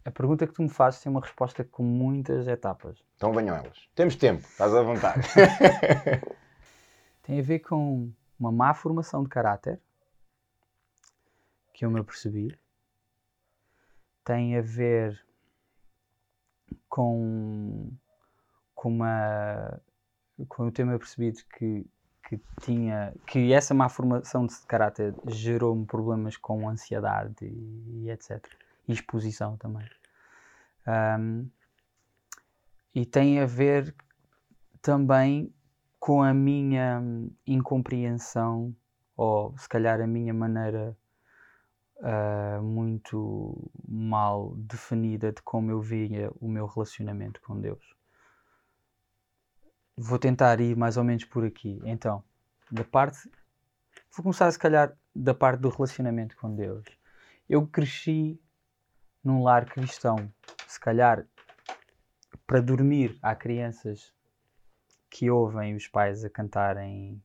A 0.04 0.10
pergunta 0.10 0.46
que 0.46 0.54
tu 0.54 0.62
me 0.62 0.68
fazes 0.68 1.00
tem 1.00 1.10
uma 1.10 1.20
resposta 1.20 1.62
com 1.64 1.82
muitas 1.82 2.48
etapas. 2.48 2.98
Então 3.16 3.32
venham 3.32 3.54
elas. 3.54 3.76
Temos 3.94 4.16
tempo, 4.16 4.40
estás 4.48 4.74
à 4.74 4.82
vontade. 4.82 5.20
Tem 7.22 7.38
a 7.38 7.42
ver 7.42 7.60
com 7.60 8.10
uma 8.38 8.50
má 8.50 8.74
formação 8.74 9.22
de 9.22 9.28
caráter, 9.28 9.78
que 11.72 11.84
eu 11.84 11.90
me 11.90 12.00
apercebi. 12.00 12.56
Tem 14.24 14.56
a 14.56 14.62
ver 14.62 15.24
com, 16.88 17.90
com 18.74 18.88
uma. 18.88 19.80
com 20.48 20.64
eu 20.66 20.72
ter-me 20.72 20.94
apercebido 20.94 21.40
que, 21.56 21.86
que 22.28 22.40
tinha. 22.60 23.12
que 23.26 23.52
essa 23.52 23.74
má 23.74 23.88
formação 23.88 24.46
de 24.46 24.54
caráter 24.66 25.14
gerou-me 25.26 25.86
problemas 25.86 26.36
com 26.36 26.68
ansiedade 26.68 27.44
e, 27.44 28.04
e 28.04 28.10
etc. 28.10 28.44
E 28.86 28.92
exposição 28.92 29.56
também. 29.56 29.88
Ahm, 30.86 31.46
e 32.94 33.06
tem 33.06 33.40
a 33.40 33.46
ver 33.46 33.94
também 34.82 35.52
com 35.98 36.22
a 36.22 36.34
minha 36.34 37.00
incompreensão 37.46 38.74
ou 39.16 39.56
se 39.56 39.68
calhar 39.68 40.00
a 40.00 40.06
minha 40.06 40.34
maneira 40.34 40.96
ah, 42.02 42.60
muito 42.60 43.70
mal 43.86 44.56
definida 44.56 45.30
de 45.30 45.40
como 45.42 45.70
eu 45.70 45.80
via 45.80 46.32
o 46.40 46.48
meu 46.48 46.66
relacionamento 46.66 47.40
com 47.40 47.60
Deus. 47.60 47.94
Vou 49.96 50.18
tentar 50.18 50.60
ir 50.60 50.76
mais 50.76 50.96
ou 50.96 51.04
menos 51.04 51.24
por 51.24 51.44
aqui. 51.44 51.80
Então, 51.84 52.24
da 52.72 52.82
parte. 52.82 53.30
Vou 54.10 54.24
começar 54.24 54.50
se 54.50 54.58
calhar 54.58 54.96
da 55.14 55.32
parte 55.32 55.60
do 55.60 55.68
relacionamento 55.68 56.36
com 56.36 56.52
Deus. 56.54 56.84
Eu 57.48 57.66
cresci 57.68 58.40
num 59.22 59.42
lar 59.44 59.66
cristão. 59.66 60.32
Se 60.66 60.80
calhar 60.80 61.24
para 62.46 62.60
dormir 62.60 63.16
há 63.22 63.34
crianças 63.36 64.12
que 65.08 65.30
ouvem 65.30 65.76
os 65.76 65.86
pais 65.86 66.24
a 66.24 66.30
cantarem 66.30 67.22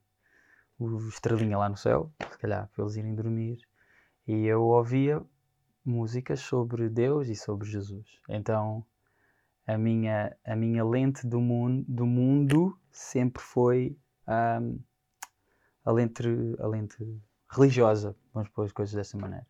o 0.78 0.98
Estrelinha 1.08 1.58
lá 1.58 1.68
no 1.68 1.78
céu, 1.78 2.12
se 2.30 2.38
calhar 2.38 2.70
para 2.70 2.84
eles 2.84 2.96
irem 2.96 3.16
dormir, 3.16 3.67
e 4.28 4.46
eu 4.46 4.64
ouvia 4.64 5.24
músicas 5.86 6.42
sobre 6.42 6.90
Deus 6.90 7.30
e 7.30 7.36
sobre 7.36 7.70
Jesus. 7.70 8.06
Então 8.28 8.86
a 9.68 9.78
minha, 9.78 10.36
a 10.46 10.56
minha 10.56 10.84
lente 10.84 11.28
do 11.28 11.42
mundo, 11.42 11.86
do 11.88 12.06
mundo 12.06 12.80
sempre 12.90 13.42
foi 13.44 13.98
ahm, 14.26 14.78
a, 15.84 15.92
lente, 15.92 16.24
a 16.60 16.68
lente 16.68 17.22
religiosa, 17.50 18.16
vamos 18.34 18.50
pôr 18.50 18.66
as 18.66 18.72
coisas 18.72 18.96
dessa 18.96 19.18
maneira. 19.18 19.46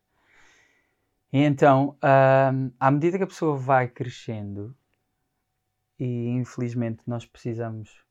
E 1.31 1.39
então, 1.39 1.97
ahm, 2.01 2.71
à 2.79 2.89
medida 2.89 3.17
que 3.17 3.23
a 3.23 3.27
pessoa 3.27 3.55
vai 3.55 3.87
crescendo, 3.87 4.75
e 5.99 6.29
infelizmente 6.29 7.01
nós 7.05 7.25
precisamos, 7.25 8.03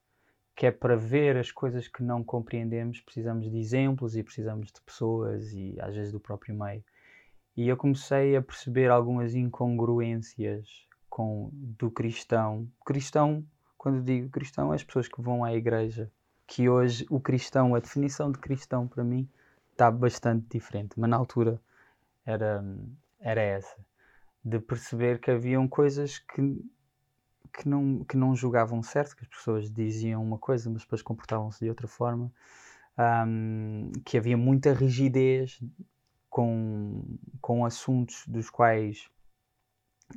que 0.57 0.65
é 0.65 0.71
para 0.71 0.97
ver 0.97 1.37
as 1.37 1.53
coisas 1.53 1.87
que 1.87 2.03
não 2.03 2.25
compreendemos, 2.25 2.99
precisamos 3.03 3.51
de 3.51 3.59
exemplos 3.59 4.17
e 4.17 4.23
precisamos 4.23 4.73
de 4.73 4.81
pessoas 4.81 5.53
e 5.53 5.77
às 5.79 5.95
vezes 5.95 6.11
do 6.11 6.19
próprio 6.19 6.55
meio. 6.59 6.83
E 7.55 7.69
eu 7.69 7.77
comecei 7.77 8.35
a 8.35 8.43
perceber 8.43 8.91
algumas 8.91 9.35
incongruências 9.35 10.87
com 11.11 11.51
do 11.53 11.91
cristão. 11.91 12.67
Cristão, 12.87 13.45
quando 13.77 14.03
digo 14.03 14.31
cristão, 14.31 14.73
é 14.73 14.77
as 14.77 14.83
pessoas 14.83 15.09
que 15.09 15.21
vão 15.21 15.45
à 15.45 15.55
igreja. 15.55 16.11
Que 16.47 16.69
hoje 16.69 17.07
o 17.11 17.21
cristão, 17.21 17.75
a 17.75 17.81
definição 17.81 18.33
de 18.33 18.39
cristão 18.39 18.89
para 18.89 19.05
mim 19.05 19.29
está 19.73 19.91
bastante 19.91 20.47
diferente, 20.49 20.99
mas 20.99 21.11
na 21.11 21.17
altura 21.17 21.61
era, 22.25 22.65
era 23.21 23.43
essa. 23.43 23.77
De 24.43 24.59
perceber 24.59 25.19
que 25.19 25.31
haviam 25.31 25.69
coisas 25.69 26.19
que 26.19 26.65
que 27.57 27.69
não, 27.69 28.05
que 28.05 28.17
não 28.17 28.35
julgavam 28.37 28.83
certo, 28.83 29.17
que 29.17 29.25
as 29.25 29.29
pessoas 29.29 29.71
diziam 29.71 30.23
uma 30.23 30.39
coisa, 30.39 30.71
mas 30.71 30.83
depois 30.83 31.03
comportavam-se 31.03 31.61
de 31.65 31.69
outra 31.71 31.89
forma, 31.89 32.33
Ahm, 32.99 33.93
que 34.05 34.19
havia 34.19 34.37
muita 34.39 34.73
rigidez 34.73 35.61
com, 36.31 37.05
com 37.41 37.65
assuntos 37.65 38.25
dos 38.27 38.51
quais 38.51 39.11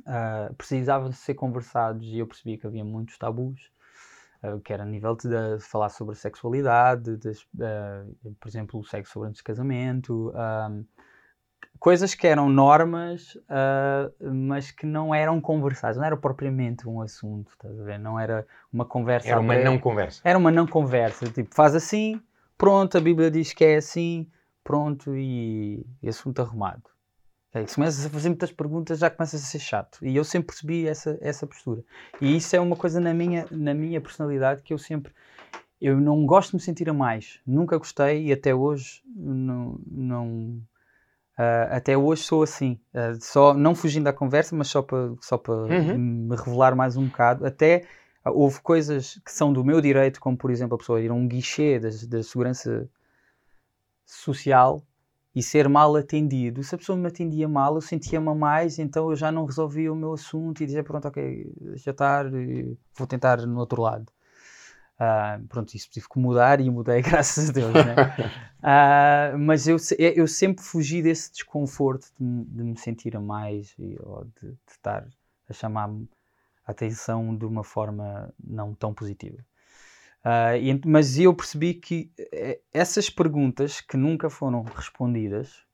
ah, 0.06 0.50
precisavam 0.56 1.10
de 1.10 1.16
ser 1.16 1.34
conversados 1.34 2.06
e 2.06 2.18
eu 2.18 2.26
percebi 2.26 2.56
que 2.58 2.66
havia 2.66 2.84
muitos 2.84 3.18
tabus, 3.18 3.70
ah, 4.42 4.58
que 4.64 4.72
era 4.72 4.82
a 4.82 4.86
nível 4.86 5.16
de, 5.16 5.28
de 5.28 5.60
falar 5.62 5.88
sobre 5.90 6.14
a 6.14 6.16
sexualidade, 6.16 7.16
das- 7.16 7.46
ah, 7.60 8.04
por 8.40 8.48
exemplo, 8.48 8.80
o 8.80 8.84
sexo 8.84 9.12
sobre 9.14 9.28
antes 9.28 9.38
de 9.40 9.44
casamento, 9.44 10.32
ahm, 10.36 10.84
coisas 11.80 12.14
que 12.14 12.26
eram 12.26 12.48
normas, 12.50 13.36
ah, 13.48 14.10
mas 14.20 14.70
que 14.70 14.84
não 14.84 15.14
eram 15.14 15.40
conversadas, 15.40 15.96
não 15.96 16.04
era 16.04 16.16
propriamente 16.16 16.86
um 16.86 17.00
assunto, 17.00 17.50
estás 17.52 17.80
a 17.80 17.82
ver? 17.82 17.98
Não 17.98 18.20
era 18.20 18.46
uma 18.70 18.84
conversa. 18.84 19.28
Era 19.28 19.40
uma 19.40 19.56
não 19.56 19.78
conversa. 19.78 20.20
era 20.22 20.38
uma 20.38 20.52
não 20.52 20.66
conversa, 20.66 21.26
tipo, 21.30 21.54
faz 21.54 21.74
assim, 21.74 22.20
pronto, 22.56 22.98
a 22.98 23.00
Bíblia 23.00 23.30
diz 23.30 23.54
que 23.54 23.64
é 23.64 23.76
assim, 23.76 24.30
pronto, 24.62 25.16
e, 25.16 25.84
e 26.02 26.08
assunto 26.08 26.42
arrumado. 26.42 26.82
Ok, 27.48 27.66
Se 27.66 27.74
começas 27.74 28.06
a 28.06 28.10
fazer 28.10 28.28
muitas 28.28 28.52
perguntas, 28.52 28.98
já 28.98 29.10
começas 29.10 29.42
a 29.42 29.46
ser 29.46 29.58
chato. 29.58 29.98
E 30.02 30.14
eu 30.14 30.22
sempre 30.22 30.48
percebi 30.48 30.86
essa, 30.86 31.18
essa 31.20 31.46
postura. 31.46 31.82
E 32.20 32.36
isso 32.36 32.54
é 32.54 32.60
uma 32.60 32.76
coisa 32.76 33.00
na 33.00 33.12
minha, 33.12 33.46
na 33.50 33.74
minha 33.74 34.00
personalidade 34.00 34.62
que 34.62 34.72
eu 34.72 34.78
sempre. 34.78 35.12
Eu 35.80 35.98
não 35.98 36.24
gosto 36.26 36.50
de 36.50 36.56
me 36.56 36.60
sentir 36.60 36.88
a 36.88 36.92
mais. 36.92 37.40
Nunca 37.44 37.76
gostei 37.76 38.26
e 38.26 38.32
até 38.32 38.54
hoje 38.54 39.02
não. 39.16 39.80
não 39.90 40.62
ah, 41.36 41.76
até 41.76 41.96
hoje 41.96 42.22
sou 42.22 42.42
assim. 42.42 42.78
Ah, 42.94 43.14
só, 43.20 43.54
não 43.54 43.74
fugindo 43.74 44.04
da 44.04 44.12
conversa, 44.12 44.54
mas 44.56 44.68
só 44.68 44.82
para 44.82 45.14
só 45.20 45.38
para 45.38 45.54
Uhum. 45.54 45.98
me 46.28 46.36
revelar 46.36 46.74
mais 46.76 46.96
um 46.96 47.06
bocado. 47.06 47.46
Até 47.46 47.86
houve 48.24 48.60
coisas 48.60 49.20
que 49.24 49.32
são 49.32 49.52
do 49.52 49.64
meu 49.64 49.80
direito, 49.80 50.20
como 50.20 50.36
por 50.36 50.50
exemplo 50.50 50.74
a 50.74 50.78
pessoa 50.78 51.00
ir 51.00 51.10
a 51.10 51.14
um 51.14 51.26
guichê 51.26 51.78
da, 51.78 52.22
segurança 52.22 52.88
social 54.04 54.82
e 55.34 55.42
ser 55.42 55.68
mal 55.68 55.94
atendido. 55.96 56.62
Se 56.62 56.74
a 56.74 56.78
pessoa 56.78 56.98
me 56.98 57.06
atendia 57.08 57.48
mal, 57.48 57.74
eu 57.76 57.80
sentia-me 57.80 58.34
mais, 58.34 58.78
então 58.78 59.10
eu 59.10 59.16
já 59.16 59.30
não 59.30 59.44
resolvia 59.46 59.92
o 59.92 59.96
meu 59.96 60.12
assunto 60.14 60.62
e 60.62 60.66
dizia, 60.66 60.82
pronto, 60.84 61.06
ok, 61.08 61.52
já 61.76 61.92
estar, 61.92 62.26
vou 62.96 63.06
tentar 63.06 63.38
no 63.46 63.58
outro 63.60 63.80
lado. 63.82 64.12
Uh, 65.00 65.42
pronto, 65.48 65.74
isso 65.74 65.88
tive 65.88 66.06
que 66.06 66.18
mudar 66.18 66.60
e 66.60 66.68
mudei, 66.68 67.00
graças 67.00 67.48
a 67.48 67.52
Deus, 67.52 67.72
né? 67.72 67.94
uh, 68.58 69.38
mas 69.40 69.66
eu, 69.66 69.78
eu 69.98 70.26
sempre 70.26 70.62
fugi 70.62 71.00
desse 71.00 71.32
desconforto 71.32 72.12
de, 72.20 72.44
de 72.44 72.62
me 72.62 72.76
sentir 72.76 73.16
a 73.16 73.20
mais 73.20 73.74
e, 73.78 73.96
ou 74.02 74.26
de, 74.26 74.50
de 74.50 74.58
estar 74.68 75.08
a 75.48 75.52
chamar-me 75.54 76.06
a 76.66 76.72
atenção 76.72 77.34
de 77.34 77.46
uma 77.46 77.64
forma 77.64 78.30
não 78.38 78.74
tão 78.74 78.92
positiva. 78.92 79.38
Uh, 80.22 80.60
e, 80.60 80.80
mas 80.84 81.18
eu 81.18 81.34
percebi 81.34 81.72
que 81.72 82.12
eh, 82.18 82.60
essas 82.70 83.08
perguntas 83.08 83.80
que 83.80 83.96
nunca 83.96 84.28
foram 84.28 84.62
respondidas 84.62 85.64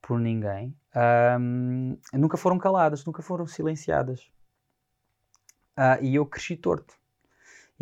por 0.00 0.18
ninguém 0.18 0.74
nunca 2.12 2.36
foram 2.36 2.58
caladas, 2.58 3.04
nunca 3.04 3.22
foram 3.22 3.46
silenciadas. 3.46 4.30
e 6.02 6.14
eu 6.14 6.26
cresci 6.26 6.56
torto 6.56 7.01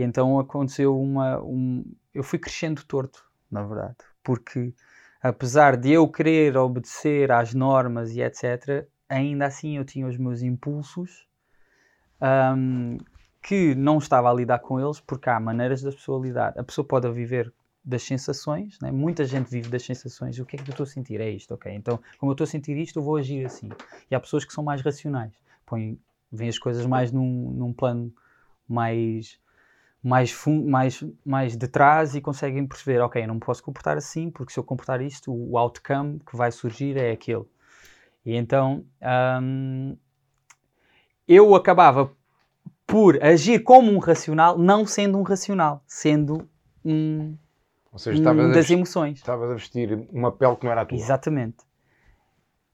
e 0.01 0.03
então 0.03 0.39
aconteceu 0.39 0.99
uma. 0.99 1.43
Um, 1.43 1.85
eu 2.15 2.23
fui 2.23 2.39
crescendo 2.39 2.83
torto, 2.85 3.23
na 3.51 3.63
verdade, 3.63 3.97
porque 4.25 4.75
apesar 5.23 5.77
de 5.77 5.91
eu 5.91 6.09
querer 6.09 6.57
obedecer 6.57 7.31
às 7.31 7.53
normas 7.53 8.17
e 8.17 8.23
etc., 8.23 8.87
ainda 9.09 9.45
assim 9.45 9.77
eu 9.77 9.85
tinha 9.85 10.07
os 10.07 10.17
meus 10.17 10.41
impulsos 10.41 11.29
um, 12.57 12.97
que 13.43 13.75
não 13.75 13.99
estava 13.99 14.31
a 14.31 14.35
lidar 14.35 14.61
com 14.61 14.81
eles, 14.81 15.01
porque 15.01 15.29
há 15.29 15.39
maneiras 15.39 15.83
da 15.83 15.93
pessoa 15.93 16.25
lidar. 16.25 16.59
A 16.59 16.65
pessoa 16.65 16.87
pode 16.87 17.11
viver 17.11 17.53
das 17.85 18.03
sensações, 18.03 18.79
né? 18.81 18.91
muita 18.91 19.27
gente 19.27 19.51
vive 19.51 19.69
das 19.69 19.83
sensações. 19.83 20.39
O 20.39 20.47
que 20.47 20.57
é 20.57 20.59
que 20.63 20.71
eu 20.71 20.73
estou 20.73 20.85
a 20.85 20.87
sentir? 20.87 21.21
É 21.21 21.29
isto, 21.29 21.53
ok? 21.53 21.71
Então, 21.75 22.01
como 22.19 22.31
eu 22.31 22.35
estou 22.35 22.45
a 22.45 22.49
sentir 22.49 22.77
isto, 22.79 23.01
eu 23.01 23.03
vou 23.03 23.17
agir 23.17 23.45
assim. 23.45 23.69
E 24.11 24.15
há 24.15 24.21
pessoas 24.21 24.47
que 24.47 24.53
são 24.53 24.65
mais 24.65 24.81
racionais, 24.81 25.33
põem, 25.67 25.99
veem 26.33 26.49
as 26.49 26.59
coisas 26.59 26.87
mais 26.87 27.13
num, 27.13 27.51
num 27.51 27.73
plano 27.73 28.11
mais 28.67 29.39
mais, 30.03 30.35
mais, 30.47 31.05
mais 31.25 31.57
de 31.57 31.69
trás 31.69 32.15
e 32.15 32.21
conseguem 32.21 32.67
perceber, 32.67 33.01
ok, 33.01 33.23
eu 33.23 33.29
não 33.29 33.35
me 33.35 33.41
posso 33.41 33.63
comportar 33.63 33.97
assim, 33.97 34.31
porque 34.31 34.53
se 34.53 34.59
eu 34.59 34.65
comportar 34.65 35.01
isto, 35.01 35.33
o 35.33 35.59
outcome 35.59 36.21
que 36.21 36.37
vai 36.37 36.51
surgir 36.51 36.97
é 36.97 37.11
aquele. 37.13 37.45
E 38.25 38.35
então 38.35 38.85
hum, 39.43 39.97
eu 41.29 41.55
acabava 41.55 42.13
por 42.87 43.23
agir 43.23 43.63
como 43.63 43.93
um 43.93 43.99
racional, 43.99 44.59
não 44.59 44.87
sendo 44.87 45.19
um 45.19 45.23
racional, 45.23 45.83
sendo 45.87 46.49
um, 46.85 47.37
seja, 47.97 48.31
um 48.31 48.53
das 48.53 48.71
emoções. 48.71 49.19
Estavas 49.19 49.51
a 49.51 49.55
vestir 49.55 50.09
uma 50.13 50.33
pele 50.33 50.57
que 50.57 50.65
não 50.65 50.73
era 50.73 50.83
a 50.83 50.87
tua. 50.87 50.99
Exatamente. 50.99 51.59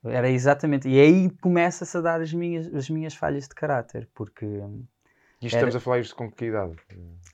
Era 0.04 0.30
exatamente. 0.30 0.88
E 0.88 1.00
aí 1.00 1.30
começa-se 1.40 1.96
a 1.96 2.00
dar 2.00 2.20
as 2.20 2.32
minhas, 2.32 2.72
as 2.72 2.88
minhas 2.88 3.14
falhas 3.14 3.48
de 3.48 3.54
caráter, 3.54 4.08
porque 4.14 4.46
hum, 4.46 4.84
e 5.40 5.46
estamos 5.46 5.74
Era... 5.74 5.78
a 5.78 5.80
falar 5.80 5.98
isto 6.00 6.14
com 6.14 6.30
que 6.30 6.46
idade? 6.46 6.76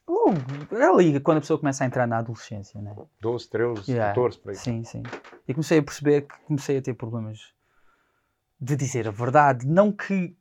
Uh, 0.09 0.75
é 0.75 0.85
ali, 0.85 1.21
quando 1.21 1.39
a 1.39 1.41
pessoa 1.41 1.59
começa 1.59 1.85
a 1.85 1.87
entrar 1.87 2.07
na 2.07 2.19
adolescência, 2.19 2.81
né? 2.81 2.95
12, 3.21 3.49
13, 3.49 3.91
yeah. 3.91 4.15
14, 4.15 4.39
por 4.39 4.51
aí. 4.51 4.57
Sim, 4.57 4.85
sim. 4.85 5.03
E 5.47 5.55
comecei 5.55 5.79
a 5.79 5.83
perceber 5.83 6.23
que 6.23 6.35
comecei 6.47 6.79
a 6.79 6.83
ter 6.83 6.95
problemas 6.95 7.53
de 8.61 8.77
dizer 8.77 9.07
a 9.07 9.11
verdade. 9.11 9.67
Não 9.67 9.93
que, 9.93 10.37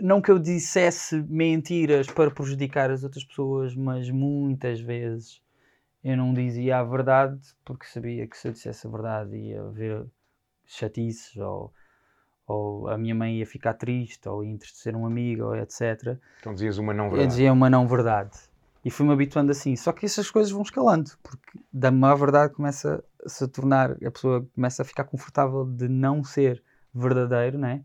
não 0.00 0.22
que 0.22 0.30
eu 0.30 0.38
dissesse 0.38 1.22
mentiras 1.22 2.06
para 2.06 2.30
prejudicar 2.30 2.90
as 2.90 3.04
outras 3.04 3.24
pessoas, 3.24 3.74
mas 3.74 4.10
muitas 4.10 4.80
vezes 4.80 5.42
eu 6.02 6.16
não 6.16 6.32
dizia 6.32 6.78
a 6.78 6.84
verdade 6.84 7.40
porque 7.64 7.86
sabia 7.86 8.26
que 8.26 8.36
se 8.36 8.48
eu 8.48 8.52
dissesse 8.52 8.86
a 8.86 8.90
verdade 8.90 9.36
ia 9.36 9.60
haver 9.60 10.06
chatices 10.64 11.36
ou 11.36 11.72
ou 12.46 12.88
a 12.88 12.96
minha 12.96 13.14
mãe 13.14 13.38
ia 13.38 13.46
ficar 13.46 13.74
triste, 13.74 14.28
ou 14.28 14.44
ia 14.44 14.50
entristecer 14.50 14.96
um 14.96 15.06
amigo, 15.06 15.44
ou 15.44 15.56
etc. 15.56 16.16
Então 16.40 16.54
dizias 16.54 16.78
uma 16.78 16.94
não 16.94 17.04
verdade. 17.04 17.22
Eu 17.22 17.28
dizia 17.28 17.52
uma 17.52 17.68
não 17.68 17.86
verdade. 17.86 18.38
E 18.84 18.90
fui-me 18.90 19.12
habituando 19.12 19.50
assim. 19.50 19.74
Só 19.74 19.92
que 19.92 20.06
essas 20.06 20.30
coisas 20.30 20.52
vão 20.52 20.62
escalando, 20.62 21.10
porque 21.22 21.58
da 21.72 21.90
má 21.90 22.14
verdade 22.14 22.54
começa 22.54 23.02
a 23.24 23.28
se 23.28 23.48
tornar, 23.48 23.92
a 23.92 24.10
pessoa 24.10 24.46
começa 24.54 24.82
a 24.82 24.84
ficar 24.84 25.04
confortável 25.04 25.64
de 25.64 25.88
não 25.88 26.22
ser 26.22 26.62
verdadeiro, 26.94 27.58
né? 27.58 27.82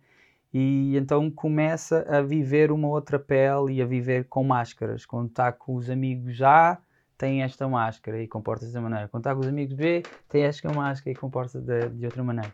E 0.54 0.96
então 0.98 1.32
começa 1.32 2.06
a 2.10 2.22
viver 2.22 2.72
uma 2.72 2.88
outra 2.88 3.18
pele 3.18 3.74
e 3.74 3.82
a 3.82 3.86
viver 3.86 4.26
com 4.28 4.44
máscaras. 4.44 5.06
Quando 5.06 5.30
está 5.30 5.52
com 5.52 5.76
os 5.76 5.90
amigos 5.90 6.42
A, 6.42 6.78
tem 7.18 7.42
esta 7.42 7.68
máscara 7.68 8.22
e 8.22 8.28
comporta-se 8.28 8.68
dessa 8.72 8.82
maneira. 8.82 9.08
Quando 9.08 9.22
está 9.22 9.34
com 9.34 9.42
os 9.42 9.48
amigos 9.48 9.74
B, 9.74 10.04
tem 10.28 10.44
esta 10.44 10.72
máscara 10.74 11.12
e 11.12 11.16
comporta-se 11.16 11.60
de, 11.60 11.90
de 11.90 12.06
outra 12.06 12.24
maneira. 12.24 12.52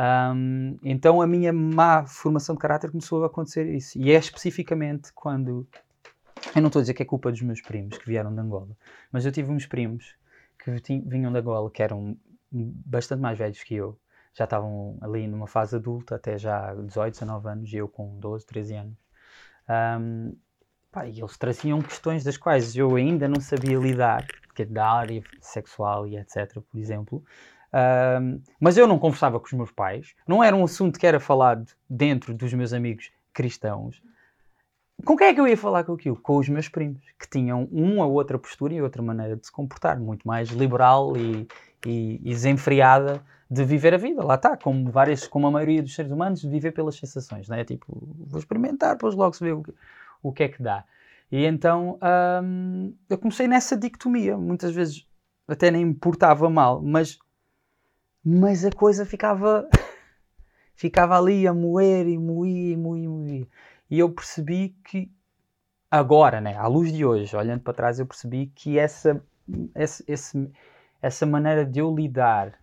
Um, 0.00 0.78
então 0.82 1.20
a 1.20 1.26
minha 1.26 1.52
má 1.52 2.06
formação 2.06 2.54
de 2.54 2.60
caráter 2.60 2.90
começou 2.90 3.22
a 3.22 3.26
acontecer 3.26 3.66
isso. 3.66 3.98
E 3.98 4.10
é 4.10 4.18
especificamente 4.18 5.12
quando. 5.12 5.68
Eu 6.56 6.62
não 6.62 6.68
estou 6.68 6.80
a 6.80 6.82
dizer 6.82 6.94
que 6.94 7.02
é 7.02 7.06
culpa 7.06 7.30
dos 7.30 7.42
meus 7.42 7.60
primos 7.60 7.98
que 7.98 8.06
vieram 8.06 8.34
de 8.34 8.40
Angola, 8.40 8.74
mas 9.12 9.26
eu 9.26 9.32
tive 9.32 9.52
uns 9.52 9.66
primos 9.66 10.16
que 10.58 10.70
vinham 11.06 11.30
de 11.30 11.38
Angola 11.38 11.70
que 11.70 11.82
eram 11.82 12.16
bastante 12.50 13.20
mais 13.20 13.36
velhos 13.36 13.62
que 13.62 13.74
eu. 13.74 13.98
Já 14.32 14.44
estavam 14.44 14.96
ali 15.02 15.26
numa 15.26 15.46
fase 15.46 15.76
adulta, 15.76 16.14
até 16.14 16.38
já 16.38 16.72
18, 16.72 17.12
19 17.12 17.48
anos, 17.48 17.72
e 17.72 17.76
eu 17.76 17.88
com 17.88 18.18
12, 18.18 18.46
13 18.46 18.74
anos. 18.76 18.96
Um, 19.68 20.34
pá, 20.90 21.06
e 21.06 21.20
eles 21.20 21.36
traziam 21.36 21.82
questões 21.82 22.24
das 22.24 22.38
quais 22.38 22.74
eu 22.74 22.96
ainda 22.96 23.28
não 23.28 23.40
sabia 23.40 23.76
lidar, 23.76 24.26
que 24.54 24.62
é 24.62 24.64
da 24.64 24.88
área 24.88 25.22
sexual 25.40 26.06
e 26.06 26.16
etc, 26.16 26.54
por 26.54 26.78
exemplo 26.78 27.22
mas 28.60 28.76
eu 28.76 28.86
não 28.86 28.98
conversava 28.98 29.38
com 29.38 29.46
os 29.46 29.52
meus 29.52 29.70
pais, 29.70 30.14
não 30.26 30.42
era 30.42 30.54
um 30.54 30.64
assunto 30.64 30.98
que 30.98 31.06
era 31.06 31.20
falado 31.20 31.70
dentro 31.88 32.34
dos 32.34 32.52
meus 32.52 32.72
amigos 32.72 33.10
cristãos. 33.32 34.02
Com 35.04 35.16
quem 35.16 35.28
é 35.28 35.34
que 35.34 35.40
eu 35.40 35.48
ia 35.48 35.56
falar 35.56 35.84
com 35.84 35.94
aquilo? 35.94 36.16
Com 36.16 36.36
os 36.36 36.48
meus 36.48 36.68
primos, 36.68 37.00
que 37.18 37.28
tinham 37.28 37.64
uma 37.72 38.04
ou 38.04 38.12
outra 38.12 38.38
postura 38.38 38.74
e 38.74 38.82
outra 38.82 39.02
maneira 39.02 39.36
de 39.36 39.46
se 39.46 39.52
comportar, 39.52 39.98
muito 39.98 40.28
mais 40.28 40.50
liberal 40.50 41.16
e, 41.16 41.48
e, 41.86 42.20
e 42.22 42.28
desenfreada 42.30 43.22
de 43.50 43.64
viver 43.64 43.94
a 43.94 43.96
vida. 43.96 44.22
Lá 44.22 44.34
está, 44.34 44.56
como, 44.56 44.90
várias, 44.90 45.26
como 45.26 45.46
a 45.46 45.50
maioria 45.50 45.82
dos 45.82 45.94
seres 45.94 46.12
humanos, 46.12 46.42
de 46.42 46.48
viver 46.48 46.72
pelas 46.72 46.96
sensações, 46.96 47.48
não 47.48 47.56
é? 47.56 47.64
Tipo, 47.64 47.86
vou 48.26 48.38
experimentar, 48.38 48.94
depois 48.94 49.14
logo 49.14 49.34
se 49.34 49.42
vê 49.42 49.52
o 49.52 49.62
que, 49.62 49.74
o 50.22 50.32
que 50.32 50.42
é 50.42 50.48
que 50.48 50.62
dá. 50.62 50.84
E 51.32 51.46
então 51.46 51.98
eu 53.08 53.16
comecei 53.16 53.48
nessa 53.48 53.76
dicotomia. 53.76 54.36
Muitas 54.36 54.72
vezes 54.72 55.06
até 55.48 55.70
nem 55.70 55.84
me 55.86 55.94
portava 55.94 56.50
mal, 56.50 56.82
mas 56.82 57.18
mas 58.24 58.64
a 58.64 58.70
coisa 58.70 59.04
ficava 59.06 59.68
ficava 60.74 61.16
ali 61.18 61.46
a 61.46 61.54
moer 61.54 62.06
e 62.06 62.18
moer 62.18 62.72
e 62.72 62.76
moer 62.76 63.02
e 63.02 63.08
moer. 63.08 63.48
E 63.90 63.98
eu 63.98 64.10
percebi 64.10 64.76
que 64.84 65.10
agora, 65.90 66.40
né, 66.40 66.56
à 66.56 66.66
luz 66.66 66.92
de 66.92 67.04
hoje, 67.04 67.34
olhando 67.36 67.62
para 67.62 67.74
trás, 67.74 67.98
eu 67.98 68.06
percebi 68.06 68.46
que 68.54 68.78
essa, 68.78 69.22
essa, 69.74 70.04
esse, 70.06 70.52
essa 71.02 71.26
maneira 71.26 71.66
de 71.66 71.80
eu 71.80 71.94
lidar, 71.94 72.58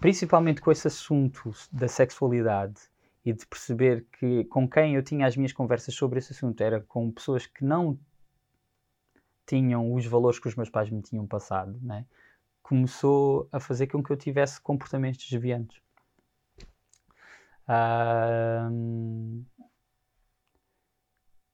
principalmente 0.00 0.60
com 0.60 0.70
esse 0.70 0.86
assunto 0.86 1.52
da 1.72 1.88
sexualidade 1.88 2.80
e 3.24 3.32
de 3.32 3.44
perceber 3.46 4.06
que 4.18 4.44
com 4.44 4.68
quem 4.68 4.94
eu 4.94 5.02
tinha 5.02 5.26
as 5.26 5.36
minhas 5.36 5.52
conversas 5.52 5.94
sobre 5.94 6.18
esse 6.18 6.32
assunto 6.32 6.60
era 6.62 6.80
com 6.80 7.10
pessoas 7.10 7.46
que 7.46 7.64
não 7.64 7.98
tinham 9.44 9.92
os 9.92 10.06
valores 10.06 10.38
que 10.38 10.48
os 10.48 10.54
meus 10.54 10.70
pais 10.70 10.88
me 10.88 11.02
tinham 11.02 11.26
passado, 11.26 11.76
né? 11.82 12.06
Começou 12.62 13.48
a 13.52 13.60
fazer 13.60 13.86
com 13.88 14.02
que 14.02 14.10
eu 14.12 14.16
tivesse 14.16 14.60
comportamentos 14.60 15.26
desviantes. 15.26 15.80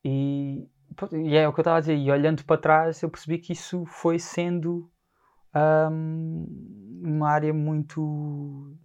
e, 0.05 0.69
e, 1.13 1.37
é 1.37 1.47
o 1.49 1.53
que 1.53 1.61
eu 1.61 1.63
estava 1.63 1.77
a 1.77 1.81
dizer, 1.81 1.97
e 1.97 2.11
olhando 2.11 2.45
para 2.45 2.61
trás 2.61 3.03
eu 3.03 3.11
percebi 3.11 3.39
que 3.39 3.53
isso 3.53 3.85
foi 3.87 4.19
sendo 4.19 4.91
um, 5.55 6.47
uma 7.03 7.29
área 7.29 7.53
muito 7.53 8.77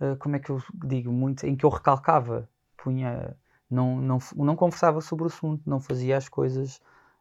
uh, 0.00 0.16
como 0.18 0.36
é 0.36 0.38
que 0.38 0.50
eu 0.50 0.62
digo, 0.84 1.12
muito 1.12 1.46
em 1.46 1.56
que 1.56 1.64
eu 1.64 1.70
recalcava, 1.70 2.48
punha, 2.76 3.36
não, 3.70 3.96
não, 4.00 4.18
não 4.36 4.56
conversava 4.56 5.00
sobre 5.00 5.24
o 5.24 5.26
assunto, 5.28 5.68
não 5.68 5.80
fazia 5.80 6.16
as 6.16 6.28
coisas 6.28 6.80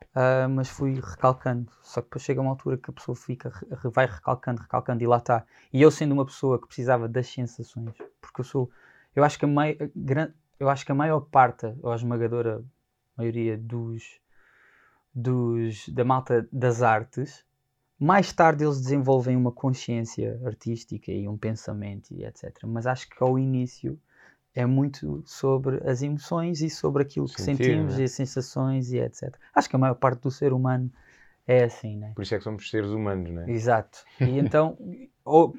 Uh, 0.09 0.49
mas 0.49 0.67
fui 0.69 0.95
recalcando. 0.95 1.71
Só 1.81 2.01
que 2.01 2.07
depois 2.07 2.23
chega 2.23 2.41
uma 2.41 2.51
altura 2.51 2.77
que 2.77 2.89
a 2.89 2.93
pessoa 2.93 3.15
fica, 3.15 3.51
vai 3.93 4.05
recalcando, 4.05 4.61
recalcando 4.61 5.03
e 5.03 5.07
lá 5.07 5.17
está. 5.17 5.45
E 5.71 5.81
eu 5.81 5.89
sendo 5.89 6.11
uma 6.11 6.25
pessoa 6.25 6.59
que 6.59 6.67
precisava 6.67 7.07
das 7.07 7.27
sensações, 7.27 7.93
porque 8.19 8.41
eu 8.41 8.45
sou, 8.45 8.69
eu 9.15 9.23
acho 9.23 9.39
que 9.39 9.45
a, 9.45 9.49
eu 10.59 10.69
acho 10.69 10.85
que 10.85 10.91
a 10.91 10.95
maior 10.95 11.21
parte, 11.21 11.73
ou 11.81 11.91
a 11.91 11.95
esmagadora 11.95 12.63
maioria 13.17 13.57
dos, 13.57 14.19
dos 15.13 15.87
da 15.89 16.03
malta 16.03 16.47
das 16.51 16.81
artes, 16.81 17.45
mais 17.99 18.33
tarde 18.33 18.63
eles 18.63 18.81
desenvolvem 18.81 19.37
uma 19.37 19.51
consciência 19.51 20.41
artística 20.43 21.11
e 21.11 21.27
um 21.27 21.37
pensamento 21.37 22.11
e 22.13 22.25
etc. 22.25 22.63
Mas 22.65 22.87
acho 22.87 23.07
que 23.09 23.23
ao 23.23 23.37
início 23.37 23.99
é 24.53 24.65
muito 24.65 25.23
sobre 25.25 25.81
as 25.89 26.01
emoções 26.01 26.61
e 26.61 26.69
sobre 26.69 27.03
aquilo 27.03 27.25
que 27.27 27.41
Sentir, 27.41 27.65
sentimos 27.65 27.95
né? 27.95 28.01
e 28.01 28.03
as 28.03 28.11
sensações 28.11 28.91
e 28.91 28.99
etc. 28.99 29.33
Acho 29.55 29.69
que 29.69 29.75
a 29.75 29.79
maior 29.79 29.95
parte 29.95 30.21
do 30.21 30.31
ser 30.31 30.53
humano 30.53 30.91
é 31.47 31.63
assim, 31.63 31.97
né? 31.97 32.11
Por 32.15 32.21
isso 32.23 32.35
é 32.35 32.37
que 32.37 32.43
somos 32.43 32.69
seres 32.69 32.89
humanos, 32.91 33.31
não 33.31 33.41
é? 33.43 33.51
Exato. 33.51 34.03
E 34.19 34.37
então, 34.39 34.77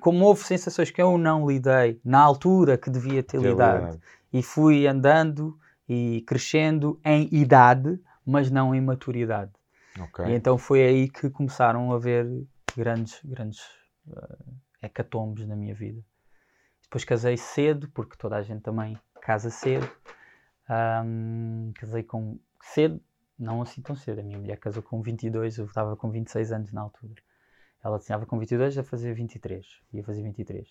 como 0.01 0.25
houve 0.25 0.45
sensações 0.45 0.91
que 0.91 1.01
eu 1.01 1.17
não 1.19 1.49
lidei 1.49 2.01
na 2.05 2.21
altura 2.21 2.77
que 2.77 2.91
devia 2.91 3.23
ter 3.23 3.41
lidado, 3.41 4.01
e 4.33 4.43
fui 4.43 4.87
andando 4.87 5.59
e 5.89 6.23
crescendo 6.27 6.99
em 7.05 7.29
idade, 7.33 8.01
mas 8.25 8.51
não 8.51 8.75
em 8.75 8.81
maturidade. 8.81 9.53
Ok. 10.01 10.25
E 10.27 10.33
então 10.33 10.57
foi 10.57 10.83
aí 10.83 11.09
que 11.09 11.29
começaram 11.29 11.93
a 11.93 11.97
haver 11.97 12.27
grandes, 12.77 13.21
grandes 13.25 13.61
eh, 14.09 14.37
hecatombes 14.83 15.47
na 15.47 15.55
minha 15.55 15.75
vida. 15.75 16.03
Depois 16.93 17.05
casei 17.07 17.39
cedo, 17.39 17.89
porque 17.95 18.19
toda 18.19 18.37
a 18.37 18.43
gente 18.43 18.61
também 18.61 19.01
casa 19.23 19.49
cedo. 19.49 19.91
Ahm, 20.69 21.73
casei 21.73 22.03
com 22.03 22.39
cedo, 22.61 23.01
não 23.39 23.63
assim 23.63 23.81
tão 23.81 23.97
cedo. 23.97 24.21
A 24.21 24.23
minha 24.23 24.39
mulher 24.39 24.59
casou 24.59 24.83
com 24.83 25.01
22, 25.01 25.57
eu 25.57 25.65
estava 25.65 25.97
com 25.97 26.11
26 26.11 26.53
anos 26.53 26.71
na 26.71 26.83
altura. 26.83 27.15
Ela 27.83 27.97
estava 27.97 28.27
com 28.27 28.39
22 28.39 28.77
a 28.77 28.85
fazer 28.85 29.15
23, 29.15 29.67
ia 29.91 30.05
fazer 30.05 30.23
23. 30.23 30.69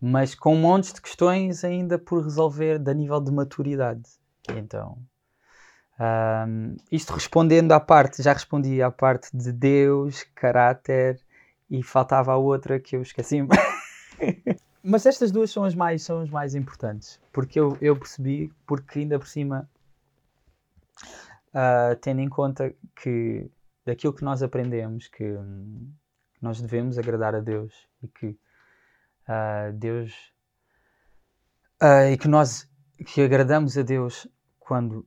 Mas 0.00 0.34
com 0.34 0.56
montes 0.56 0.92
de 0.92 1.00
questões 1.00 1.62
ainda 1.62 2.00
por 2.00 2.24
resolver 2.24 2.80
da 2.80 2.92
nível 2.92 3.20
de 3.20 3.30
maturidade. 3.30 4.10
Então, 4.56 4.98
ahm, 6.00 6.74
isto 6.90 7.12
respondendo 7.12 7.70
à 7.70 7.78
parte, 7.78 8.24
já 8.24 8.32
respondi 8.32 8.82
à 8.82 8.90
parte 8.90 9.30
de 9.32 9.52
Deus, 9.52 10.24
caráter 10.34 11.20
e 11.70 11.80
faltava 11.80 12.32
a 12.32 12.36
outra 12.36 12.80
que 12.80 12.96
eu 12.96 13.02
esqueci. 13.02 13.38
Mas 14.86 15.06
estas 15.06 15.30
duas 15.32 15.50
são 15.50 15.64
as 15.64 15.74
mais, 15.74 16.02
são 16.02 16.20
as 16.20 16.28
mais 16.28 16.54
importantes, 16.54 17.18
porque 17.32 17.58
eu, 17.58 17.74
eu 17.80 17.96
percebi, 17.96 18.52
porque 18.66 18.98
ainda 18.98 19.18
por 19.18 19.26
cima, 19.26 19.66
ah, 21.54 21.96
tendo 22.02 22.20
em 22.20 22.28
conta 22.28 22.74
que 22.94 23.50
daquilo 23.86 24.12
que 24.12 24.22
nós 24.22 24.42
aprendemos, 24.42 25.08
que 25.08 25.24
nós 26.38 26.60
devemos 26.60 26.98
agradar 26.98 27.34
a 27.34 27.40
Deus 27.40 27.72
e 28.02 28.08
que 28.08 28.38
ah, 29.26 29.70
Deus 29.72 30.12
ah, 31.80 32.10
e 32.10 32.18
que 32.18 32.28
nós 32.28 32.68
que 33.06 33.22
agradamos 33.22 33.78
a 33.78 33.82
Deus 33.82 34.28
quando 34.58 35.06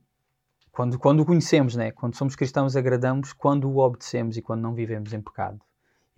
quando 0.72 0.98
quando 0.98 1.20
o 1.20 1.24
conhecemos, 1.24 1.76
né? 1.76 1.92
Quando 1.92 2.16
somos 2.16 2.34
cristãos 2.34 2.74
agradamos 2.74 3.32
quando 3.32 3.70
o 3.70 3.78
obedecemos 3.78 4.36
e 4.36 4.42
quando 4.42 4.62
não 4.62 4.74
vivemos 4.74 5.12
em 5.12 5.20
pecado. 5.20 5.60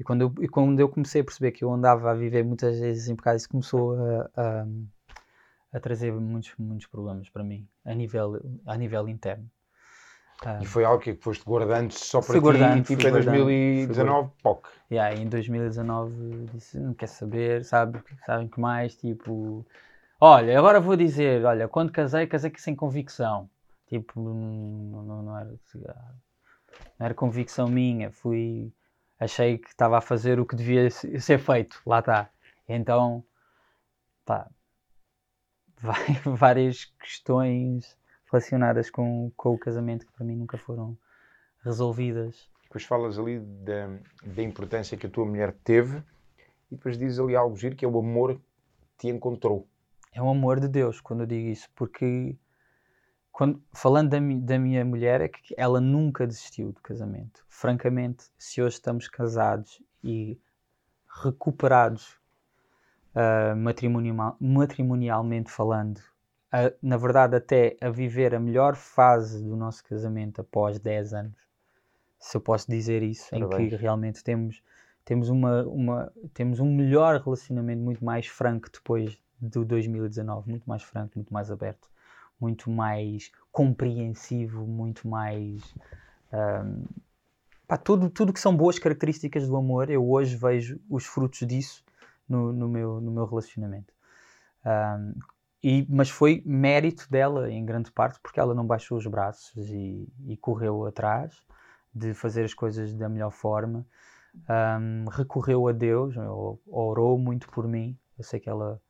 E 0.01 0.05
quando 0.05 0.23
eu, 0.23 0.35
e 0.41 0.49
quando 0.49 0.81
eu 0.81 0.89
comecei 0.89 1.21
a 1.21 1.25
perceber 1.25 1.53
que 1.53 1.63
eu 1.63 1.71
andava 1.71 2.11
a 2.11 2.15
viver 2.15 2.43
muitas 2.43 2.81
vezes 2.81 3.09
em 3.09 3.15
pecado, 3.15 3.37
isso 3.37 3.51
começou 3.51 3.95
a, 3.95 4.31
a, 4.35 4.67
a 5.75 5.81
trazer 5.81 6.11
muitos 6.11 6.55
muitos 6.59 6.87
problemas 6.87 7.29
para 7.29 7.45
mim 7.45 7.69
a 7.85 7.95
nível 7.95 8.41
a 8.67 8.77
nível 8.79 9.07
interno. 9.09 9.47
Ah, 10.43 10.59
E 10.63 10.65
foi 10.65 10.85
algo 10.85 11.03
que 11.03 11.15
foste 11.15 11.45
guardando 11.45 11.93
só 11.93 12.23
para 12.23 12.35
ti, 12.35 12.41
guardando, 12.41 12.83
tipo 12.83 12.93
em 12.95 13.11
guardando, 13.11 13.45
2019, 13.45 14.31
POC. 14.43 14.69
E 14.91 14.99
aí, 14.99 15.21
em 15.21 15.29
2019 15.29 16.47
disse, 16.55 16.79
não 16.79 16.95
quer 16.95 17.09
saber, 17.09 17.63
sabe, 17.63 18.01
sabem 18.25 18.49
que 18.49 18.59
mais, 18.59 18.97
tipo, 18.97 19.67
olha, 20.19 20.59
agora 20.59 20.81
vou 20.81 20.97
dizer, 20.97 21.45
olha, 21.45 21.69
quando 21.69 21.93
casei, 21.93 22.27
casei 22.27 22.51
sem 22.57 22.75
convicção, 22.75 23.51
tipo, 23.87 24.19
não, 24.19 25.03
não, 25.05 25.23
não 25.23 25.39
era, 25.39 25.51
não 26.99 27.07
era 27.07 27.15
convicção 27.15 27.69
minha, 27.69 28.11
fui, 28.11 28.73
achei 29.21 29.59
que 29.59 29.69
estava 29.69 29.99
a 29.99 30.03
fazer 30.03 30.41
o 30.41 30.47
que 30.47 30.57
devia 30.57 30.91
se- 30.91 31.21
ser 31.21 31.39
feito, 31.39 31.81
lá 31.87 32.01
está, 32.01 32.31
então, 32.69 33.25
pá, 34.25 34.51
vai- 35.81 35.95
várias 36.37 36.85
questões 37.01 37.97
relacionadas 38.31 38.91
com, 38.91 39.31
com 39.37 39.55
o 39.55 39.59
casamento 39.59 40.07
que 40.07 40.13
para 40.13 40.25
mim 40.25 40.37
nunca 40.37 40.57
foram 40.57 40.97
resolvidas. 41.65 42.49
Depois 42.65 42.85
falas 42.85 43.19
ali 43.19 43.41
da, 43.41 43.89
da 44.25 44.43
importância 44.43 44.97
que 44.97 45.07
a 45.07 45.11
tua 45.11 45.27
mulher 45.27 45.53
teve 45.65 45.99
e 46.71 46.77
depois 46.77 46.97
dizes 46.99 47.19
ali 47.19 47.35
algo 47.37 47.57
giro 47.57 47.77
que 47.77 47.85
é 47.85 47.89
o 47.89 47.99
amor 47.99 48.41
que 48.99 49.07
te 49.07 49.09
encontrou. 49.09 49.67
É 50.13 50.23
um 50.23 50.31
amor 50.31 50.61
de 50.61 50.69
Deus 50.69 51.01
quando 51.01 51.21
eu 51.21 51.27
digo 51.27 51.49
isso, 51.49 51.69
porque 51.75 52.37
quando, 53.41 53.63
falando 53.73 54.11
da, 54.11 54.21
mi- 54.21 54.39
da 54.39 54.59
minha 54.59 54.85
mulher, 54.85 55.23
é 55.23 55.29
que 55.29 55.55
ela 55.57 55.81
nunca 55.81 56.27
desistiu 56.27 56.73
do 56.73 56.81
casamento. 56.83 57.43
Francamente, 57.49 58.25
se 58.37 58.61
hoje 58.61 58.75
estamos 58.75 59.09
casados 59.09 59.83
e 60.05 60.39
recuperados 61.23 62.19
ah, 63.15 63.55
matrimonial- 63.57 64.37
matrimonialmente 64.39 65.51
falando, 65.51 66.03
a- 66.53 66.71
na 66.83 66.99
verdade, 66.99 67.35
até 67.35 67.79
a 67.81 67.89
viver 67.89 68.35
a 68.35 68.39
melhor 68.39 68.77
fase 68.77 69.43
do 69.43 69.57
nosso 69.57 69.83
casamento 69.85 70.43
após 70.43 70.79
10 70.79 71.15
anos, 71.15 71.39
se 72.19 72.37
eu 72.37 72.43
posso 72.43 72.71
dizer 72.71 73.03
isso, 73.03 73.35
em 73.35 73.39
que 73.39 73.41
Parabéns. 73.41 73.81
realmente 73.81 74.23
temos, 74.23 74.63
temos, 75.03 75.31
uma, 75.31 75.63
uma, 75.63 76.13
temos 76.35 76.61
um 76.61 76.71
melhor 76.77 77.19
relacionamento 77.23 77.81
muito 77.83 78.05
mais 78.05 78.27
franco 78.27 78.69
depois 78.71 79.17
do 79.41 79.65
2019, 79.65 80.51
muito 80.51 80.69
mais 80.69 80.83
franco, 80.83 81.13
muito 81.17 81.33
mais 81.33 81.51
aberto, 81.51 81.89
muito 82.41 82.71
mais 82.71 83.31
compreensivo, 83.53 84.67
muito 84.67 85.09
mais. 85.09 85.75
ahm, 86.33 86.85
pá, 87.67 87.77
tudo, 87.77 88.11
tudo 88.11 88.33
que 88.33 88.41
são 88.41 88.57
boas 88.57 88.79
características 88.79 89.47
do 89.49 89.57
amor, 89.57 89.91
eu 89.91 90.09
hoje 90.09 90.37
vejo 90.37 90.81
os 90.89 91.07
frutos 91.07 91.47
disso 91.47 91.85
no, 92.29 92.53
no, 92.53 92.69
meu, 92.69 93.01
no 93.01 93.11
meu 93.11 93.25
relacionamento. 93.27 93.93
Ahm, 94.65 95.15
e, 95.63 95.87
mas 95.91 96.11
foi 96.11 96.43
mérito 96.47 97.09
dela, 97.11 97.51
em 97.51 97.65
grande 97.65 97.91
parte, 97.93 98.19
porque 98.23 98.41
ela 98.41 98.55
não 98.55 98.67
baixou 98.67 98.99
os 98.99 99.07
braços 99.07 99.69
e, 99.71 100.09
e 100.27 100.37
correu 100.37 100.87
atrás 100.87 101.43
de 101.95 102.15
fazer 102.15 102.45
as 102.45 102.55
coisas 102.55 102.95
da 102.95 103.09
melhor 103.09 103.31
forma. 103.31 103.87
Ahm, 104.49 105.07
recorreu 105.11 105.69
a 105.69 105.73
Deus, 105.73 106.17
ou- 106.17 106.61
orou 106.67 107.19
muito 107.19 107.49
por 107.51 107.67
mim. 107.69 107.99
Eu 108.19 108.25
sei 108.25 108.41
que 108.41 108.49
ela 108.51 108.81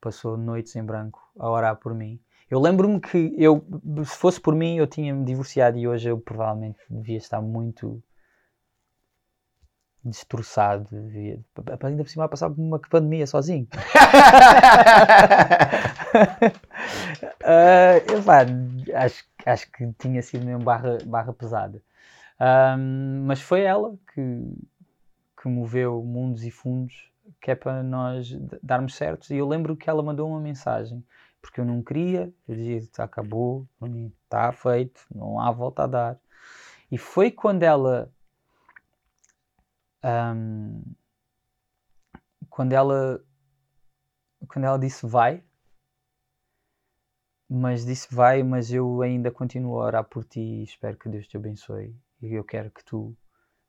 passou 0.00 0.36
noites 0.36 0.76
em 0.76 0.84
branco 0.84 1.20
a 1.38 1.50
orar 1.50 1.76
por 1.76 1.94
mim. 1.94 2.20
Eu 2.50 2.58
lembro-me 2.60 3.00
que 3.00 3.32
eu, 3.38 3.64
se 4.04 4.16
fosse 4.16 4.40
por 4.40 4.54
mim, 4.54 4.76
eu 4.76 4.86
tinha-me 4.86 5.24
divorciado 5.24 5.78
e 5.78 5.86
hoje 5.86 6.10
eu 6.10 6.18
provavelmente 6.18 6.80
devia 6.90 7.16
estar 7.16 7.40
muito 7.40 8.02
destroçado. 10.04 10.88
Devia, 10.90 11.38
ainda 11.84 12.02
por 12.02 12.10
cima 12.10 12.24
a 12.24 12.28
passar 12.28 12.50
por 12.50 12.60
uma 12.60 12.78
pandemia 12.78 13.26
sozinho. 13.26 13.68
Ah, 17.44 17.96
epá, 17.96 18.40
acho, 18.94 19.24
acho 19.46 19.70
que 19.72 19.92
tinha 19.98 20.22
sido 20.22 20.44
mesmo 20.44 20.64
barra, 20.64 20.98
barra 21.06 21.32
pesada. 21.32 21.80
Ahm, 22.38 23.24
mas 23.26 23.40
foi 23.40 23.62
ela 23.62 23.96
que, 24.14 24.22
que 25.40 25.48
moveu 25.48 26.02
mundos 26.02 26.44
e 26.44 26.50
fundos, 26.50 27.10
que 27.40 27.50
é 27.50 27.54
para 27.54 27.82
nós 27.82 28.36
darmos 28.62 28.94
certos. 28.94 29.30
E 29.30 29.36
eu 29.36 29.46
lembro 29.46 29.76
que 29.76 29.88
ela 29.88 30.02
mandou 30.02 30.28
uma 30.28 30.40
mensagem, 30.40 31.04
porque 31.40 31.60
eu 31.60 31.64
não 31.64 31.82
queria, 31.82 32.32
eu 32.48 32.54
dizia, 32.56 32.76
"Está- 32.78 33.04
acabou, 33.04 33.66
está 34.24 34.52
feito, 34.52 35.00
não 35.14 35.40
há 35.40 35.50
volta 35.50 35.84
a 35.84 35.86
dar. 35.86 36.20
E 36.90 36.98
foi 36.98 37.30
quando 37.30 37.62
ela. 37.62 38.12
ahm, 40.02 40.82
quando 42.48 42.72
ela. 42.72 43.22
Quando 44.48 44.64
ela 44.64 44.78
disse 44.78 45.06
vai, 45.06 45.42
mas 47.48 47.84
disse 47.84 48.12
vai, 48.14 48.42
mas 48.42 48.72
eu 48.72 49.02
ainda 49.02 49.30
continuo 49.30 49.80
a 49.80 49.84
orar 49.86 50.04
por 50.04 50.24
ti 50.24 50.40
e 50.40 50.64
espero 50.64 50.96
que 50.96 51.08
Deus 51.08 51.26
te 51.26 51.36
abençoe. 51.36 51.94
E 52.22 52.32
eu 52.34 52.44
quero 52.44 52.70
que 52.70 52.84
tu 52.84 53.16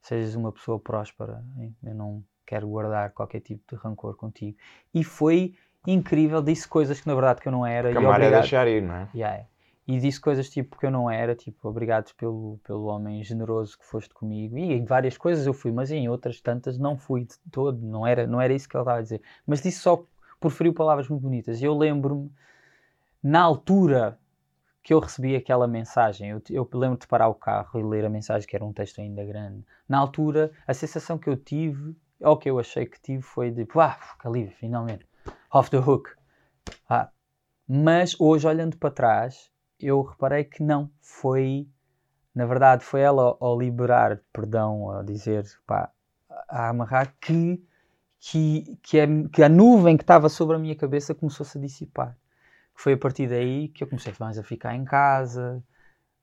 sejas 0.02 0.36
uma 0.36 0.52
pessoa 0.52 0.80
próspera. 0.80 1.44
Eu 1.84 1.96
não 1.96 2.24
quero 2.46 2.68
guardar 2.68 3.12
qualquer 3.12 3.42
tipo 3.42 3.64
de 3.68 3.82
rancor 3.82 4.16
contigo. 4.16 4.58
E 4.94 5.04
foi 5.04 5.56
incrível, 5.86 6.42
disse 6.42 6.68
coisas 6.68 7.00
que 7.02 7.08
na 7.08 7.14
verdade 7.16 7.42
que 7.42 7.48
eu 7.48 7.52
não 7.52 7.66
era. 7.66 7.92
E 7.92 7.98
amar 7.98 8.14
é 8.14 8.16
obrigado. 8.16 8.42
deixar 8.42 8.68
ir, 8.68 8.82
não 8.82 8.96
é? 8.96 9.10
Yeah. 9.14 9.46
E 9.88 10.00
disse 10.00 10.22
coisas 10.22 10.50
tipo 10.50 10.78
que 10.78 10.86
eu 10.86 10.92
não 10.92 11.10
era, 11.10 11.36
tipo, 11.36 11.68
obrigado 11.68 12.14
pelo, 12.16 12.60
pelo 12.64 12.86
homem 12.86 13.24
generoso 13.24 13.78
que 13.78 13.86
foste 13.86 14.14
comigo. 14.14 14.58
E 14.58 14.74
em 14.74 14.86
várias 14.86 15.18
coisas 15.18 15.46
eu 15.46 15.54
fui, 15.54 15.72
mas 15.72 15.92
em 15.92 16.08
outras 16.08 16.40
tantas 16.40 16.78
não 16.78 16.98
fui 16.98 17.26
de 17.26 17.36
todo, 17.52 17.80
não 17.82 18.06
era, 18.06 18.28
não 18.28 18.40
era 18.40 18.54
isso 18.54 18.70
que 18.70 18.78
ele 18.78 18.84
estava 18.84 19.00
a 19.00 19.02
dizer. 19.02 19.22
Mas 19.46 19.62
disse 19.62 19.80
só, 19.80 20.06
proferiu 20.40 20.74
palavras 20.74 21.10
muito 21.10 21.24
bonitas. 21.24 21.62
E 21.62 21.66
eu 21.66 21.76
lembro-me, 21.76 22.32
na 23.24 23.42
altura 23.42 24.18
que 24.84 24.94
eu 24.94 25.00
recebi 25.00 25.36
aquela 25.36 25.68
mensagem, 25.68 26.30
eu, 26.30 26.42
eu 26.50 26.68
lembro 26.74 27.00
de 27.00 27.08
parar 27.08 27.28
o 27.28 27.36
carro 27.36 27.80
e 27.80 27.84
ler 27.84 28.06
a 28.06 28.10
mensagem, 28.10 28.48
que 28.48 28.56
era 28.56 28.66
um 28.66 28.74
texto 28.74 29.00
ainda 29.00 29.24
grande. 29.24 29.64
Na 29.88 29.98
altura, 29.98 30.52
a 30.66 30.74
sensação 30.74 31.18
que 31.18 31.30
eu 31.30 31.36
tive, 31.36 31.96
ou 32.20 32.38
que 32.38 32.50
eu 32.50 32.60
achei 32.60 32.86
que 32.86 33.00
tive, 33.00 33.22
foi 33.22 33.52
de, 33.52 33.68
ah, 33.76 34.00
que 34.20 34.28
alívio, 34.28 34.56
finalmente, 34.58 35.06
off 35.52 35.70
the 35.70 35.78
hook. 35.78 36.16
Ah. 36.90 37.10
Mas 37.68 38.20
hoje, 38.20 38.48
olhando 38.48 38.78
para 38.78 38.92
trás, 38.92 39.50
eu 39.80 40.02
reparei 40.02 40.44
que 40.44 40.62
não, 40.62 40.90
foi, 41.00 41.68
na 42.36 42.46
verdade, 42.46 42.84
foi 42.84 43.02
ela 43.02 43.38
ao 43.40 43.60
liberar 43.60 44.20
perdão, 44.34 44.92
a 44.92 45.04
dizer, 45.04 45.46
pá, 45.66 45.92
a 46.50 46.70
amarrar, 46.70 47.16
que, 47.20 47.64
que, 48.20 48.78
que, 48.82 49.00
a, 49.00 49.08
que 49.30 49.44
a 49.44 49.50
nuvem 49.50 49.98
que 49.98 50.04
estava 50.04 50.30
sobre 50.30 50.56
a 50.56 50.60
minha 50.60 50.76
cabeça 50.76 51.16
começou-se 51.16 51.58
a 51.58 51.62
dissipar. 51.62 52.18
foi 52.74 52.94
a 52.94 52.98
partir 52.98 53.28
daí 53.28 53.70
que 53.70 53.84
eu 53.84 53.88
comecei 53.88 54.14
mais 54.20 54.38
a 54.38 54.44
ficar 54.44 54.76
em 54.76 54.84
casa, 54.84 55.64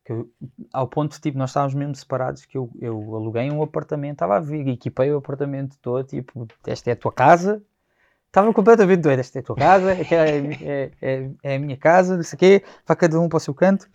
eu, 0.09 0.31
ao 0.73 0.89
ponto 0.89 1.15
de, 1.15 1.21
tipo, 1.21 1.39
nós 1.39 1.51
estávamos 1.51 1.75
mesmo 1.75 1.95
separados, 1.95 2.45
que 2.45 2.57
eu, 2.57 2.71
eu 2.81 2.97
aluguei 3.15 3.51
um 3.51 3.63
apartamento, 3.63 4.15
estava 4.15 4.37
a 4.37 4.41
vir, 4.41 4.67
equipei 4.69 5.13
o 5.13 5.19
apartamento 5.19 5.77
todo, 5.83 6.07
tipo, 6.07 6.47
esta 6.67 6.91
é 6.91 6.93
a 6.95 6.97
tua 6.97 7.13
casa, 7.13 7.63
estava 8.29 8.53
completamente 8.53 9.01
doido, 9.01 9.21
esta 9.21 9.39
é 9.39 9.41
a 9.41 9.43
tua 9.43 9.57
casa, 9.57 9.93
é, 9.93 10.03
é, 10.63 10.91
é, 11.01 11.31
é 11.43 11.57
a 11.57 11.59
minha 11.59 11.77
casa, 11.77 12.17
não 12.17 12.23
sei 12.23 12.37
o 12.37 12.39
quê, 12.39 12.65
vai 12.87 12.97
cada 12.97 13.19
um 13.21 13.29
para 13.29 13.39
o 13.39 13.41
seu 13.41 13.55
canto, 13.55 13.89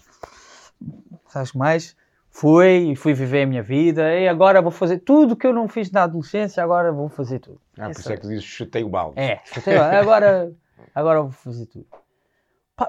sabes 1.27 1.53
mais? 1.53 1.95
Fui 2.29 2.91
e 2.91 2.95
fui 2.95 3.13
viver 3.13 3.43
a 3.43 3.45
minha 3.45 3.61
vida 3.61 4.11
e 4.15 4.27
agora 4.27 4.59
vou 4.59 4.71
fazer 4.71 4.99
tudo 4.99 5.35
que 5.35 5.45
eu 5.45 5.53
não 5.53 5.67
fiz 5.67 5.91
na 5.91 6.03
adolescência, 6.03 6.63
agora 6.63 6.91
vou 6.91 7.07
fazer 7.07 7.39
tudo. 7.39 7.61
Ah, 7.77 7.89
por 7.89 7.99
isso 7.99 8.11
é 8.11 8.17
que 8.17 8.27
dizes 8.27 8.43
chutei 8.43 8.83
o 8.83 8.89
balde. 8.89 9.19
É, 9.19 9.39
chutei 9.45 9.75
o 9.75 9.79
balde, 9.79 9.95
agora, 9.97 10.51
agora 10.95 11.21
vou 11.21 11.31
fazer 11.31 11.67
tudo. 11.67 11.85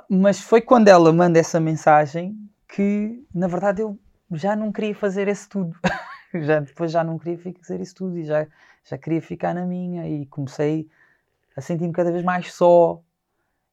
Mas 0.09 0.41
foi 0.41 0.63
quando 0.63 0.89
ela 0.89 1.13
manda 1.13 1.39
essa 1.39 1.61
mensagem 1.61 2.35
que, 2.67 3.23
na 3.35 3.47
verdade, 3.47 3.83
eu 3.83 3.99
já 4.33 4.57
não 4.57 4.73
queria 4.73 4.95
fazer 4.95 5.29
esse 5.29 5.47
tudo. 5.47 5.77
já, 6.43 6.61
depois 6.61 6.91
já 6.91 7.05
não 7.05 7.19
queria 7.19 7.39
fazer 7.61 7.81
isso 7.83 7.95
tudo 7.95 8.19
e 8.19 8.25
já, 8.25 8.47
já 8.83 8.97
queria 8.97 9.21
ficar 9.21 9.55
na 9.55 9.67
minha 9.67 10.09
e 10.09 10.25
comecei 10.27 10.89
a 11.57 11.61
sentir-me 11.61 11.93
cada 11.93 12.11
vez 12.11 12.25
mais 12.25 12.53
só. 12.53 13.01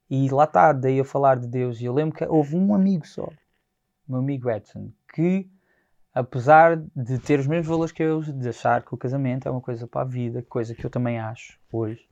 E 0.09 0.29
lá 0.29 0.43
está, 0.43 0.73
daí 0.73 0.99
a 0.99 1.05
falar 1.05 1.39
de 1.39 1.47
Deus. 1.47 1.79
E 1.79 1.85
eu 1.85 1.93
lembro 1.93 2.15
que 2.15 2.25
houve 2.25 2.55
um 2.55 2.73
amigo 2.75 3.07
só, 3.07 3.29
meu 4.07 4.19
amigo 4.19 4.49
Edson, 4.49 4.91
que 5.13 5.49
apesar 6.13 6.77
de 6.95 7.17
ter 7.19 7.39
os 7.39 7.47
mesmos 7.47 7.67
valores 7.67 7.91
que 7.91 8.03
eu, 8.03 8.21
de 8.21 8.49
achar 8.49 8.83
que 8.83 8.93
o 8.93 8.97
casamento 8.97 9.47
é 9.47 9.51
uma 9.51 9.61
coisa 9.61 9.87
para 9.87 10.01
a 10.01 10.05
vida, 10.05 10.41
coisa 10.43 10.75
que 10.75 10.85
eu 10.85 10.89
também 10.89 11.19
acho 11.19 11.57
hoje, 11.71 12.05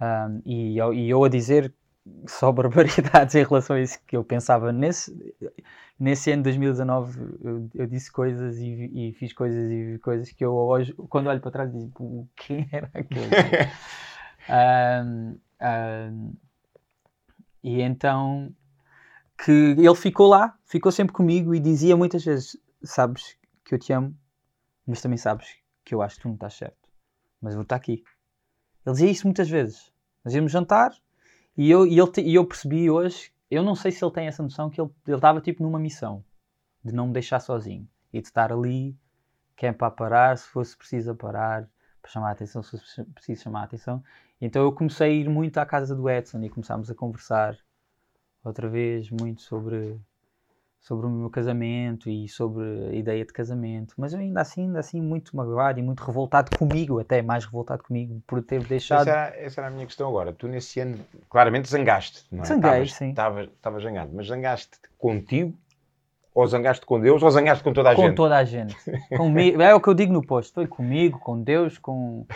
um, 0.00 0.42
e, 0.44 0.78
eu, 0.78 0.94
e 0.94 1.08
eu 1.08 1.24
a 1.24 1.28
dizer 1.28 1.72
só 2.26 2.52
barbaridades 2.52 3.34
em 3.34 3.42
relação 3.42 3.76
a 3.76 3.80
isso 3.80 3.98
que 4.06 4.16
eu 4.16 4.22
pensava 4.22 4.72
nesse, 4.72 5.34
nesse 5.98 6.30
ano 6.30 6.42
de 6.42 6.50
2019 6.50 7.38
eu, 7.42 7.70
eu 7.74 7.86
disse 7.86 8.12
coisas 8.12 8.58
e, 8.58 8.90
e, 8.94 9.12
fiz 9.14 9.32
coisas 9.32 9.70
e 9.70 9.92
vi 9.92 9.98
coisas 9.98 10.30
que 10.30 10.44
eu 10.44 10.54
hoje 10.54 10.92
quando 11.08 11.28
olho 11.28 11.40
para 11.40 11.50
trás 11.50 11.72
digo 11.72 12.04
o 12.04 12.28
que 12.36 12.68
era 12.70 12.90
aquilo 12.94 13.24
um, 14.48 15.38
um, 15.62 16.34
e 17.62 17.80
então 17.80 18.54
que 19.36 19.52
ele 19.52 19.94
ficou 19.94 20.28
lá 20.28 20.56
ficou 20.64 20.90
sempre 20.92 21.12
comigo 21.12 21.54
e 21.54 21.60
dizia 21.60 21.96
muitas 21.96 22.24
vezes 22.24 22.56
sabes 22.82 23.36
que 23.64 23.74
eu 23.74 23.78
te 23.78 23.92
amo, 23.92 24.16
mas 24.86 25.00
também 25.00 25.18
sabes 25.18 25.56
que 25.84 25.94
eu 25.94 26.00
acho 26.00 26.16
que 26.16 26.22
tu 26.22 26.28
não 26.28 26.34
estás 26.34 26.54
certo. 26.54 26.88
Mas 27.40 27.54
vou 27.54 27.62
estar 27.62 27.76
aqui. 27.76 28.04
Ele 28.84 28.92
dizia 28.92 29.10
isso 29.10 29.26
muitas 29.26 29.48
vezes. 29.48 29.92
Nós 30.24 30.34
íamos 30.34 30.52
jantar 30.52 30.92
e 31.56 31.70
eu, 31.70 31.86
e 31.86 31.98
ele, 31.98 32.10
e 32.18 32.34
eu 32.34 32.46
percebi 32.46 32.90
hoje, 32.90 33.32
eu 33.50 33.62
não 33.62 33.74
sei 33.74 33.90
se 33.90 34.04
ele 34.04 34.12
tem 34.12 34.26
essa 34.26 34.42
noção, 34.42 34.70
que 34.70 34.80
ele, 34.80 34.90
ele 35.06 35.16
estava 35.16 35.40
tipo 35.40 35.62
numa 35.62 35.78
missão 35.78 36.24
de 36.84 36.92
não 36.92 37.08
me 37.08 37.12
deixar 37.12 37.40
sozinho 37.40 37.88
e 38.12 38.20
de 38.20 38.28
estar 38.28 38.52
ali, 38.52 38.96
quem 39.56 39.70
é 39.70 39.72
para 39.72 39.90
parar, 39.90 40.36
se 40.36 40.46
fosse 40.48 40.76
preciso 40.76 41.14
parar, 41.14 41.68
para 42.06 42.12
chamar 42.12 42.28
a 42.28 42.32
atenção, 42.32 42.62
se 42.62 42.70
fosse 42.70 43.04
preciso 43.04 43.42
chamar 43.42 43.62
a 43.62 43.64
atenção. 43.64 44.02
Então 44.40 44.62
eu 44.62 44.72
comecei 44.72 45.10
a 45.10 45.14
ir 45.14 45.28
muito 45.28 45.58
à 45.58 45.66
casa 45.66 45.94
do 45.94 46.08
Edson 46.08 46.42
e 46.42 46.48
começámos 46.48 46.90
a 46.90 46.94
conversar 46.94 47.56
outra 48.44 48.68
vez 48.68 49.10
muito 49.10 49.42
sobre 49.42 49.98
sobre 50.80 51.06
o 51.06 51.10
meu 51.10 51.28
casamento 51.28 52.08
e 52.08 52.28
sobre 52.28 52.62
a 52.90 52.94
ideia 52.94 53.24
de 53.24 53.32
casamento, 53.32 53.92
mas 53.98 54.12
eu 54.12 54.20
ainda 54.20 54.40
assim, 54.40 54.66
ainda 54.66 54.78
assim 54.78 55.02
muito 55.02 55.36
magoado 55.36 55.80
e 55.80 55.82
muito 55.82 56.04
revoltado 56.04 56.56
comigo, 56.56 57.00
até 57.00 57.20
mais 57.22 57.44
revoltado 57.44 57.82
comigo 57.82 58.22
por 58.24 58.40
ter 58.40 58.62
deixado. 58.64 59.00
Essa 59.00 59.10
era, 59.10 59.36
essa 59.36 59.60
era 59.62 59.66
a 59.66 59.70
minha 59.72 59.84
questão 59.84 60.08
agora. 60.08 60.32
Tu 60.32 60.46
nesse 60.46 60.78
ano, 60.78 61.04
claramente 61.28 61.68
zangaste, 61.68 62.24
não 62.30 62.44
é? 62.44 62.46
Zanguei, 62.46 62.86
sim. 62.86 63.08
Estavas 63.10 63.82
zangado, 63.82 64.12
mas 64.14 64.28
zangaste 64.28 64.78
contigo 64.96 65.58
ou 66.36 66.46
zangaste 66.46 66.84
com 66.84 67.00
Deus 67.00 67.22
ou 67.22 67.30
zangaste 67.30 67.64
com 67.64 67.72
toda 67.72 67.90
a 67.90 67.94
com 67.94 68.02
gente? 68.02 68.10
Com 68.10 68.14
toda 68.16 68.36
a 68.36 68.44
gente. 68.44 68.76
Comigo, 69.16 69.62
é 69.62 69.74
o 69.74 69.80
que 69.80 69.88
eu 69.88 69.94
digo 69.94 70.12
no 70.12 70.20
post. 70.20 70.52
Foi 70.52 70.66
comigo, 70.66 71.18
com 71.18 71.40
Deus, 71.40 71.78
com. 71.78 72.26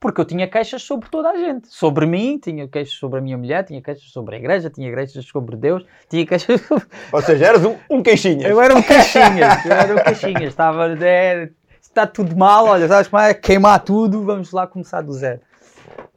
Porque 0.00 0.20
eu 0.20 0.24
tinha 0.24 0.48
queixas 0.48 0.82
sobre 0.82 1.08
toda 1.08 1.30
a 1.30 1.36
gente. 1.36 1.68
Sobre 1.68 2.06
mim, 2.06 2.40
tinha 2.42 2.66
queixas 2.66 2.94
sobre 2.94 3.20
a 3.20 3.22
minha 3.22 3.38
mulher, 3.38 3.62
tinha 3.62 3.80
queixas 3.80 4.10
sobre 4.10 4.34
a 4.34 4.38
igreja, 4.40 4.68
tinha 4.68 4.92
queixas 4.92 5.24
sobre 5.24 5.54
Deus, 5.54 5.86
tinha 6.10 6.26
queixas 6.26 6.60
sobre... 6.66 6.86
Ou 7.12 7.22
seja, 7.22 7.46
eras 7.46 7.64
um, 7.64 7.76
um 7.88 8.02
queixinhas. 8.02 8.50
Eu 8.50 8.60
era 8.60 8.74
um 8.74 8.82
queixinhas. 8.82 9.64
Eu 9.64 9.72
era 9.72 9.94
um 9.94 10.02
queixinhas. 10.02 10.42
Estava... 10.42 10.96
É, 11.06 11.48
está 11.80 12.04
tudo 12.04 12.36
mal, 12.36 12.66
olha, 12.66 12.88
sabes 12.88 13.06
como 13.06 13.22
é? 13.22 13.32
Queimar 13.32 13.78
tudo, 13.84 14.24
vamos 14.24 14.50
lá 14.50 14.66
começar 14.66 15.02
do 15.02 15.12
zero. 15.12 15.40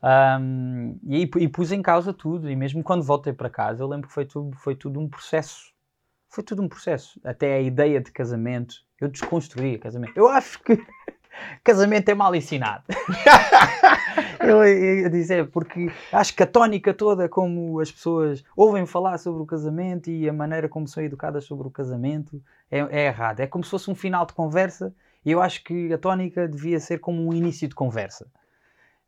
Um, 0.02 0.98
e, 1.08 1.30
e 1.38 1.48
pus 1.48 1.72
em 1.72 1.84
causa 1.84 2.12
tudo. 2.12 2.50
E 2.50 2.56
mesmo 2.56 2.82
quando 2.82 3.04
voltei 3.04 3.34
para 3.34 3.52
casa, 3.52 3.84
eu 3.84 3.88
lembro 3.88 4.08
que 4.08 4.14
foi 4.16 4.26
tudo, 4.26 4.58
foi 4.58 4.74
tudo 4.74 5.00
um 5.00 5.08
processo 5.08 5.78
foi 6.30 6.44
tudo 6.44 6.62
um 6.62 6.70
processo. 6.70 7.20
Até 7.24 7.56
a 7.56 7.62
ideia 7.62 8.00
de 8.00 8.12
casamento, 8.12 8.76
eu 9.02 9.08
desconstruí 9.08 9.78
casamento. 9.78 10.14
Eu 10.16 10.28
acho 10.28 10.62
que 10.64 10.80
casamento 11.64 12.10
é 12.10 12.14
mal 12.14 12.36
ensinado. 12.36 12.84
eu 14.40 14.64
ia 14.66 15.10
dizer, 15.10 15.50
porque 15.50 15.92
acho 16.14 16.36
que 16.36 16.44
a 16.44 16.48
tónica 16.48 16.94
toda 16.94 17.28
como 17.28 17.80
as 17.80 17.92
pessoas 17.92 18.44
ouvem 18.56 18.86
falar 18.86 19.18
sobre 19.18 19.42
o 19.42 19.46
casamento 19.46 20.10
e 20.10 20.30
a 20.30 20.34
maneira 20.34 20.70
como 20.70 20.88
são 20.88 21.04
educadas 21.04 21.46
sobre 21.46 21.68
o 21.68 21.72
casamento 21.72 22.42
é, 22.70 22.80
é 22.80 23.06
errada. 23.08 23.44
É 23.44 23.48
como 23.48 23.64
se 23.64 23.72
fosse 23.72 23.90
um 23.90 23.96
final 23.96 24.26
de 24.26 24.34
conversa 24.34 24.94
e 25.26 25.32
eu 25.32 25.42
acho 25.42 25.64
que 25.64 25.92
a 25.92 25.98
tónica 25.98 26.48
devia 26.48 26.80
ser 26.80 27.00
como 27.00 27.28
um 27.28 27.34
início 27.34 27.68
de 27.68 27.76
conversa. 27.76 28.28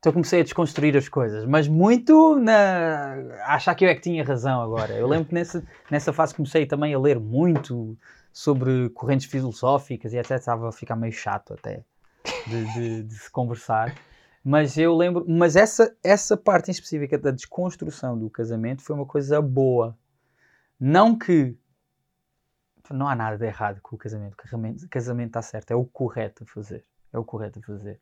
Então 0.02 0.12
comecei 0.12 0.42
a 0.42 0.44
desconstruir 0.44 0.98
as 0.98 1.08
coisas, 1.08 1.46
mas 1.46 1.68
muito 1.68 2.36
na. 2.36 3.14
achar 3.46 3.76
que 3.76 3.86
eu 3.86 3.90
é 3.90 3.94
que 3.94 4.02
tinha 4.02 4.24
razão 4.24 4.60
agora. 4.60 4.94
Eu 4.94 5.08
lembro 5.08 5.28
que 5.28 5.34
nessa, 5.36 5.64
nessa 5.92 6.12
fase 6.12 6.34
comecei 6.34 6.66
também 6.66 6.92
a 6.92 6.98
ler 6.98 7.20
muito 7.20 7.96
sobre 8.34 8.90
correntes 8.90 9.28
filosóficas 9.28 10.12
e 10.12 10.18
até 10.18 10.38
estava 10.38 10.68
a 10.68 10.72
ficar 10.72 10.96
meio 10.96 11.14
chato 11.14 11.54
até 11.54 11.84
de, 12.48 12.74
de, 12.74 13.04
de, 13.04 13.14
se 13.14 13.30
conversar. 13.30 13.96
Mas 14.44 14.76
eu 14.76 14.98
lembro, 14.98 15.24
mas 15.30 15.56
essa, 15.56 15.96
essa 16.04 16.36
parte 16.36 16.70
em 16.70 16.72
específica 16.72 17.16
da 17.16 17.30
desconstrução 17.30 18.18
do 18.18 18.28
casamento 18.28 18.82
foi 18.82 18.96
uma 18.96 19.06
coisa 19.06 19.40
boa. 19.40 19.96
Não 20.80 21.16
que 21.16 21.56
não 22.90 23.08
há 23.08 23.14
nada 23.14 23.38
de 23.38 23.46
errado 23.46 23.80
com 23.82 23.96
o 23.96 24.00
casamento. 24.00 24.34
O 24.34 24.90
casamento 24.90 25.28
está 25.28 25.44
certo, 25.44 25.70
é 25.70 25.76
o 25.76 25.86
correto 25.86 26.44
a 26.44 26.48
fazer. 26.48 26.84
É 27.14 27.20
o 27.20 27.24
correto 27.24 27.60
a 27.60 27.62
fazer. 27.62 28.02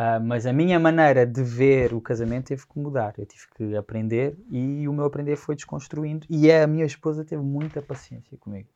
Uh, 0.00 0.18
mas 0.18 0.46
a 0.46 0.52
minha 0.52 0.80
maneira 0.80 1.26
de 1.26 1.42
ver 1.42 1.92
o 1.92 2.00
casamento 2.00 2.46
teve 2.46 2.66
que 2.66 2.78
mudar. 2.78 3.12
Eu 3.18 3.26
tive 3.26 3.46
que 3.54 3.76
aprender 3.76 4.34
e 4.50 4.88
o 4.88 4.94
meu 4.94 5.04
aprender 5.04 5.36
foi 5.36 5.54
desconstruindo. 5.54 6.26
E 6.30 6.50
a 6.50 6.66
minha 6.66 6.86
esposa 6.86 7.22
teve 7.22 7.42
muita 7.42 7.82
paciência 7.82 8.34
comigo. 8.38 8.70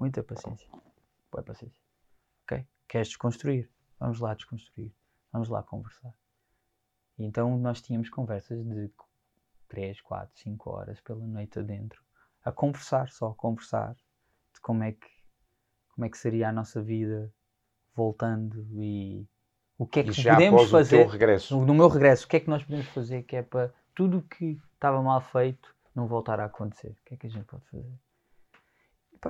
Muita 0.00 0.22
paciência. 0.22 0.68
Boa 1.32 1.42
paciência. 1.42 1.76
Ok? 2.44 2.64
Queres 2.86 3.08
desconstruir? 3.08 3.68
Vamos 3.98 4.20
lá 4.20 4.34
desconstruir. 4.34 4.94
Vamos 5.32 5.48
lá 5.48 5.64
conversar. 5.64 6.14
E 7.18 7.24
então 7.24 7.58
nós 7.58 7.82
tínhamos 7.82 8.08
conversas 8.08 8.64
de 8.64 8.88
3, 9.66 10.00
4, 10.00 10.38
5 10.42 10.70
horas 10.70 11.00
pela 11.00 11.26
noite 11.26 11.58
adentro. 11.58 12.00
A 12.44 12.52
conversar, 12.52 13.10
só 13.10 13.30
a 13.30 13.34
conversar. 13.34 13.96
De 14.54 14.60
como 14.60 14.84
é 14.84 14.92
que, 14.92 15.10
como 15.88 16.04
é 16.04 16.08
que 16.08 16.18
seria 16.18 16.50
a 16.50 16.52
nossa 16.52 16.80
vida 16.80 17.34
voltando 17.96 18.64
e 18.70 19.26
o 19.78 19.86
que 19.86 20.00
é 20.00 20.04
que 20.04 20.22
podemos 20.22 20.70
fazer 20.70 20.98
no 21.50 21.74
meu 21.74 21.88
regresso? 21.88 22.26
O 22.26 22.28
que 22.28 22.36
é 22.36 22.40
que 22.40 22.50
nós 22.50 22.62
podemos 22.62 22.86
fazer 22.88 23.22
que 23.22 23.36
é 23.36 23.42
para 23.42 23.72
tudo 23.94 24.18
o 24.18 24.22
que 24.22 24.60
estava 24.74 25.02
mal 25.02 25.20
feito 25.20 25.74
não 25.94 26.06
voltar 26.06 26.40
a 26.40 26.46
acontecer? 26.46 26.88
O 26.88 27.04
que 27.04 27.14
é 27.14 27.16
que 27.16 27.26
a 27.26 27.30
gente 27.30 27.44
pode 27.44 27.64
fazer? 27.70 27.92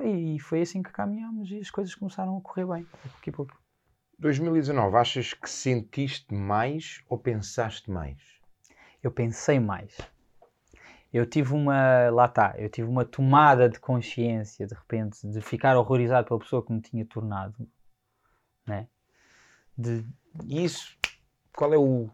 E 0.05 0.39
foi 0.41 0.63
assim 0.63 0.83
que 0.83 0.91
caminhamos 0.91 1.51
e 1.51 1.59
as 1.59 1.71
coisas 1.71 1.95
começaram 1.95 2.37
a 2.37 2.41
correr 2.41 2.67
bem, 2.67 2.85
pouco 2.85 3.31
a 3.31 3.33
pouco. 3.33 3.63
2019, 4.19 4.97
achas 4.97 5.35
que 5.35 5.51
sentiste 5.51 6.33
mais 6.33 7.03
ou 7.09 7.19
pensaste 7.19 7.91
mais? 7.91 8.19
Eu 9.03 9.11
pensei 9.11 9.59
mais. 9.59 9.97
Eu 11.13 11.27
tive 11.27 11.53
uma, 11.53 12.09
lá 12.09 12.25
está, 12.25 12.55
eu 12.57 12.71
tive 12.71 12.89
uma 12.89 13.05
tomada 13.05 13.69
de 13.69 13.79
consciência 13.79 14.67
de 14.67 14.75
repente 14.75 15.27
de 15.29 15.41
ficar 15.43 15.77
horrorizado 15.77 16.27
pela 16.27 16.41
pessoa 16.41 16.65
que 16.65 16.73
me 16.73 16.81
tinha 16.81 17.05
tornado, 17.05 17.69
né? 18.67 18.89
De 19.77 20.05
e 20.47 20.65
isso, 20.65 20.97
qual 21.55 21.73
é 21.73 21.79
o, 21.79 22.09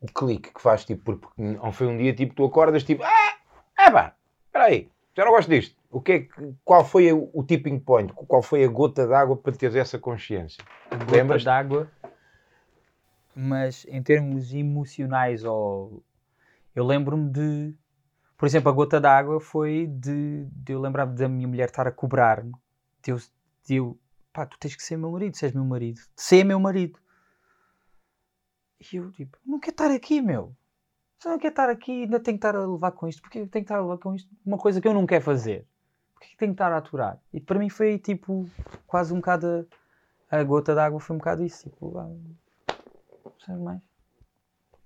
o 0.00 0.06
clique 0.14 0.52
que 0.52 0.60
faz? 0.60 0.84
Tipo, 0.84 1.16
porque 1.16 1.42
não 1.42 1.72
foi 1.72 1.86
um 1.86 1.96
dia 1.96 2.14
tipo 2.14 2.34
tu 2.34 2.44
acordas 2.44 2.84
tipo, 2.84 3.02
ah, 3.04 3.36
é 3.78 3.90
pá, 3.90 4.14
espera 4.46 4.64
aí, 4.64 4.90
já 5.16 5.24
não 5.24 5.32
gosto 5.32 5.48
disto. 5.48 5.76
O 5.90 6.00
que 6.00 6.12
é, 6.12 6.28
qual 6.64 6.84
foi 6.84 7.12
o, 7.12 7.30
o 7.32 7.44
tipping 7.44 7.78
point? 7.78 8.12
Qual 8.12 8.42
foi 8.42 8.64
a 8.64 8.68
gota 8.68 9.06
d'água 9.06 9.36
para 9.36 9.52
teres 9.52 9.76
essa 9.76 9.98
consciência? 9.98 10.62
A 10.90 10.96
gota 10.96 11.38
d'água, 11.38 11.88
mas 13.34 13.86
em 13.88 14.02
termos 14.02 14.52
emocionais, 14.52 15.44
ou 15.44 16.02
eu 16.74 16.84
lembro-me 16.84 17.30
de, 17.30 17.74
por 18.36 18.46
exemplo, 18.46 18.70
a 18.70 18.72
gota 18.72 19.00
d'água 19.00 19.40
foi 19.40 19.86
de, 19.86 20.46
de 20.50 20.72
eu 20.72 20.80
lembrar 20.80 21.06
da 21.06 21.28
minha 21.28 21.46
mulher 21.46 21.68
estar 21.68 21.86
a 21.86 21.92
cobrar-me, 21.92 22.52
de 23.02 23.12
eu, 23.12 23.18
de 23.64 23.74
eu, 23.76 23.98
pá, 24.34 24.44
tu 24.44 24.58
tens 24.58 24.74
que 24.76 24.82
ser 24.82 24.98
meu 24.98 25.12
marido, 25.12 25.36
se 25.36 25.46
és 25.46 25.54
meu 25.54 25.64
marido, 25.64 26.00
ser 26.16 26.44
meu 26.44 26.60
marido. 26.60 26.98
E 28.92 28.96
eu, 28.96 29.10
tipo, 29.12 29.38
não 29.46 29.60
quero 29.60 29.72
estar 29.72 29.90
aqui, 29.90 30.20
meu. 30.20 30.54
se 31.18 31.28
não 31.28 31.38
quero 31.38 31.52
estar 31.52 31.70
aqui, 31.70 32.02
ainda 32.02 32.20
tenho 32.20 32.36
que 32.36 32.46
estar 32.46 32.54
a 32.56 32.66
levar 32.66 32.92
com 32.92 33.08
isto. 33.08 33.22
Porque 33.22 33.38
tenho 33.38 33.50
que 33.50 33.58
estar 33.60 33.78
a 33.78 33.80
levar 33.80 33.98
com 33.98 34.14
isto? 34.14 34.28
Uma 34.44 34.58
coisa 34.58 34.80
que 34.80 34.88
eu 34.88 34.92
não 34.92 35.06
quero 35.06 35.24
fazer. 35.24 35.66
Porquê 36.12 36.36
tenho 36.36 36.50
que 36.50 36.54
estar 36.56 36.72
a 36.72 36.78
aturar? 36.78 37.18
E 37.32 37.40
para 37.40 37.58
mim 37.58 37.70
foi 37.70 37.98
tipo, 37.98 38.50
quase 38.86 39.14
um 39.14 39.16
bocado 39.16 39.66
a, 40.30 40.36
a 40.36 40.44
gota 40.44 40.74
d'água 40.74 41.00
foi 41.00 41.14
um 41.14 41.18
bocado 41.18 41.44
isso. 41.44 41.70
Tipo, 41.70 41.96
ah, 41.96 42.08
não 43.24 43.32
sei 43.38 43.54
mais. 43.54 43.80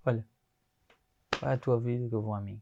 Olha, 0.05 0.25
vai 1.41 1.55
a 1.55 1.59
tua 1.59 1.81
vida 1.81 2.09
que 2.09 2.15
eu 2.15 2.23
vou 2.23 2.35
a 2.35 2.41
mim. 2.41 2.61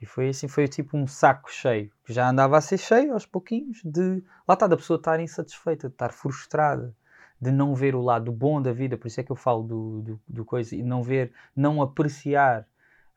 E 0.00 0.06
foi 0.06 0.28
assim, 0.28 0.46
foi 0.46 0.68
tipo 0.68 0.96
um 0.96 1.06
saco 1.06 1.50
cheio, 1.50 1.90
que 2.04 2.12
já 2.12 2.28
andava 2.28 2.56
a 2.56 2.60
ser 2.60 2.78
cheio 2.78 3.14
aos 3.14 3.24
pouquinhos, 3.24 3.80
de 3.84 4.22
lá 4.46 4.54
está, 4.54 4.66
da 4.66 4.76
pessoa 4.76 4.98
estar 4.98 5.18
insatisfeita, 5.20 5.88
de 5.88 5.94
estar 5.94 6.12
frustrada, 6.12 6.94
de 7.40 7.50
não 7.50 7.74
ver 7.74 7.94
o 7.94 8.02
lado 8.02 8.30
bom 8.30 8.60
da 8.60 8.72
vida, 8.72 8.96
por 8.96 9.06
isso 9.06 9.20
é 9.20 9.24
que 9.24 9.32
eu 9.32 9.36
falo 9.36 9.62
do, 9.62 10.02
do, 10.02 10.20
do 10.28 10.44
coisa, 10.44 10.76
e 10.76 10.82
não 10.82 11.02
ver, 11.02 11.32
não 11.54 11.80
apreciar 11.80 12.66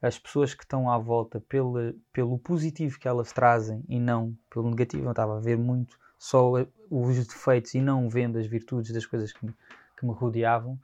as 0.02 0.18
pessoas 0.18 0.54
que 0.54 0.64
estão 0.64 0.90
à 0.90 0.98
volta 0.98 1.42
pela, 1.42 1.94
pelo 2.14 2.38
positivo 2.38 2.98
que 3.00 3.08
elas 3.08 3.34
trazem 3.34 3.84
e 3.90 4.00
não 4.00 4.36
pelo 4.50 4.70
negativo. 4.70 5.06
Eu 5.06 5.12
estava 5.12 5.38
a 5.38 5.42
ver 5.42 5.58
muito 5.58 5.98
só 6.18 6.54
os 6.90 7.28
defeitos 7.28 7.74
e 7.74 7.82
não 7.82 8.10
vendo 8.10 8.38
as 8.38 8.48
virtudes 8.48 8.92
das 8.92 9.06
coisas 9.06 9.34
que 9.34 9.46
me, 9.46 9.54
que 9.98 10.06
me 10.06 10.14
rodeavam. 10.14 10.80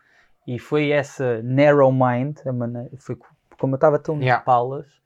E 0.46 0.60
foi 0.60 0.90
essa 0.90 1.42
narrow 1.44 1.92
mind, 1.92 2.38
maneira, 2.54 2.92
foi 2.98 3.18
como 3.58 3.74
eu 3.74 3.78
estava 3.78 3.98
tão 3.98 4.20
yeah. 4.20 4.40
de 4.40 4.46
palas, 4.46 5.02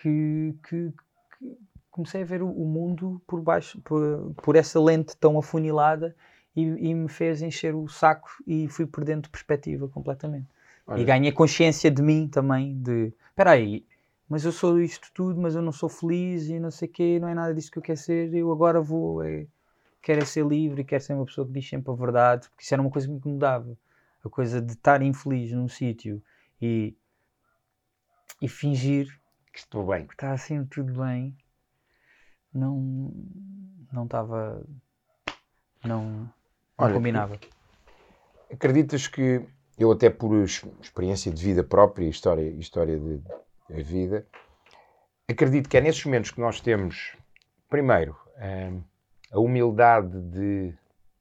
que, 0.00 0.54
que, 0.68 0.92
que, 1.38 1.58
comecei 1.90 2.22
a 2.22 2.24
ver 2.24 2.42
o, 2.42 2.48
mundo 2.48 3.20
por 3.26 3.40
baixo, 3.40 3.80
por, 3.82 4.32
por 4.42 4.56
essa 4.56 4.80
lente 4.80 5.16
tão 5.16 5.38
afunilada 5.38 6.14
e, 6.54 6.62
e, 6.62 6.94
me 6.94 7.08
fez 7.08 7.42
encher 7.42 7.74
o 7.74 7.88
saco 7.88 8.28
e 8.46 8.68
fui 8.68 8.86
perdendo 8.86 9.22
de 9.22 9.30
perspectiva 9.30 9.88
completamente. 9.88 10.46
Olha. 10.86 11.00
E 11.00 11.04
ganhei 11.04 11.32
consciência 11.32 11.90
de 11.90 12.02
mim 12.02 12.28
também, 12.28 12.80
de 12.80 13.12
espera 13.30 13.52
aí, 13.52 13.84
mas 14.28 14.44
eu 14.44 14.52
sou 14.52 14.80
isto 14.80 15.10
tudo, 15.12 15.40
mas 15.40 15.54
eu 15.54 15.62
não 15.62 15.72
sou 15.72 15.88
feliz 15.88 16.48
e 16.48 16.58
não 16.60 16.70
sei 16.70 16.88
o 16.88 16.90
quê, 16.90 17.18
não 17.20 17.28
é 17.28 17.34
nada 17.34 17.54
disso 17.54 17.70
que 17.70 17.78
eu 17.78 17.82
quero 17.82 17.98
ser, 17.98 18.32
eu 18.34 18.50
agora 18.52 18.80
vou, 18.80 19.22
é, 19.22 19.46
quero 20.02 20.22
é 20.22 20.24
ser 20.24 20.46
livre, 20.46 20.84
quero 20.84 21.02
ser 21.02 21.14
uma 21.14 21.24
pessoa 21.24 21.46
que 21.46 21.52
diz 21.52 21.68
sempre 21.68 21.90
a 21.90 21.94
verdade, 21.94 22.48
porque 22.50 22.62
isso 22.62 22.74
era 22.74 22.82
uma 22.82 22.90
coisa 22.90 23.06
que 23.06 23.12
me 23.12 23.18
incomodava. 23.18 23.76
A 24.24 24.28
coisa 24.28 24.60
de 24.60 24.72
estar 24.72 25.00
infeliz 25.00 25.52
num 25.52 25.68
sítio 25.68 26.20
e, 26.60 26.94
e 28.42 28.48
fingir 28.48 29.08
estou 29.58 29.86
bem. 29.86 30.04
Está 30.04 30.32
assim 30.32 30.64
tudo 30.64 30.92
bem. 31.00 31.36
Não 32.52 33.12
não 33.92 34.04
estava 34.04 34.64
não, 35.84 36.04
não 36.04 36.30
Olha, 36.78 36.94
combinava. 36.94 37.38
Acreditas 38.50 39.06
que 39.06 39.44
eu 39.78 39.92
até 39.92 40.10
por 40.10 40.34
experiência 40.44 41.32
de 41.32 41.42
vida 41.42 41.62
própria, 41.62 42.06
história, 42.06 42.42
história 42.42 42.98
de, 42.98 43.82
vida, 43.82 44.26
acredito 45.28 45.68
que 45.68 45.76
é 45.76 45.80
nesses 45.80 46.04
momentos 46.04 46.30
que 46.30 46.40
nós 46.40 46.60
temos, 46.60 47.16
primeiro, 47.68 48.16
hum, 48.36 48.82
a 49.30 49.38
humildade 49.38 50.20
de. 50.22 50.74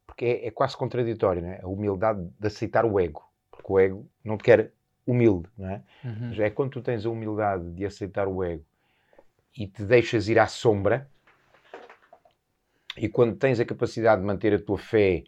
Porque 0.06 0.26
é, 0.26 0.48
é 0.48 0.52
quase 0.52 0.76
contraditório, 0.76 1.42
não 1.42 1.50
é? 1.50 1.62
A 1.62 1.68
humildade 1.68 2.28
de 2.40 2.48
aceitar 2.48 2.86
o 2.86 3.00
ego. 3.00 3.24
Porque 3.52 3.72
o 3.72 3.80
ego 3.80 4.10
não 4.24 4.38
te 4.38 4.44
quer 4.46 4.72
humilde, 5.08 5.50
não 5.58 5.70
é? 5.70 5.82
Uhum. 6.04 6.34
É 6.38 6.50
quando 6.50 6.72
tu 6.72 6.82
tens 6.82 7.06
a 7.06 7.10
humildade 7.10 7.72
de 7.72 7.86
aceitar 7.86 8.28
o 8.28 8.44
ego 8.44 8.66
e 9.58 9.66
te 9.66 9.84
deixas 9.84 10.28
ir 10.28 10.38
à 10.38 10.46
sombra, 10.46 11.10
e 12.96 13.08
quando 13.08 13.36
tens 13.36 13.60
a 13.60 13.66
capacidade 13.66 14.22
de 14.22 14.28
manter 14.28 14.54
a 14.54 14.60
tua 14.60 14.78
fé 14.78 15.24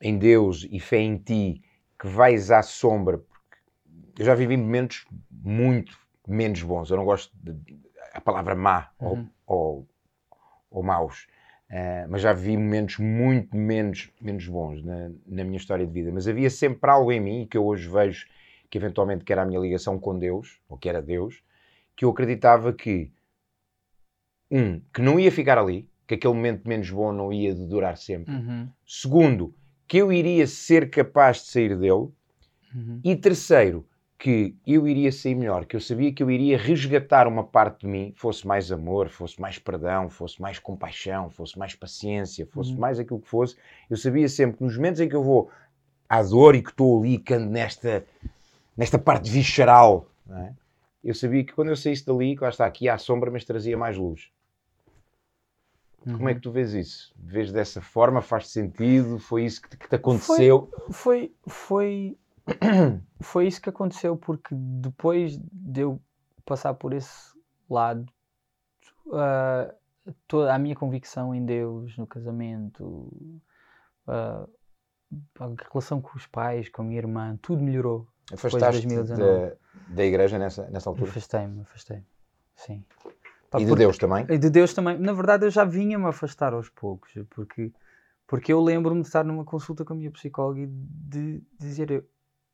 em 0.00 0.18
Deus 0.18 0.66
e 0.70 0.80
fé 0.80 0.98
em 0.98 1.16
ti, 1.16 1.62
que 1.98 2.08
vais 2.08 2.50
à 2.50 2.62
sombra. 2.62 3.22
Eu 4.18 4.24
já 4.24 4.34
vivi 4.34 4.56
momentos 4.56 5.04
muito 5.30 5.96
menos 6.26 6.62
bons. 6.62 6.90
Eu 6.90 6.96
não 6.96 7.04
gosto 7.04 7.32
de, 7.34 7.78
a 8.12 8.20
palavra 8.20 8.54
má 8.54 8.90
uhum. 9.00 9.28
ou, 9.46 9.78
ou, 9.80 9.88
ou 10.70 10.82
maus. 10.82 11.28
Uh, 11.72 12.04
mas 12.06 12.20
já 12.20 12.34
vivi 12.34 12.54
momentos 12.54 12.98
muito 12.98 13.56
menos, 13.56 14.10
menos 14.20 14.46
bons 14.46 14.84
na, 14.84 15.10
na, 15.26 15.42
minha 15.42 15.56
história 15.56 15.86
de 15.86 15.92
vida. 15.92 16.12
Mas 16.12 16.28
havia 16.28 16.50
sempre 16.50 16.90
algo 16.90 17.10
em 17.10 17.18
mim 17.18 17.46
que 17.50 17.56
eu 17.56 17.64
hoje 17.64 17.88
vejo 17.88 18.26
que 18.68 18.76
eventualmente 18.76 19.24
que 19.24 19.32
era 19.32 19.40
a 19.40 19.46
minha 19.46 19.58
ligação 19.58 19.98
com 19.98 20.18
Deus, 20.18 20.60
ou 20.68 20.76
que 20.76 20.86
era 20.88 21.00
Deus, 21.00 21.42
que 21.96 22.04
eu 22.04 22.10
acreditava 22.10 22.74
que, 22.74 23.10
um, 24.50 24.80
que 24.92 25.00
não 25.00 25.18
ia 25.18 25.32
ficar 25.32 25.56
ali, 25.56 25.88
que 26.06 26.14
aquele 26.14 26.34
momento 26.34 26.68
menos 26.68 26.90
bom 26.90 27.10
não 27.10 27.32
ia 27.32 27.54
durar 27.54 27.96
sempre. 27.96 28.34
Uhum. 28.34 28.68
Segundo, 28.86 29.54
que 29.88 29.98
eu 29.98 30.12
iria 30.12 30.46
ser 30.46 30.90
capaz 30.90 31.38
de 31.38 31.50
sair 31.50 31.78
dele. 31.78 32.08
Uhum. 32.74 33.00
E 33.04 33.16
terceiro, 33.16 33.86
que 34.22 34.56
eu 34.64 34.86
iria 34.86 35.10
sair 35.10 35.34
melhor, 35.34 35.66
que 35.66 35.74
eu 35.74 35.80
sabia 35.80 36.12
que 36.12 36.22
eu 36.22 36.30
iria 36.30 36.56
resgatar 36.56 37.26
uma 37.26 37.42
parte 37.42 37.80
de 37.80 37.88
mim, 37.88 38.14
fosse 38.16 38.46
mais 38.46 38.70
amor, 38.70 39.08
fosse 39.08 39.40
mais 39.40 39.58
perdão, 39.58 40.08
fosse 40.08 40.40
mais 40.40 40.60
compaixão, 40.60 41.28
fosse 41.28 41.58
mais 41.58 41.74
paciência, 41.74 42.46
fosse 42.46 42.70
uhum. 42.70 42.78
mais 42.78 43.00
aquilo 43.00 43.18
que 43.18 43.26
fosse. 43.26 43.56
Eu 43.90 43.96
sabia 43.96 44.28
sempre 44.28 44.58
que 44.58 44.62
nos 44.62 44.76
momentos 44.76 45.00
em 45.00 45.08
que 45.08 45.16
eu 45.16 45.24
vou 45.24 45.50
à 46.08 46.22
dor 46.22 46.54
e 46.54 46.62
que 46.62 46.70
estou 46.70 47.00
ali, 47.00 47.18
que 47.18 47.34
ando 47.34 47.50
nesta, 47.50 48.06
nesta 48.76 48.96
parte 48.96 49.28
visceral, 49.28 50.06
é? 50.30 50.52
eu 51.02 51.16
sabia 51.16 51.42
que 51.42 51.52
quando 51.52 51.70
eu 51.70 51.76
saísse 51.76 52.06
dali, 52.06 52.36
que 52.36 52.44
lá 52.44 52.50
está 52.50 52.64
aqui 52.64 52.88
à 52.88 52.98
sombra, 52.98 53.28
mas 53.28 53.44
trazia 53.44 53.76
mais 53.76 53.98
luz. 53.98 54.30
Uhum. 56.06 56.16
Como 56.16 56.28
é 56.28 56.34
que 56.34 56.40
tu 56.40 56.52
vês 56.52 56.74
isso? 56.74 57.12
Vês 57.16 57.50
dessa 57.50 57.80
forma? 57.80 58.22
Faz 58.22 58.50
sentido? 58.50 59.18
Foi 59.18 59.44
isso 59.44 59.60
que 59.62 59.70
te, 59.70 59.76
que 59.76 59.88
te 59.88 59.96
aconteceu? 59.96 60.70
Foi, 60.90 60.92
foi, 60.92 61.34
foi, 61.48 62.18
foi, 63.20 63.46
isso 63.46 63.60
que 63.60 63.68
aconteceu, 63.68 64.16
porque 64.16 64.54
depois 64.54 65.38
de 65.38 65.80
eu 65.80 66.00
passar 66.44 66.74
por 66.74 66.92
esse 66.92 67.32
lado, 67.68 68.06
uh, 69.06 69.72
toda 70.26 70.54
a 70.54 70.58
minha 70.58 70.74
convicção 70.74 71.34
em 71.34 71.44
Deus, 71.44 71.96
no 71.96 72.06
casamento, 72.06 72.84
uh, 74.06 74.48
a 75.38 75.48
relação 75.70 76.00
com 76.00 76.16
os 76.16 76.26
pais, 76.26 76.68
com 76.68 76.82
a 76.82 76.84
minha 76.84 76.98
irmã, 76.98 77.38
tudo 77.40 77.62
melhorou. 77.62 78.06
Afastaste 78.32 78.86
de 78.86 79.02
da, 79.02 79.52
da 79.88 80.04
igreja 80.04 80.38
nessa, 80.38 80.68
nessa 80.70 80.88
altura? 80.88 81.10
Afastei-me, 81.10 81.60
afastei-me, 81.62 82.06
sim. 82.56 82.84
Pá, 83.50 83.60
e 83.60 83.66
de 83.66 83.74
Deus 83.74 83.98
também? 83.98 84.26
E 84.30 84.38
de 84.38 84.48
Deus 84.48 84.72
também. 84.72 84.98
Na 84.98 85.12
verdade, 85.12 85.44
eu 85.44 85.50
já 85.50 85.64
vinha-me 85.64 86.06
afastar 86.06 86.54
aos 86.54 86.70
poucos, 86.70 87.12
porque, 87.28 87.70
porque 88.26 88.52
eu 88.52 88.62
lembro-me 88.62 89.02
de 89.02 89.08
estar 89.08 89.22
numa 89.24 89.44
consulta 89.44 89.84
com 89.84 89.92
a 89.92 89.96
minha 89.96 90.10
psicóloga 90.10 90.60
e 90.60 90.66
de, 90.66 91.42
dizer: 91.58 91.90
eu, 91.90 92.04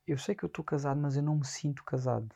eu 0.08 0.18
sei 0.18 0.34
que 0.34 0.44
eu 0.44 0.48
estou 0.48 0.64
casado, 0.64 1.00
mas 1.00 1.16
eu 1.16 1.22
não 1.22 1.36
me 1.36 1.46
sinto 1.46 1.84
casado. 1.84 2.34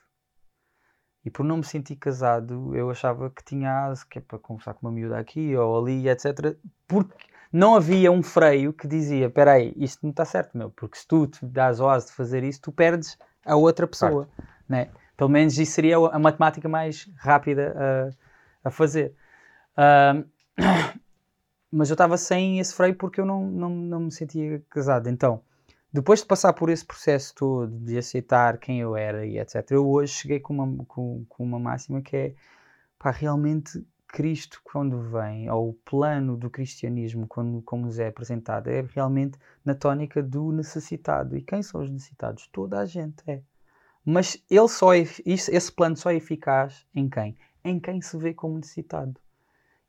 E 1.25 1.31
por 1.31 1.45
não 1.45 1.59
me 1.59 1.65
sentir 1.65 1.97
casado, 1.97 2.75
eu 2.75 2.91
achava 2.91 3.31
que 3.31 3.45
tinha 3.45 3.87
asa, 3.87 4.05
que 4.09 4.19
é 4.19 4.23
para 4.23 4.39
conversar 4.39 4.75
com 4.75 4.87
uma 4.87 4.93
miúda 4.93 5.19
aqui 5.19 5.57
ou 5.57 5.81
ali, 5.81 6.09
etc. 6.09 6.57
Porque 6.87 7.15
não 7.53 7.77
havia 7.77 8.11
um 8.11 8.23
freio 8.23 8.73
que 8.73 8.89
dizia: 8.89 9.27
espera 9.27 9.53
aí, 9.53 9.73
isto 9.77 10.01
não 10.03 10.11
está 10.11 10.25
certo, 10.25 10.57
meu, 10.59 10.71
porque 10.71 10.99
se 10.99 11.07
tu 11.07 11.27
te 11.27 11.47
dás 11.47 11.81
o 11.81 11.89
asa 11.89 12.07
de 12.07 12.13
fazer 12.13 12.43
isso, 12.43 12.61
tu 12.61 12.73
perdes 12.73 13.17
a 13.45 13.55
outra 13.55 13.87
pessoa. 13.87 14.29
Né? 14.69 14.91
Pelo 15.17 15.31
menos 15.31 15.57
isso 15.59 15.73
seria 15.73 15.97
a 15.97 16.19
matemática 16.19 16.69
mais 16.69 17.09
rápida 17.17 17.75
uh, 17.77 18.17
a 18.65 18.71
fazer. 18.71 19.15
Uh, 19.77 20.29
mas 21.71 21.89
eu 21.89 21.95
estava 21.95 22.17
sem 22.17 22.59
esse 22.59 22.75
freio 22.75 22.97
porque 22.97 23.21
eu 23.21 23.27
não, 23.27 23.47
não, 23.47 23.71
não 23.71 24.01
me 24.01 24.13
sentia 24.13 24.61
casado. 24.69 25.09
Então, 25.09 25.43
depois 25.93 26.21
de 26.21 26.27
passar 26.27 26.53
por 26.53 26.71
esse 26.71 26.85
processo 26.85 27.35
todo, 27.35 27.79
de 27.81 27.99
aceitar 27.99 28.59
quem 28.59 28.81
eu 28.81 28.97
era 28.97 29.27
e 29.27 29.39
etc., 29.39 29.71
eu 29.71 29.89
hoje 29.89 30.13
cheguei 30.13 30.41
com 30.41 30.55
uma, 30.55 30.85
com, 30.87 31.25
com 31.29 31.45
uma 31.45 31.59
máxima 31.59 32.01
que 32.01 32.17
é 32.17 32.35
pá, 32.99 33.11
realmente 33.11 33.85
Cristo, 34.09 34.61
quando 34.65 35.01
vem, 35.01 35.51
ou 35.51 35.71
o 35.71 35.75
plano 35.75 36.37
do 36.37 36.51
cristianismo, 36.51 37.27
quando, 37.27 37.63
como 37.63 37.87
nos 37.87 37.99
é 37.99 38.09
apresentado, 38.09 38.69
é 38.69 38.83
realmente 38.95 39.39
na 39.65 39.75
tónica 39.75 40.23
do 40.23 40.53
necessitado. 40.53 41.37
E 41.37 41.43
quem 41.43 41.63
são 41.63 41.81
os 41.81 41.91
necessitados? 41.91 42.47
Toda 42.53 42.79
a 42.79 42.87
gente 42.87 43.23
é. 43.27 43.43
Mas 44.05 44.43
ele 44.51 44.69
só 44.69 44.95
é, 44.95 45.01
esse 45.25 45.73
plano 45.73 45.97
só 45.97 46.11
é 46.11 46.17
eficaz 46.17 46.87
em 46.95 47.09
quem? 47.09 47.37
em 47.65 47.79
quem 47.79 48.01
se 48.01 48.17
vê 48.17 48.35
como 48.35 48.57
necessitado. 48.57 49.15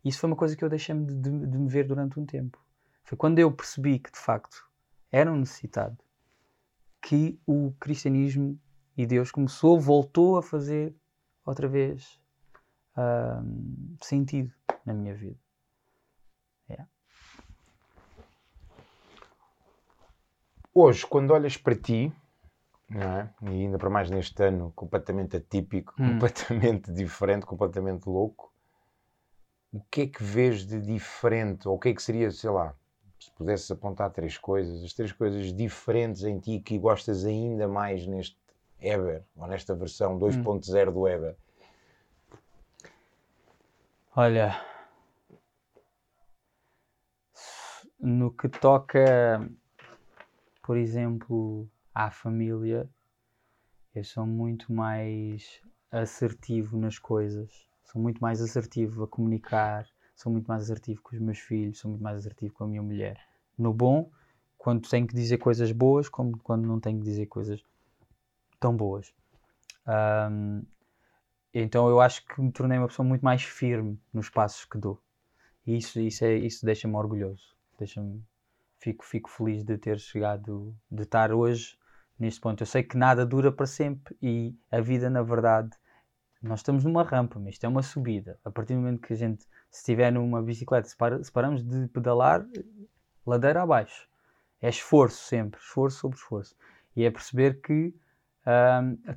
Isso 0.04 0.20
foi 0.20 0.30
uma 0.30 0.36
coisa 0.36 0.56
que 0.56 0.64
eu 0.64 0.70
deixei 0.70 0.96
de, 0.96 1.16
de, 1.16 1.48
de 1.48 1.58
me 1.58 1.70
ver 1.70 1.86
durante 1.86 2.20
um 2.20 2.26
tempo. 2.26 2.60
Foi 3.04 3.18
quando 3.18 3.40
eu 3.40 3.52
percebi 3.52 4.00
que 4.00 4.12
de 4.12 4.18
facto 4.18 4.66
era 5.14 5.32
um 5.32 5.38
necessitado 5.38 6.04
que 7.00 7.40
o 7.46 7.72
cristianismo 7.80 8.60
e 8.98 9.06
Deus 9.06 9.32
começou, 9.32 9.80
voltou 9.80 10.38
a 10.38 10.42
fazer 10.44 10.96
outra 11.46 11.68
vez 11.68 12.20
sentido 14.02 14.52
na 14.84 14.94
minha 14.94 15.14
vida. 15.14 15.40
Yeah. 16.68 16.90
Hoje, 20.74 21.06
quando 21.06 21.32
olhas 21.32 21.58
para 21.58 21.76
ti, 21.76 22.12
é? 22.90 23.30
E 23.44 23.50
ainda 23.50 23.78
para 23.78 23.90
mais 23.90 24.10
neste 24.10 24.44
ano 24.44 24.72
completamente 24.76 25.38
atípico, 25.38 25.94
hum. 26.00 26.14
completamente 26.14 26.92
diferente, 26.94 27.46
completamente 27.46 28.08
louco. 28.08 28.52
O 29.72 29.82
que 29.92 30.02
é 30.02 30.08
que 30.08 30.24
vês 30.24 30.66
de 30.66 30.80
diferente? 30.80 31.68
Ou 31.68 31.76
o 31.76 31.80
que 31.80 31.90
é 31.90 31.94
que 31.94 32.02
seria, 32.02 32.30
sei 32.32 32.50
lá, 32.50 32.76
se 33.24 33.32
pudesses 33.32 33.70
apontar 33.72 34.12
três 34.12 34.38
coisas, 34.38 34.84
as 34.84 34.94
três 34.94 35.12
coisas 35.12 35.54
diferentes 35.54 36.24
em 36.24 36.40
ti 36.40 36.60
que 36.60 36.78
gostas 36.78 37.26
ainda 37.26 37.68
mais 37.68 38.06
neste, 38.06 38.38
Eber, 38.80 39.24
ou 39.36 39.48
nesta 39.48 39.74
versão 39.74 40.20
2.0 40.20 40.92
do 40.92 41.08
Eber? 41.08 41.36
Olha, 44.16 44.62
no 48.00 48.30
que 48.30 48.50
toca, 48.50 49.50
por 50.62 50.78
exemplo, 50.78 51.68
à 51.96 52.12
família, 52.12 52.90
eu 53.96 54.04
sou 54.04 54.26
muito 54.26 54.72
mais 54.74 55.62
assertivo 55.90 56.78
nas 56.78 57.00
coisas, 57.00 57.68
sou 57.86 58.02
muito 58.02 58.20
mais 58.20 58.42
assertivo 58.42 59.04
a 59.04 59.08
comunicar, 59.08 59.88
sou 60.16 60.32
muito 60.32 60.48
mais 60.48 60.64
assertivo 60.64 61.02
com 61.02 61.16
os 61.16 61.22
meus 61.22 61.40
filhos, 61.40 61.80
sou 61.80 61.90
muito 61.90 62.04
mais 62.04 62.18
assertivo 62.18 62.54
com 62.54 62.64
a 62.64 62.68
minha 62.68 62.82
mulher. 62.82 63.20
No 63.58 63.74
bom, 63.74 64.10
quando 64.58 64.88
tenho 64.90 65.08
que 65.08 65.14
dizer 65.14 65.38
coisas 65.38 65.72
boas, 65.72 66.08
como 66.10 66.38
quando 66.40 66.66
não 66.66 66.80
tenho 66.80 67.00
que 67.00 67.06
dizer 67.06 67.26
coisas 67.28 67.64
tão 68.60 68.76
boas. 68.76 69.14
Um, 69.88 70.64
então 71.54 71.88
eu 71.90 72.00
acho 72.00 72.26
que 72.26 72.42
me 72.42 72.52
tornei 72.52 72.78
uma 72.78 72.88
pessoa 72.88 73.08
muito 73.08 73.24
mais 73.24 73.44
firme 73.44 74.00
nos 74.14 74.30
passos 74.30 74.66
que 74.66 74.78
dou. 74.78 75.00
E 75.66 75.78
isso, 75.78 76.00
isso, 76.00 76.26
é, 76.26 76.36
isso 76.36 76.66
deixa-me 76.66 76.96
orgulhoso. 76.96 77.56
Deixa-me, 77.78 78.24
fico, 78.80 79.06
fico 79.06 79.30
feliz 79.30 79.64
de 79.64 79.78
ter 79.78 80.00
chegado, 80.00 80.76
de 80.90 81.04
estar 81.04 81.32
hoje 81.32 81.78
neste 82.18 82.40
ponto. 82.40 82.62
Eu 82.62 82.68
sei 82.68 82.84
que 82.84 82.98
nada 82.98 83.26
dura 83.26 83.52
para 83.52 83.66
sempre 83.66 84.16
e 84.22 84.56
a 84.72 84.80
vida, 84.82 85.10
na 85.10 85.22
verdade, 85.22 85.72
nós 86.42 86.60
estamos 86.60 86.84
numa 86.84 87.04
rampa, 87.04 87.40
mas 87.40 87.54
isto 87.54 87.66
é 87.66 87.70
uma 87.70 87.84
subida. 87.84 88.40
A 88.44 88.52
partir 88.52 88.74
do 88.74 88.82
momento 88.82 89.02
que 89.02 89.14
a 89.14 89.16
gente, 89.16 89.46
se 89.74 89.80
estiver 89.80 90.12
numa 90.12 90.40
bicicleta, 90.40 90.88
se, 90.88 90.96
para, 90.96 91.24
se 91.24 91.32
paramos 91.32 91.64
de 91.64 91.88
pedalar, 91.88 92.46
ladeira 93.26 93.64
abaixo. 93.64 94.08
É 94.62 94.70
esforço 94.70 95.18
sempre, 95.24 95.60
esforço 95.60 95.98
sobre 95.98 96.16
esforço. 96.16 96.56
E 96.96 97.04
é 97.04 97.10
perceber 97.10 97.60
que 97.60 97.92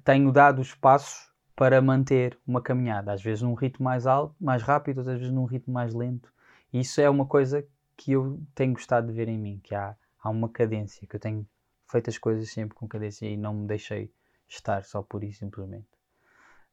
tenho 0.02 0.32
dado 0.32 0.62
os 0.62 0.74
passos 0.74 1.30
para 1.54 1.82
manter 1.82 2.38
uma 2.46 2.62
caminhada, 2.62 3.12
às 3.12 3.22
vezes 3.22 3.42
num 3.42 3.52
ritmo 3.52 3.84
mais 3.84 4.06
alto, 4.06 4.34
mais 4.40 4.62
rápido, 4.62 4.98
outras 4.98 5.18
vezes 5.18 5.32
num 5.32 5.44
ritmo 5.44 5.74
mais 5.74 5.92
lento. 5.92 6.32
E 6.72 6.80
isso 6.80 7.02
é 7.02 7.10
uma 7.10 7.26
coisa 7.26 7.66
que 7.94 8.12
eu 8.12 8.42
tenho 8.54 8.72
gostado 8.72 9.08
de 9.08 9.12
ver 9.12 9.28
em 9.28 9.38
mim, 9.38 9.60
que 9.62 9.74
há, 9.74 9.94
há 10.22 10.30
uma 10.30 10.48
cadência, 10.48 11.06
que 11.06 11.16
eu 11.16 11.20
tenho 11.20 11.46
feito 11.86 12.08
as 12.08 12.16
coisas 12.16 12.50
sempre 12.50 12.74
com 12.74 12.88
cadência 12.88 13.26
e 13.26 13.36
não 13.36 13.52
me 13.52 13.66
deixei 13.66 14.10
estar 14.48 14.84
só 14.84 15.02
por 15.02 15.22
isso 15.22 15.40
simplesmente. 15.40 15.95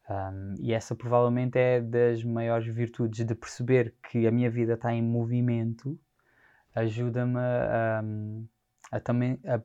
Um, 0.09 0.55
e 0.59 0.73
essa 0.73 0.95
provavelmente 0.95 1.57
é 1.57 1.79
das 1.79 2.23
maiores 2.23 2.67
virtudes 2.67 3.25
de 3.25 3.33
perceber 3.33 3.95
que 4.09 4.27
a 4.27 4.31
minha 4.31 4.49
vida 4.49 4.73
está 4.73 4.93
em 4.93 5.01
movimento, 5.01 5.97
ajuda-me 6.75 7.39
a, 7.39 8.01
a, 8.91 8.97
a, 8.97 8.99
também 8.99 9.39
a 9.45 9.61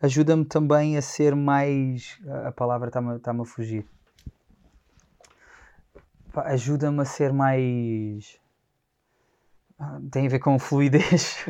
ajuda-me 0.00 0.44
também 0.44 0.96
a 0.96 1.02
ser 1.02 1.34
mais. 1.34 2.18
A 2.46 2.52
palavra 2.52 2.88
está-me 2.88 3.18
tá 3.18 3.32
a 3.32 3.44
fugir. 3.44 3.86
Ajuda-me 6.34 7.00
a 7.00 7.04
ser 7.04 7.32
mais. 7.32 8.38
Ah, 9.78 10.00
tem 10.10 10.26
a 10.26 10.30
ver 10.30 10.38
com 10.38 10.58
fluidez. 10.58 11.44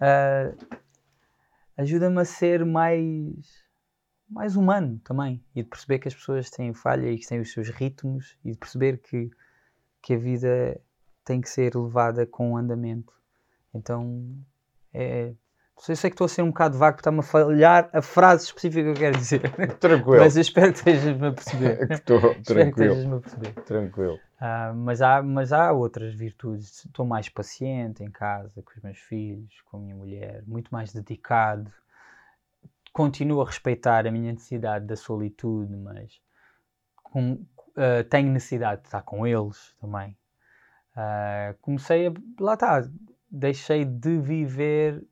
uh, 0.00 0.78
ajuda-me 1.76 2.20
a 2.20 2.24
ser 2.24 2.64
mais. 2.64 3.67
Mais 4.28 4.56
humano 4.56 5.00
também. 5.04 5.42
E 5.54 5.62
de 5.62 5.68
perceber 5.68 5.98
que 5.98 6.08
as 6.08 6.14
pessoas 6.14 6.50
têm 6.50 6.74
falha 6.74 7.10
e 7.10 7.18
que 7.18 7.26
têm 7.26 7.40
os 7.40 7.52
seus 7.52 7.68
ritmos 7.70 8.36
e 8.44 8.52
de 8.52 8.58
perceber 8.58 8.98
que, 8.98 9.30
que 10.02 10.14
a 10.14 10.18
vida 10.18 10.80
tem 11.24 11.40
que 11.40 11.48
ser 11.48 11.74
levada 11.74 12.26
com 12.26 12.56
andamento. 12.56 13.12
Então 13.74 14.36
é 14.92 15.32
eu 15.86 15.96
sei 15.96 16.10
que 16.10 16.14
estou 16.14 16.24
a 16.24 16.28
ser 16.28 16.42
um 16.42 16.48
bocado 16.48 16.76
vago 16.76 16.96
porque 16.96 17.02
está-me 17.02 17.20
a 17.20 17.22
falhar 17.22 17.88
a 17.92 18.02
frase 18.02 18.46
específica 18.46 18.82
que 18.82 18.88
eu 18.90 18.94
quero 18.94 19.16
dizer. 19.16 19.40
Tranquilo. 19.78 20.18
Mas 20.18 20.36
eu 20.36 20.42
espero 20.42 20.72
que 20.72 20.78
estejas-me 20.78 21.26
a 21.28 21.32
perceber. 21.32 21.90
Estou 21.92 22.34
tranquilo. 22.42 22.96
Que 22.96 23.06
a 23.06 23.20
perceber. 23.20 23.52
Tranquilo. 23.62 24.14
Uh, 24.14 24.74
mas, 24.74 25.00
há, 25.00 25.22
mas 25.22 25.52
há 25.52 25.72
outras 25.72 26.14
virtudes. 26.14 26.84
Estou 26.84 27.06
mais 27.06 27.28
paciente 27.28 28.02
em 28.02 28.10
casa, 28.10 28.60
com 28.62 28.72
os 28.76 28.82
meus 28.82 28.98
filhos, 28.98 29.60
com 29.70 29.76
a 29.76 29.80
minha 29.80 29.94
mulher, 29.94 30.42
muito 30.46 30.68
mais 30.70 30.92
dedicado. 30.92 31.70
Continuo 32.92 33.42
a 33.42 33.46
respeitar 33.46 34.06
a 34.06 34.10
minha 34.10 34.32
necessidade 34.32 34.86
da 34.86 34.96
solitude, 34.96 35.76
mas 35.76 36.20
com, 37.02 37.32
uh, 37.32 38.04
tenho 38.08 38.30
necessidade 38.30 38.82
de 38.82 38.88
estar 38.88 39.02
com 39.02 39.26
eles 39.26 39.74
também. 39.80 40.16
Uh, 40.96 41.56
comecei 41.60 42.08
a. 42.08 42.12
Lá 42.40 42.54
está. 42.54 42.88
Deixei 43.30 43.84
de 43.84 44.18
viver 44.18 45.04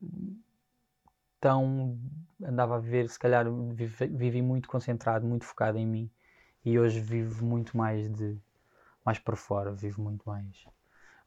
tão. 1.39 1.97
andava 2.43 2.75
a 2.75 2.79
viver, 2.79 3.07
se 3.09 3.19
calhar 3.19 3.45
vivi, 3.73 4.07
vivi, 4.07 4.41
muito 4.41 4.67
concentrado, 4.67 5.25
muito 5.25 5.45
focado 5.45 5.77
em 5.77 5.85
mim. 5.85 6.11
E 6.65 6.77
hoje 6.77 6.99
vivo 6.99 7.45
muito 7.45 7.77
mais 7.77 8.09
de. 8.09 8.37
mais 9.05 9.19
para 9.19 9.35
fora, 9.35 9.71
vivo 9.71 10.01
muito 10.01 10.23
mais. 10.27 10.65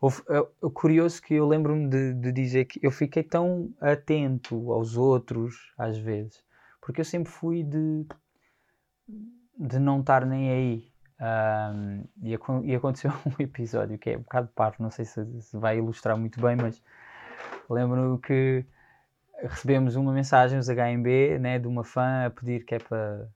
O 0.01 0.71
curioso 0.71 1.21
que 1.21 1.35
eu 1.35 1.47
lembro-me 1.47 1.87
de, 1.87 2.15
de, 2.15 2.33
dizer 2.33 2.65
que 2.65 2.81
eu 2.83 2.91
fiquei 2.91 3.23
tão 3.23 3.71
atento 3.79 4.73
aos 4.73 4.97
outros, 4.97 5.75
às 5.77 5.99
vezes, 5.99 6.43
porque 6.81 7.03
eu 7.03 7.05
sempre 7.05 7.31
fui 7.31 7.63
de, 7.63 8.07
de 9.59 9.79
não 9.79 10.01
estar 10.01 10.25
nem 10.25 10.51
aí. 10.51 10.91
Um, 11.21 12.05
e, 12.23 12.35
e, 12.65 12.75
aconteceu 12.75 13.11
um 13.27 13.43
episódio 13.43 13.99
que 13.99 14.09
é 14.09 14.17
um 14.17 14.23
bocado 14.23 14.49
parvo, 14.55 14.83
não 14.83 14.91
sei 14.91 15.05
se, 15.05 15.23
se 15.43 15.57
vai 15.59 15.77
ilustrar 15.77 16.17
muito 16.17 16.41
bem, 16.41 16.57
mas 16.57 16.83
lembro-me 17.69 18.19
que 18.21 18.65
recebemos 19.43 19.97
uma 19.97 20.15
mensagem 20.15 20.59
dos 20.59 20.69
HMB 20.69 21.39
né, 21.39 21.59
de 21.59 21.69
uma 21.69 21.85
fã 21.85 22.25
a 22.25 22.31
pedir 22.31 22.65
que 22.65 22.75
é 22.75 22.79
para 22.79 23.29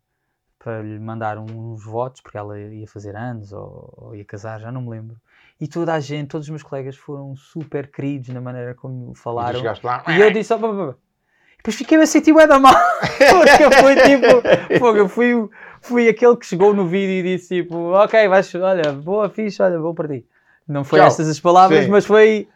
para 0.64 0.80
lhe 0.80 0.98
mandar 0.98 1.36
uns 1.36 1.84
votos, 1.84 2.22
porque 2.22 2.38
ela 2.38 2.58
ia 2.58 2.86
fazer 2.88 3.14
anos 3.14 3.52
ou, 3.52 3.92
ou, 3.98 4.16
ia 4.16 4.24
casar, 4.24 4.58
já 4.58 4.72
não 4.72 4.80
me 4.80 4.88
lembro. 4.88 5.20
E 5.64 5.66
toda 5.66 5.94
a 5.94 5.98
gente, 5.98 6.28
todos 6.28 6.46
os 6.46 6.50
meus 6.50 6.62
colegas 6.62 6.94
foram 6.94 7.34
super 7.34 7.90
queridos 7.90 8.28
na 8.28 8.40
maneira 8.42 8.74
como 8.74 9.14
falaram. 9.14 9.62
E, 10.06 10.12
e 10.12 10.20
eu 10.20 10.30
disse, 10.30 10.52
oh, 10.52 10.58
pá. 10.58 10.94
depois 11.56 11.74
fiquei 11.74 11.96
a 11.96 12.06
sentir 12.06 12.34
bué 12.34 12.46
da 12.46 12.58
mal, 12.58 12.74
porque 13.16 13.64
eu 13.64 13.72
fui 13.72 13.96
tipo, 13.96 14.78
fogo, 14.78 14.98
eu 14.98 15.08
fui, 15.08 15.48
fui 15.80 16.06
aquele 16.06 16.36
que 16.36 16.44
chegou 16.44 16.74
no 16.74 16.86
vídeo 16.86 17.12
e 17.12 17.22
disse 17.22 17.62
tipo, 17.62 17.92
ok, 17.92 18.28
vais, 18.28 18.54
olha, 18.56 18.92
boa, 18.92 19.30
fixe, 19.30 19.62
olha, 19.62 19.78
vou 19.78 19.94
para 19.94 20.08
ti. 20.08 20.26
Não 20.68 20.84
foi 20.84 20.98
Tchau. 20.98 21.06
estas 21.06 21.30
as 21.30 21.40
palavras, 21.40 21.86
Sim. 21.86 21.90
mas 21.90 22.04
foi 22.04 22.46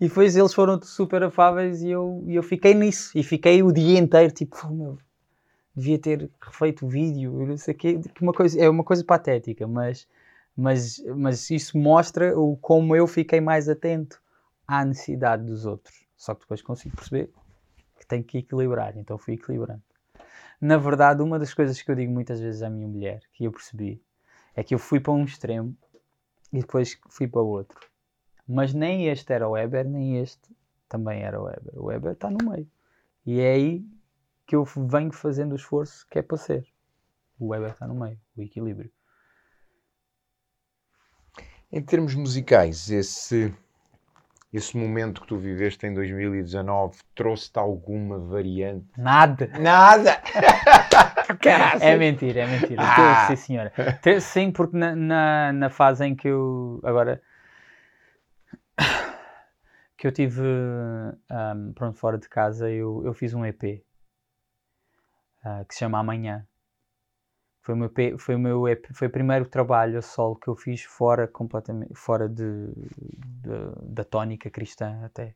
e 0.00 0.08
depois 0.08 0.34
eles 0.34 0.52
foram 0.52 0.82
super 0.82 1.22
afáveis 1.22 1.82
e 1.82 1.90
eu, 1.90 2.24
e 2.26 2.34
eu 2.34 2.42
fiquei 2.42 2.74
nisso. 2.74 3.16
E 3.16 3.22
fiquei 3.22 3.62
o 3.62 3.70
dia 3.70 3.96
inteiro, 3.96 4.32
tipo, 4.32 4.56
oh, 4.64 4.70
meu, 4.70 4.98
devia 5.76 6.00
ter 6.00 6.28
refeito 6.40 6.84
o 6.84 6.88
vídeo, 6.88 7.46
não 7.46 7.56
sei 7.56 7.74
o 7.74 7.76
quê. 7.76 8.00
Uma 8.20 8.32
coisa, 8.32 8.60
é 8.60 8.68
uma 8.68 8.82
coisa 8.82 9.04
patética, 9.04 9.68
mas, 9.68 10.08
mas, 10.56 11.02
mas 11.16 11.50
isso 11.50 11.78
mostra 11.78 12.38
o, 12.38 12.56
como 12.56 12.94
eu 12.94 13.06
fiquei 13.06 13.40
mais 13.40 13.68
atento 13.68 14.20
à 14.66 14.84
necessidade 14.84 15.44
dos 15.44 15.66
outros. 15.66 16.04
Só 16.16 16.34
que 16.34 16.42
depois 16.42 16.62
consigo 16.62 16.96
perceber 16.96 17.32
que 17.98 18.06
tenho 18.06 18.24
que 18.24 18.38
equilibrar, 18.38 18.96
então 18.96 19.16
fui 19.16 19.34
equilibrando. 19.34 19.82
Na 20.60 20.76
verdade, 20.76 21.22
uma 21.22 21.38
das 21.38 21.54
coisas 21.54 21.80
que 21.80 21.90
eu 21.90 21.94
digo 21.94 22.12
muitas 22.12 22.40
vezes 22.40 22.62
à 22.62 22.68
minha 22.68 22.86
mulher, 22.86 23.22
que 23.32 23.44
eu 23.44 23.52
percebi, 23.52 24.02
é 24.54 24.62
que 24.62 24.74
eu 24.74 24.78
fui 24.78 25.00
para 25.00 25.12
um 25.12 25.24
extremo 25.24 25.74
e 26.52 26.60
depois 26.60 26.98
fui 27.08 27.26
para 27.26 27.40
o 27.40 27.46
outro. 27.46 27.80
Mas 28.46 28.74
nem 28.74 29.06
este 29.06 29.32
era 29.32 29.48
o 29.48 29.52
Weber, 29.52 29.88
nem 29.88 30.18
este 30.18 30.54
também 30.88 31.22
era 31.22 31.40
o 31.40 31.44
Weber. 31.44 31.78
O 31.78 31.86
Weber 31.86 32.12
está 32.12 32.28
no 32.28 32.50
meio. 32.50 32.68
E 33.24 33.40
é 33.40 33.52
aí 33.52 33.86
que 34.46 34.56
eu 34.56 34.64
venho 34.64 35.12
fazendo 35.12 35.52
o 35.52 35.56
esforço 35.56 36.06
que 36.10 36.18
é 36.18 36.22
para 36.22 36.36
ser. 36.36 36.66
O 37.38 37.48
Weber 37.48 37.70
está 37.70 37.86
no 37.86 37.94
meio, 37.94 38.18
o 38.36 38.42
equilíbrio. 38.42 38.92
Em 41.72 41.80
termos 41.80 42.14
musicais, 42.14 42.90
esse, 42.90 43.54
esse 44.52 44.76
momento 44.76 45.20
que 45.20 45.28
tu 45.28 45.36
viveste 45.36 45.86
em 45.86 45.94
2019 45.94 46.98
trouxe-te 47.14 47.58
alguma 47.58 48.18
variante? 48.18 48.86
Nada! 48.98 49.46
Nada! 49.58 50.20
é 51.80 51.96
mentira, 51.96 52.40
é 52.40 52.46
mentira. 52.46 52.82
Ah. 52.82 53.26
Sim, 53.28 53.36
senhora. 53.36 53.72
Sim, 54.20 54.50
porque 54.50 54.76
na, 54.76 54.94
na, 54.96 55.52
na 55.52 55.70
fase 55.70 56.04
em 56.04 56.14
que 56.14 56.28
eu. 56.28 56.80
Agora 56.82 57.22
que 59.96 60.06
eu 60.06 60.12
tive 60.12 60.42
um, 60.42 61.72
pronto, 61.74 61.98
fora 61.98 62.18
de 62.18 62.28
casa, 62.28 62.70
eu, 62.70 63.02
eu 63.04 63.14
fiz 63.14 63.34
um 63.34 63.44
EP 63.44 63.62
uh, 63.62 63.80
ah, 65.44 65.64
que 65.68 65.74
se 65.74 65.80
chama 65.80 65.98
Amanhã. 65.98 66.46
Foi 67.62 67.74
o 67.74 67.76
meu, 67.76 67.90
foi 68.18 68.34
o 68.34 68.38
meu 68.38 68.68
EP, 68.68 68.86
foi 68.94 69.08
o 69.08 69.10
primeiro 69.10 69.46
trabalho 69.46 69.98
a 69.98 70.02
solo 70.02 70.36
que 70.36 70.48
eu 70.48 70.56
fiz 70.56 70.82
fora 70.82 71.28
completamente 71.28 71.94
fora 71.94 72.28
de, 72.28 72.68
de 72.72 73.50
da 73.82 74.04
tónica 74.04 74.48
cristã 74.50 75.00
até. 75.04 75.34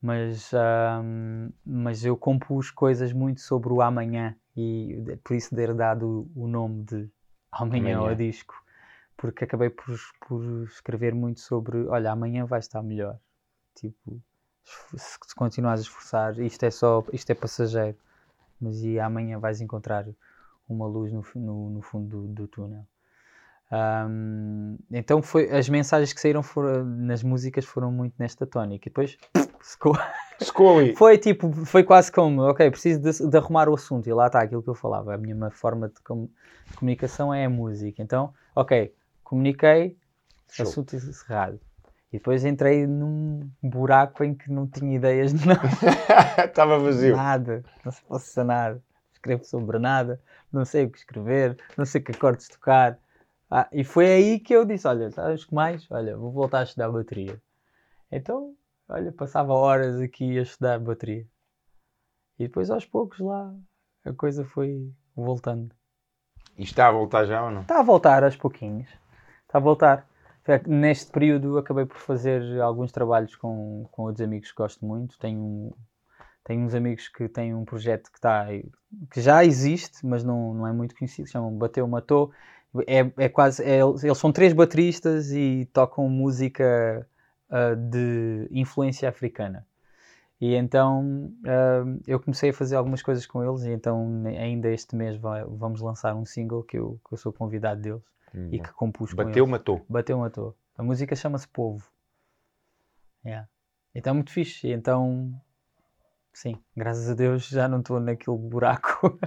Mas, 0.00 0.50
um, 0.52 1.50
mas 1.64 2.04
eu 2.04 2.16
compus 2.16 2.70
coisas 2.70 3.12
muito 3.12 3.40
sobre 3.40 3.72
o 3.72 3.80
amanhã 3.80 4.36
e 4.56 5.02
por 5.24 5.34
isso 5.34 5.54
ter 5.54 5.72
dado 5.74 6.30
o 6.34 6.46
nome 6.46 6.84
de 6.84 7.10
Amanhã, 7.50 7.96
amanhã. 7.96 8.10
ao 8.10 8.14
disco 8.14 8.54
porque 9.16 9.44
acabei 9.44 9.70
por, 9.70 9.98
por 10.26 10.64
escrever 10.64 11.14
muito 11.14 11.40
sobre, 11.40 11.86
olha, 11.86 12.10
amanhã 12.10 12.44
vai 12.44 12.58
estar 12.58 12.82
melhor. 12.82 13.18
Tipo, 13.74 14.20
se 14.96 15.34
continuares 15.34 15.80
a 15.80 15.84
esforçar, 15.84 16.38
isto 16.40 16.62
é 16.64 16.70
só, 16.70 17.04
isto 17.12 17.30
é 17.30 17.34
passageiro. 17.34 17.96
Mas 18.64 18.82
e 18.82 18.98
amanhã 18.98 19.38
vais 19.38 19.60
encontrar 19.60 20.06
uma 20.68 20.86
luz 20.86 21.12
no, 21.12 21.22
no, 21.36 21.70
no 21.70 21.82
fundo 21.82 22.22
do, 22.22 22.28
do 22.28 22.48
túnel. 22.48 22.86
Um, 23.72 24.76
então 24.90 25.20
foi, 25.22 25.50
as 25.50 25.68
mensagens 25.68 26.12
que 26.12 26.20
saíram 26.20 26.42
foram, 26.42 26.84
nas 26.84 27.22
músicas 27.22 27.64
foram 27.64 27.90
muito 27.90 28.14
nesta 28.18 28.46
tónica. 28.46 28.88
E 28.88 28.90
depois 28.90 29.16
secou. 29.60 29.94
Foi 30.96 31.16
tipo, 31.16 31.52
foi 31.64 31.84
quase 31.84 32.10
como, 32.10 32.42
ok, 32.42 32.68
preciso 32.68 33.00
de, 33.00 33.30
de, 33.30 33.36
arrumar 33.36 33.68
o 33.68 33.74
assunto. 33.74 34.08
E 34.08 34.12
lá 34.12 34.26
está 34.26 34.42
aquilo 34.42 34.62
que 34.62 34.68
eu 34.68 34.74
falava. 34.74 35.14
A 35.14 35.16
minha 35.18 35.48
forma 35.50 35.88
de, 35.88 36.00
com, 36.02 36.28
de 36.68 36.76
comunicação 36.76 37.32
é 37.32 37.44
a 37.44 37.48
música. 37.48 38.02
Então, 38.02 38.34
ok, 38.54 38.92
comuniquei, 39.22 39.96
Show. 40.50 40.66
assunto 40.66 40.96
encerrado. 40.96 41.60
E 42.14 42.18
depois 42.18 42.44
entrei 42.44 42.86
num 42.86 43.50
buraco 43.60 44.22
em 44.22 44.36
que 44.36 44.48
não 44.48 44.68
tinha 44.68 44.94
ideias 44.94 45.34
de 45.34 45.48
nada. 45.48 45.62
Estava 46.46 46.78
vazio. 46.78 47.16
Nada, 47.16 47.64
não 47.84 47.90
se 47.90 48.00
possa 48.04 48.44
nada. 48.44 48.80
Escrevo 49.12 49.42
sobre 49.44 49.80
nada, 49.80 50.20
não 50.52 50.64
sei 50.64 50.84
o 50.84 50.90
que 50.90 50.98
escrever, 50.98 51.58
não 51.76 51.84
sei 51.84 52.00
que 52.00 52.12
acordes 52.12 52.46
tocar. 52.46 52.96
Ah, 53.50 53.68
e 53.72 53.82
foi 53.82 54.06
aí 54.06 54.38
que 54.38 54.54
eu 54.54 54.64
disse: 54.64 54.86
Olha, 54.86 55.10
sabes 55.10 55.44
que 55.44 55.52
mais? 55.52 55.90
Olha, 55.90 56.16
vou 56.16 56.30
voltar 56.30 56.60
a 56.60 56.62
estudar 56.62 56.88
bateria. 56.88 57.42
Então, 58.12 58.54
olha, 58.88 59.10
passava 59.10 59.52
horas 59.52 60.00
aqui 60.00 60.38
a 60.38 60.42
estudar 60.42 60.78
bateria. 60.78 61.26
E 62.38 62.44
depois, 62.44 62.70
aos 62.70 62.84
poucos, 62.84 63.18
lá 63.18 63.52
a 64.04 64.12
coisa 64.12 64.44
foi 64.44 64.88
voltando. 65.16 65.74
E 66.56 66.62
está 66.62 66.86
a 66.86 66.92
voltar 66.92 67.24
já 67.24 67.42
ou 67.42 67.50
não? 67.50 67.62
Está 67.62 67.80
a 67.80 67.82
voltar 67.82 68.22
aos 68.22 68.36
pouquinhos. 68.36 68.88
Está 69.48 69.58
a 69.58 69.60
voltar. 69.60 70.13
Neste 70.66 71.10
período 71.10 71.56
acabei 71.56 71.86
por 71.86 71.96
fazer 71.96 72.60
alguns 72.60 72.92
trabalhos 72.92 73.34
com, 73.34 73.88
com 73.90 74.02
outros 74.02 74.20
amigos 74.20 74.50
que 74.50 74.56
gosto 74.56 74.84
muito. 74.84 75.18
Tenho, 75.18 75.74
tenho 76.44 76.60
uns 76.62 76.74
amigos 76.74 77.08
que 77.08 77.28
têm 77.28 77.54
um 77.54 77.64
projeto 77.64 78.10
que, 78.12 78.18
está, 78.18 78.46
que 79.10 79.20
já 79.22 79.42
existe, 79.42 80.04
mas 80.04 80.22
não, 80.22 80.52
não 80.52 80.66
é 80.66 80.72
muito 80.72 80.94
conhecido, 80.94 81.28
chamam 81.28 81.56
Bateu 81.56 81.88
Matou, 81.88 82.30
é, 82.86 83.10
é 83.16 83.28
quase. 83.28 83.62
É, 83.64 83.80
eles 83.80 84.18
são 84.18 84.30
três 84.30 84.52
bateristas 84.52 85.30
e 85.32 85.66
tocam 85.72 86.08
música 86.10 87.06
uh, 87.48 87.76
de 87.76 88.46
influência 88.50 89.08
africana. 89.08 89.66
E 90.38 90.54
então 90.54 91.32
uh, 91.40 92.02
eu 92.06 92.20
comecei 92.20 92.50
a 92.50 92.52
fazer 92.52 92.76
algumas 92.76 93.02
coisas 93.02 93.24
com 93.24 93.42
eles, 93.42 93.62
e 93.62 93.70
então 93.70 94.24
ainda 94.26 94.68
este 94.68 94.94
mês 94.94 95.16
vai, 95.16 95.42
vamos 95.44 95.80
lançar 95.80 96.14
um 96.14 96.26
single 96.26 96.62
que 96.62 96.76
eu, 96.76 97.00
que 97.08 97.14
eu 97.14 97.18
sou 97.18 97.32
convidado 97.32 97.80
deles 97.80 98.02
hum. 98.34 98.48
e 98.52 98.58
que 98.58 98.72
compus 98.72 99.12
Bateu, 99.12 99.46
matou. 99.46 99.84
Bateu, 99.88 100.18
matou. 100.18 100.56
A 100.76 100.82
música 100.82 101.14
chama-se 101.14 101.46
Povo. 101.48 101.88
Yeah. 103.24 103.48
Então 103.94 104.12
é 104.12 104.14
muito 104.14 104.32
fixe. 104.32 104.70
Então 104.70 105.40
sim, 106.32 106.58
graças 106.76 107.08
a 107.08 107.14
Deus 107.14 107.46
já 107.46 107.68
não 107.68 107.78
estou 107.78 108.00
naquele 108.00 108.36
buraco. 108.36 109.18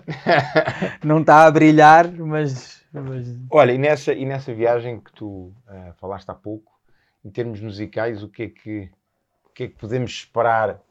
não 1.03 1.21
está 1.21 1.45
a 1.45 1.51
brilhar, 1.51 2.11
mas, 2.11 2.85
mas, 2.91 3.39
Olha, 3.49 3.71
e 3.71 3.77
nessa, 3.77 4.13
e 4.13 4.25
nessa 4.25 4.53
viagem 4.53 4.99
que 4.99 5.11
tu 5.13 5.53
uh, 5.67 5.93
falaste 5.95 6.29
há 6.29 6.35
pouco, 6.35 6.77
em 7.23 7.29
termos 7.29 7.61
musicais, 7.61 8.21
o 8.23 8.29
que 8.29 8.43
é 8.43 8.49
que, 8.49 8.91
o 9.45 9.49
que, 9.49 9.63
é 9.63 9.67
que 9.69 9.75
podemos 9.75 10.11
esperar 10.11 10.81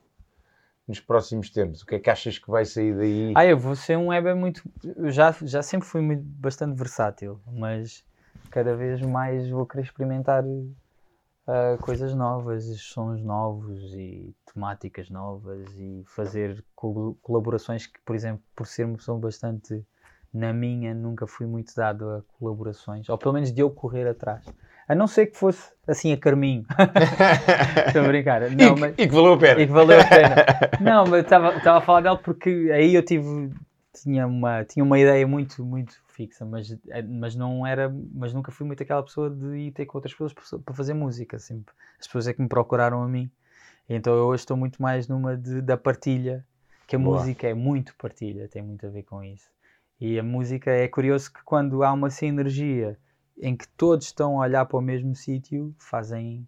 nos 0.89 1.01
próximos 1.01 1.51
tempos? 1.51 1.83
O 1.83 1.87
que 1.87 1.97
é 1.97 1.99
que 1.99 2.09
achas 2.09 2.39
que 2.39 2.51
vai 2.51 2.65
sair 2.65 2.97
daí? 2.97 3.33
Ah, 3.37 3.45
eu 3.45 3.59
vou 3.59 3.77
ser 3.77 3.99
um 3.99 4.09
Weber 4.09 4.35
muito. 4.35 4.63
Eu 4.83 5.11
já, 5.11 5.35
já 5.43 5.63
sempre 5.63 5.87
fui 5.87 6.01
muito, 6.01 6.23
bastante 6.25 6.77
versátil, 6.77 7.41
mas 7.47 8.06
cada 8.51 8.75
vez 8.75 9.01
mais 9.03 9.49
vou 9.49 9.67
querer 9.67 9.83
experimentar 9.83 10.45
uh, 10.45 11.79
coisas 11.81 12.15
novas, 12.15 12.65
sons 12.81 13.23
novos 13.23 13.95
e 13.95 14.35
temáticas 14.53 15.11
novas 15.11 15.67
e 15.77 16.03
fazer 16.07 16.65
colaborações 17.23 17.87
que, 17.87 18.01
por 18.05 18.15
exemplo, 18.15 18.43
por 18.55 18.67
ser 18.67 18.85
uma 18.85 18.97
pessoa 18.97 19.19
bastante 19.19 19.85
na 20.33 20.53
minha, 20.53 20.95
nunca 20.95 21.27
fui 21.27 21.47
muito 21.47 21.75
dado 21.75 22.11
a 22.11 22.23
colaborações, 22.39 23.09
ou 23.09 23.17
pelo 23.17 23.35
menos 23.35 23.53
de 23.53 23.61
eu 23.61 23.71
correr 23.71 24.07
atrás. 24.07 24.45
A 24.89 24.95
não 24.95 25.07
ser 25.07 25.27
que 25.27 25.37
fosse 25.37 25.73
assim 25.87 26.13
a 26.13 26.17
carminho. 26.17 26.65
Estou 27.89 28.03
a 28.03 28.07
brincar. 28.07 28.43
Não, 28.51 28.77
e, 28.77 28.81
mas, 28.81 28.95
e 28.97 29.09
que 29.09 29.15
valeu 29.15 29.33
a 29.33 29.39
pena. 29.39 29.61
E 29.61 29.67
que 29.67 29.73
valeu 29.73 30.01
a 30.01 30.05
pena. 30.05 30.37
não, 30.81 31.07
mas 31.07 31.25
estava 31.25 31.79
a 31.79 31.81
falar 31.81 32.03
dela 32.03 32.19
porque 32.19 32.71
aí 32.73 32.95
eu 32.95 33.05
tive 33.05 33.51
tinha 34.03 34.27
uma, 34.27 34.65
tinha 34.65 34.85
uma 34.85 34.99
ideia 34.99 35.27
muito, 35.27 35.65
muito 35.65 36.03
fixa, 36.09 36.45
mas, 36.45 36.71
eh, 36.89 37.03
mas 37.03 37.35
não 37.35 37.67
era, 37.67 37.93
mas 38.13 38.33
nunca 38.33 38.53
fui 38.53 38.67
muito 38.67 38.83
aquela 38.83 39.03
pessoa 39.03 39.31
de 39.31 39.57
ir 39.57 39.73
ter 39.73 39.87
com 39.87 39.99
outras 39.99 40.15
pessoas 40.15 40.33
para 40.63 40.75
fazer 40.75 40.95
música, 40.95 41.39
sempre. 41.39 41.75
As 41.99 42.07
pessoas 42.07 42.29
é 42.29 42.35
que 42.35 42.43
me 42.43 42.49
procuraram 42.49 43.03
a 43.03 43.09
mim. 43.09 43.31
Então 43.89 44.15
eu 44.15 44.27
hoje 44.27 44.43
estou 44.43 44.57
muito 44.57 44.81
mais 44.83 45.09
numa 45.09 45.37
de, 45.37 45.61
da 45.63 45.77
partilha, 45.77 46.45
que 46.87 46.97
a 46.97 46.99
Boa. 46.99 47.19
música 47.19 47.47
é 47.47 47.55
muito 47.55 47.95
partilha, 47.97 48.49
tem 48.49 48.63
muito 48.63 48.87
a 48.87 48.91
ver 48.91 49.03
com 49.03 49.23
isso. 49.23 49.51
E 50.01 50.19
a 50.19 50.23
música 50.23 50.71
é 50.71 50.87
curioso 50.89 51.33
que 51.33 51.43
quando 51.45 51.83
há 51.83 51.93
uma 51.93 52.11
sinergia 52.11 52.99
em 53.39 53.57
que 53.57 53.69
todos 53.69 54.07
estão 54.07 54.41
a 54.41 54.45
olhar 54.45 54.65
para 54.67 54.79
o 54.79 54.83
mesmo 54.83 55.15
sítio, 55.15 55.75
fazem 55.79 56.47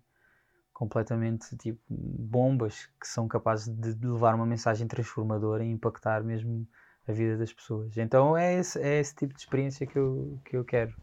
completamente 0.72 1.56
tipo 1.56 1.80
bombas 1.88 2.88
que 3.00 3.08
são 3.08 3.26
capazes 3.26 3.68
de 3.68 4.06
levar 4.06 4.34
uma 4.34 4.46
mensagem 4.46 4.86
transformadora 4.86 5.64
e 5.64 5.70
impactar 5.70 6.22
mesmo 6.22 6.68
a 7.08 7.12
vida 7.12 7.38
das 7.38 7.52
pessoas. 7.52 7.96
Então 7.96 8.36
é 8.36 8.54
esse, 8.54 8.80
é 8.80 9.00
esse 9.00 9.14
tipo 9.14 9.32
de 9.32 9.40
experiência 9.40 9.86
que 9.86 9.98
eu, 9.98 10.38
que 10.44 10.56
eu 10.56 10.64
quero 10.64 10.94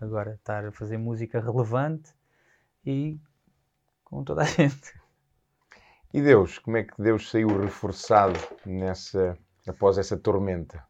agora, 0.00 0.34
estar 0.34 0.64
a 0.64 0.72
fazer 0.72 0.96
música 0.96 1.40
relevante 1.40 2.12
e 2.84 3.20
com 4.02 4.24
toda 4.24 4.42
a 4.42 4.46
gente. 4.46 4.92
E 6.12 6.20
Deus, 6.20 6.58
como 6.58 6.76
é 6.76 6.84
que 6.84 7.00
Deus 7.00 7.30
saiu 7.30 7.48
reforçado 7.60 8.38
nessa, 8.66 9.38
após 9.66 9.98
essa 9.98 10.16
tormenta? 10.16 10.84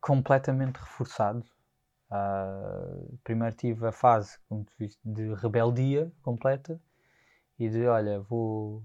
Completamente 0.00 0.76
reforçado. 0.76 1.44
Uh, 2.10 3.18
primeiro 3.22 3.54
tive 3.54 3.86
a 3.86 3.92
fase 3.92 4.36
de 5.04 5.32
rebeldia 5.34 6.12
completa 6.22 6.80
e 7.56 7.68
de 7.68 7.86
olha, 7.86 8.20
vou 8.20 8.82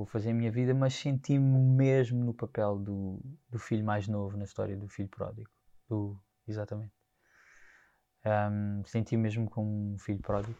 vou 0.00 0.06
fazer 0.06 0.30
a 0.30 0.34
minha 0.34 0.50
vida, 0.50 0.74
mas 0.74 0.94
senti-me 0.94 1.58
mesmo 1.58 2.24
no 2.24 2.32
papel 2.32 2.78
do, 2.78 3.20
do 3.50 3.58
filho 3.58 3.84
mais 3.84 4.08
novo 4.08 4.36
na 4.36 4.44
história 4.44 4.74
do 4.76 4.88
filho 4.88 5.08
pródigo. 5.08 5.50
Do, 5.88 6.18
exatamente. 6.48 6.92
Um, 8.24 8.82
senti 8.86 9.16
mesmo 9.16 9.48
como 9.48 9.94
um 9.94 9.98
filho 9.98 10.20
pródigo, 10.20 10.58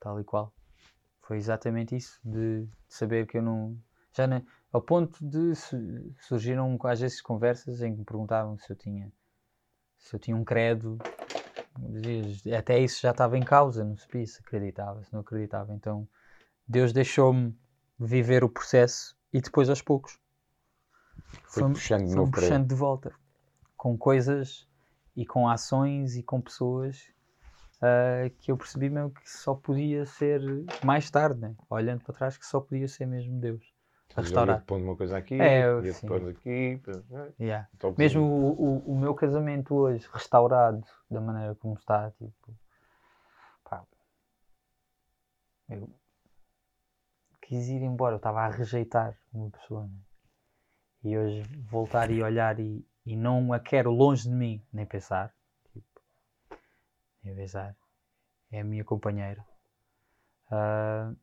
tal 0.00 0.20
e 0.20 0.24
qual. 0.24 0.54
Foi 1.22 1.36
exatamente 1.36 1.96
isso, 1.96 2.20
de, 2.24 2.66
de 2.66 2.70
saber 2.88 3.26
que 3.26 3.38
eu 3.38 3.42
não. 3.42 3.76
Já 4.12 4.26
não, 4.26 4.44
ao 4.72 4.80
ponto 4.80 5.18
de 5.28 5.54
surgiram 6.20 6.78
às 6.84 7.00
vezes 7.00 7.20
conversas 7.20 7.82
em 7.82 7.92
que 7.92 7.98
me 7.98 8.04
perguntavam 8.04 8.56
se 8.56 8.70
eu 8.70 8.76
tinha 8.76 9.12
se 9.98 10.14
eu 10.14 10.20
tinha 10.20 10.36
um 10.36 10.44
credo 10.44 10.96
até 12.56 12.78
isso 12.78 13.02
já 13.02 13.10
estava 13.10 13.36
em 13.36 13.44
causa 13.44 13.84
não 13.84 13.96
sabia 13.96 14.26
se 14.26 14.40
acreditava 14.40 15.02
se 15.04 15.12
não 15.12 15.20
acreditava 15.20 15.74
então 15.74 16.08
Deus 16.66 16.94
deixou-me 16.94 17.54
viver 17.98 18.44
o 18.44 18.48
processo 18.48 19.16
e 19.32 19.40
depois 19.40 19.68
aos 19.68 19.82
poucos 19.82 20.18
foi 21.44 21.62
fomos, 21.62 21.78
puxando, 21.78 22.12
fomos 22.12 22.30
puxando 22.30 22.68
de 22.68 22.74
volta 22.74 23.12
com 23.76 23.96
coisas 23.96 24.68
e 25.14 25.24
com 25.24 25.48
ações 25.48 26.16
e 26.16 26.22
com 26.22 26.40
pessoas 26.40 27.08
uh, 27.76 28.30
que 28.38 28.52
eu 28.52 28.56
percebi 28.56 28.90
mesmo 28.90 29.10
que 29.10 29.30
só 29.30 29.54
podia 29.54 30.04
ser 30.04 30.40
mais 30.84 31.10
tarde, 31.10 31.40
né? 31.40 31.54
olhando 31.70 32.04
para 32.04 32.14
trás, 32.14 32.36
que 32.36 32.46
só 32.46 32.60
podia 32.60 32.88
ser 32.88 33.06
mesmo 33.06 33.38
Deus 33.40 33.74
a 34.14 34.20
restaurar. 34.22 34.64
Pondo 34.64 34.84
uma 34.84 34.96
coisa 34.96 35.18
aqui, 35.18 35.40
é, 35.40 35.66
e 35.78 35.82
depois 35.82 36.26
aqui. 36.28 36.80
Yeah. 37.38 37.68
Mesmo 37.98 38.22
o, 38.22 38.52
o, 38.52 38.92
o, 38.92 38.98
meu 38.98 39.14
casamento 39.14 39.74
hoje 39.74 40.08
restaurado 40.12 40.82
da 41.10 41.20
maneira 41.20 41.54
como 41.56 41.74
está, 41.74 42.10
tipo, 42.12 42.54
pá, 43.64 43.84
eu 45.68 45.90
quis 47.46 47.68
ir 47.68 47.82
embora, 47.82 48.14
eu 48.14 48.18
estava 48.18 48.40
a 48.40 48.48
rejeitar 48.48 49.16
uma 49.32 49.50
pessoa. 49.50 49.86
Né? 49.86 49.98
E 51.04 51.16
hoje 51.16 51.42
voltar 51.70 52.10
e 52.10 52.22
olhar 52.22 52.58
e, 52.58 52.84
e 53.04 53.16
não 53.16 53.52
a 53.52 53.60
quero 53.60 53.90
longe 53.90 54.28
de 54.28 54.34
mim, 54.34 54.60
nem 54.72 54.84
pensar. 54.84 55.32
Tipo, 55.72 55.86
nem 57.22 57.34
pensar. 57.34 57.76
É 58.50 58.60
a 58.60 58.64
minha 58.64 58.84
companheira. 58.84 59.44
Uh, 60.50 61.16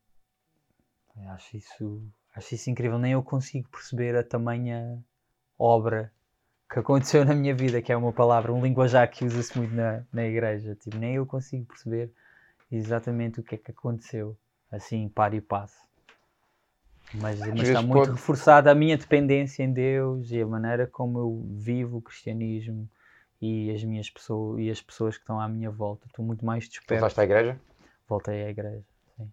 acho 1.29 1.57
isso 1.57 2.01
acho 2.33 2.55
isso 2.55 2.69
incrível. 2.69 2.97
Nem 2.97 3.13
eu 3.13 3.23
consigo 3.23 3.69
perceber 3.69 4.15
a 4.15 4.23
tamanha 4.23 5.03
obra 5.59 6.11
que 6.71 6.79
aconteceu 6.79 7.25
na 7.25 7.35
minha 7.35 7.53
vida, 7.53 7.81
que 7.81 7.91
é 7.91 7.97
uma 7.97 8.13
palavra, 8.13 8.53
um 8.53 8.63
linguajar 8.63 9.09
que 9.09 9.25
usa-se 9.25 9.57
muito 9.57 9.73
na, 9.75 10.05
na 10.11 10.23
igreja. 10.23 10.75
Tipo, 10.75 10.97
nem 10.97 11.15
eu 11.15 11.25
consigo 11.25 11.65
perceber 11.65 12.11
exatamente 12.71 13.41
o 13.41 13.43
que 13.43 13.55
é 13.55 13.57
que 13.57 13.71
aconteceu, 13.71 14.37
assim, 14.71 15.07
para 15.09 15.35
e 15.35 15.41
passo. 15.41 15.92
Mas, 17.13 17.39
mas 17.39 17.67
está 17.67 17.81
muito 17.81 17.93
pode... 17.93 18.11
reforçada 18.11 18.71
a 18.71 18.75
minha 18.75 18.97
dependência 18.97 19.63
em 19.63 19.71
Deus 19.71 20.31
e 20.31 20.41
a 20.41 20.47
maneira 20.47 20.87
como 20.87 21.19
eu 21.19 21.45
vivo 21.51 21.97
o 21.97 22.01
cristianismo 22.01 22.89
e 23.39 23.71
as 23.71 23.83
minhas 23.83 24.09
pessoas 24.09 24.59
e 24.59 24.69
as 24.71 24.81
pessoas 24.81 25.15
que 25.15 25.21
estão 25.21 25.39
à 25.39 25.47
minha 25.47 25.69
volta. 25.69 26.07
Estou 26.07 26.25
muito 26.25 26.45
mais 26.45 26.67
disperso. 26.67 27.01
Voltaste 27.01 27.19
à 27.19 27.23
igreja? 27.23 27.59
Voltei 28.07 28.43
à 28.45 28.49
igreja, 28.49 28.83
sim. 29.15 29.31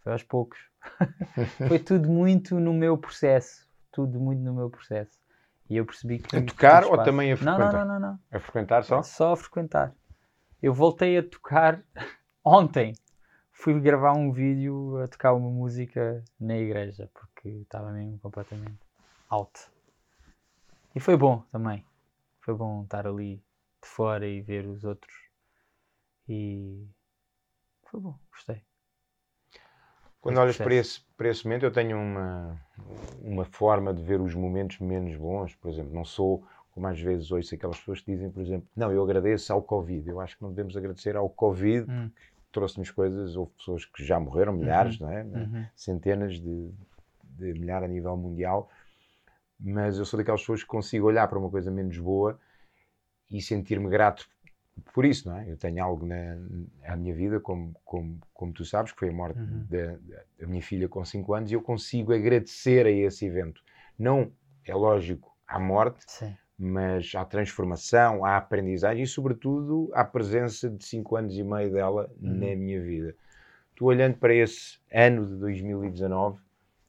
Foi 0.00 0.12
aos 0.12 0.22
poucos. 0.22 0.58
Foi 1.68 1.78
tudo 1.78 2.08
muito 2.08 2.58
no 2.58 2.72
meu 2.72 2.96
processo. 2.98 3.68
Tudo 3.92 4.18
muito 4.18 4.42
no 4.42 4.54
meu 4.54 4.70
processo. 4.70 5.18
E 5.68 5.76
eu 5.76 5.84
percebi 5.84 6.18
que. 6.18 6.36
A 6.36 6.42
tocar 6.42 6.84
ou 6.84 7.02
também 7.02 7.32
a 7.32 7.36
frequentar? 7.36 7.72
Não, 7.72 7.78
não, 7.80 7.86
não, 7.86 8.00
não, 8.00 8.08
não. 8.12 8.18
A 8.32 8.40
frequentar 8.40 8.84
só? 8.84 9.02
Só 9.02 9.32
a 9.32 9.36
frequentar. 9.36 9.92
Eu 10.62 10.72
voltei 10.72 11.18
a 11.18 11.22
tocar 11.22 11.82
ontem. 12.44 12.94
Fui 13.60 13.80
gravar 13.80 14.12
um 14.12 14.30
vídeo 14.30 15.02
a 15.02 15.08
tocar 15.08 15.34
uma 15.34 15.50
música 15.50 16.22
na 16.38 16.56
igreja, 16.56 17.10
porque 17.12 17.48
estava 17.48 17.90
mesmo 17.90 18.16
completamente 18.20 18.78
out. 19.28 19.50
E 20.94 21.00
foi 21.00 21.16
bom 21.16 21.42
também. 21.50 21.84
Foi 22.40 22.54
bom 22.54 22.84
estar 22.84 23.04
ali 23.04 23.42
de 23.82 23.88
fora 23.88 24.28
e 24.28 24.40
ver 24.40 24.64
os 24.64 24.84
outros. 24.84 25.12
E 26.28 26.86
foi 27.90 27.98
bom, 27.98 28.16
gostei. 28.30 28.62
Quando 30.20 30.38
olhas 30.38 30.56
para 30.56 30.74
esse, 30.74 31.00
para 31.16 31.28
esse 31.28 31.44
momento, 31.44 31.64
eu 31.64 31.72
tenho 31.72 31.98
uma, 31.98 32.56
uma 33.20 33.44
forma 33.44 33.92
de 33.92 34.04
ver 34.04 34.20
os 34.20 34.36
momentos 34.36 34.78
menos 34.78 35.16
bons. 35.16 35.56
Por 35.56 35.72
exemplo, 35.72 35.92
não 35.92 36.04
sou, 36.04 36.46
como 36.70 36.86
às 36.86 37.00
vezes 37.00 37.32
ouço 37.32 37.56
aquelas 37.56 37.80
pessoas 37.80 38.00
que 38.02 38.12
dizem, 38.12 38.30
por 38.30 38.40
exemplo, 38.40 38.68
não, 38.76 38.92
eu 38.92 39.02
agradeço 39.02 39.52
ao 39.52 39.60
Covid. 39.60 40.08
Eu 40.08 40.20
acho 40.20 40.36
que 40.36 40.44
não 40.44 40.50
devemos 40.50 40.76
agradecer 40.76 41.16
ao 41.16 41.28
Covid, 41.28 41.90
Hum. 41.90 42.08
Trouxe-nos 42.52 42.90
coisas. 42.90 43.36
Houve 43.36 43.52
pessoas 43.52 43.84
que 43.84 44.04
já 44.04 44.18
morreram, 44.18 44.52
milhares, 44.52 44.98
não 44.98 45.10
é? 45.10 45.22
Uhum. 45.22 45.66
Centenas 45.76 46.40
de, 46.40 46.70
de 47.22 47.52
milhares 47.54 47.88
a 47.88 47.92
nível 47.92 48.16
mundial. 48.16 48.70
Mas 49.60 49.98
eu 49.98 50.04
sou 50.04 50.18
daquelas 50.18 50.40
pessoas 50.40 50.62
que 50.62 50.68
consigo 50.68 51.06
olhar 51.06 51.26
para 51.28 51.38
uma 51.38 51.50
coisa 51.50 51.70
menos 51.70 51.98
boa 51.98 52.38
e 53.30 53.42
sentir-me 53.42 53.88
grato 53.88 54.28
por 54.94 55.04
isso, 55.04 55.28
não 55.28 55.36
é? 55.36 55.50
Eu 55.50 55.56
tenho 55.56 55.82
algo 55.82 56.06
na, 56.06 56.36
na 56.86 56.96
minha 56.96 57.14
vida, 57.14 57.40
como, 57.40 57.74
como, 57.84 58.18
como 58.32 58.52
tu 58.52 58.64
sabes, 58.64 58.92
que 58.92 58.98
foi 58.98 59.08
a 59.08 59.12
morte 59.12 59.38
Uhum. 59.40 59.66
da, 59.68 59.98
da 60.38 60.46
minha 60.46 60.62
filha 60.62 60.88
com 60.88 61.04
5 61.04 61.34
anos, 61.34 61.50
e 61.50 61.54
eu 61.54 61.62
consigo 61.62 62.12
agradecer 62.12 62.86
a 62.86 62.90
esse 62.90 63.26
evento. 63.26 63.60
Não, 63.98 64.30
é 64.64 64.74
lógico, 64.74 65.36
à 65.46 65.58
morte, 65.58 66.04
Sim. 66.06 66.36
Mas 66.58 67.12
à 67.14 67.24
transformação, 67.24 68.24
à 68.24 68.36
aprendizagem 68.36 69.04
e, 69.04 69.06
sobretudo, 69.06 69.90
à 69.94 70.04
presença 70.04 70.68
de 70.68 70.84
5 70.84 71.16
anos 71.16 71.36
e 71.36 71.44
meio 71.44 71.70
dela 71.72 72.10
Uhum. 72.20 72.34
na 72.34 72.56
minha 72.56 72.80
vida. 72.82 73.14
Tu 73.76 73.84
olhando 73.84 74.16
para 74.16 74.34
esse 74.34 74.78
ano 74.92 75.24
de 75.26 75.36
2019 75.36 76.40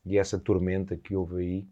e 0.06 0.18
essa 0.18 0.40
tormenta 0.40 0.98
que 0.98 1.16
houve 1.16 1.36
aí, 1.44 1.68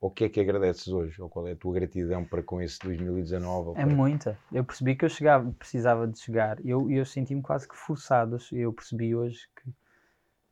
o 0.00 0.08
que 0.10 0.24
é 0.24 0.28
que 0.28 0.40
agradeces 0.40 0.86
hoje? 0.88 1.20
Ou 1.20 1.28
qual 1.28 1.46
é 1.48 1.52
a 1.52 1.56
tua 1.56 1.74
gratidão 1.74 2.24
para 2.24 2.42
com 2.42 2.62
esse 2.62 2.78
2019? 2.78 3.68
ou 3.70 3.72
É 3.76 3.84
para- 3.84 3.86
muita. 3.94 4.38
Eu 4.52 4.64
percebi 4.64 4.94
que 4.94 5.04
eu 5.04 5.08
chegava, 5.08 5.50
precisava 5.58 6.06
de 6.06 6.18
chegar. 6.18 6.64
Eu, 6.64 6.88
eu 6.90 7.04
senti-me 7.04 7.42
quase 7.42 7.68
que 7.68 7.76
forçado. 7.76 8.38
Eu 8.52 8.72
percebi 8.72 9.14
hoje 9.16 9.48
que, 9.56 9.70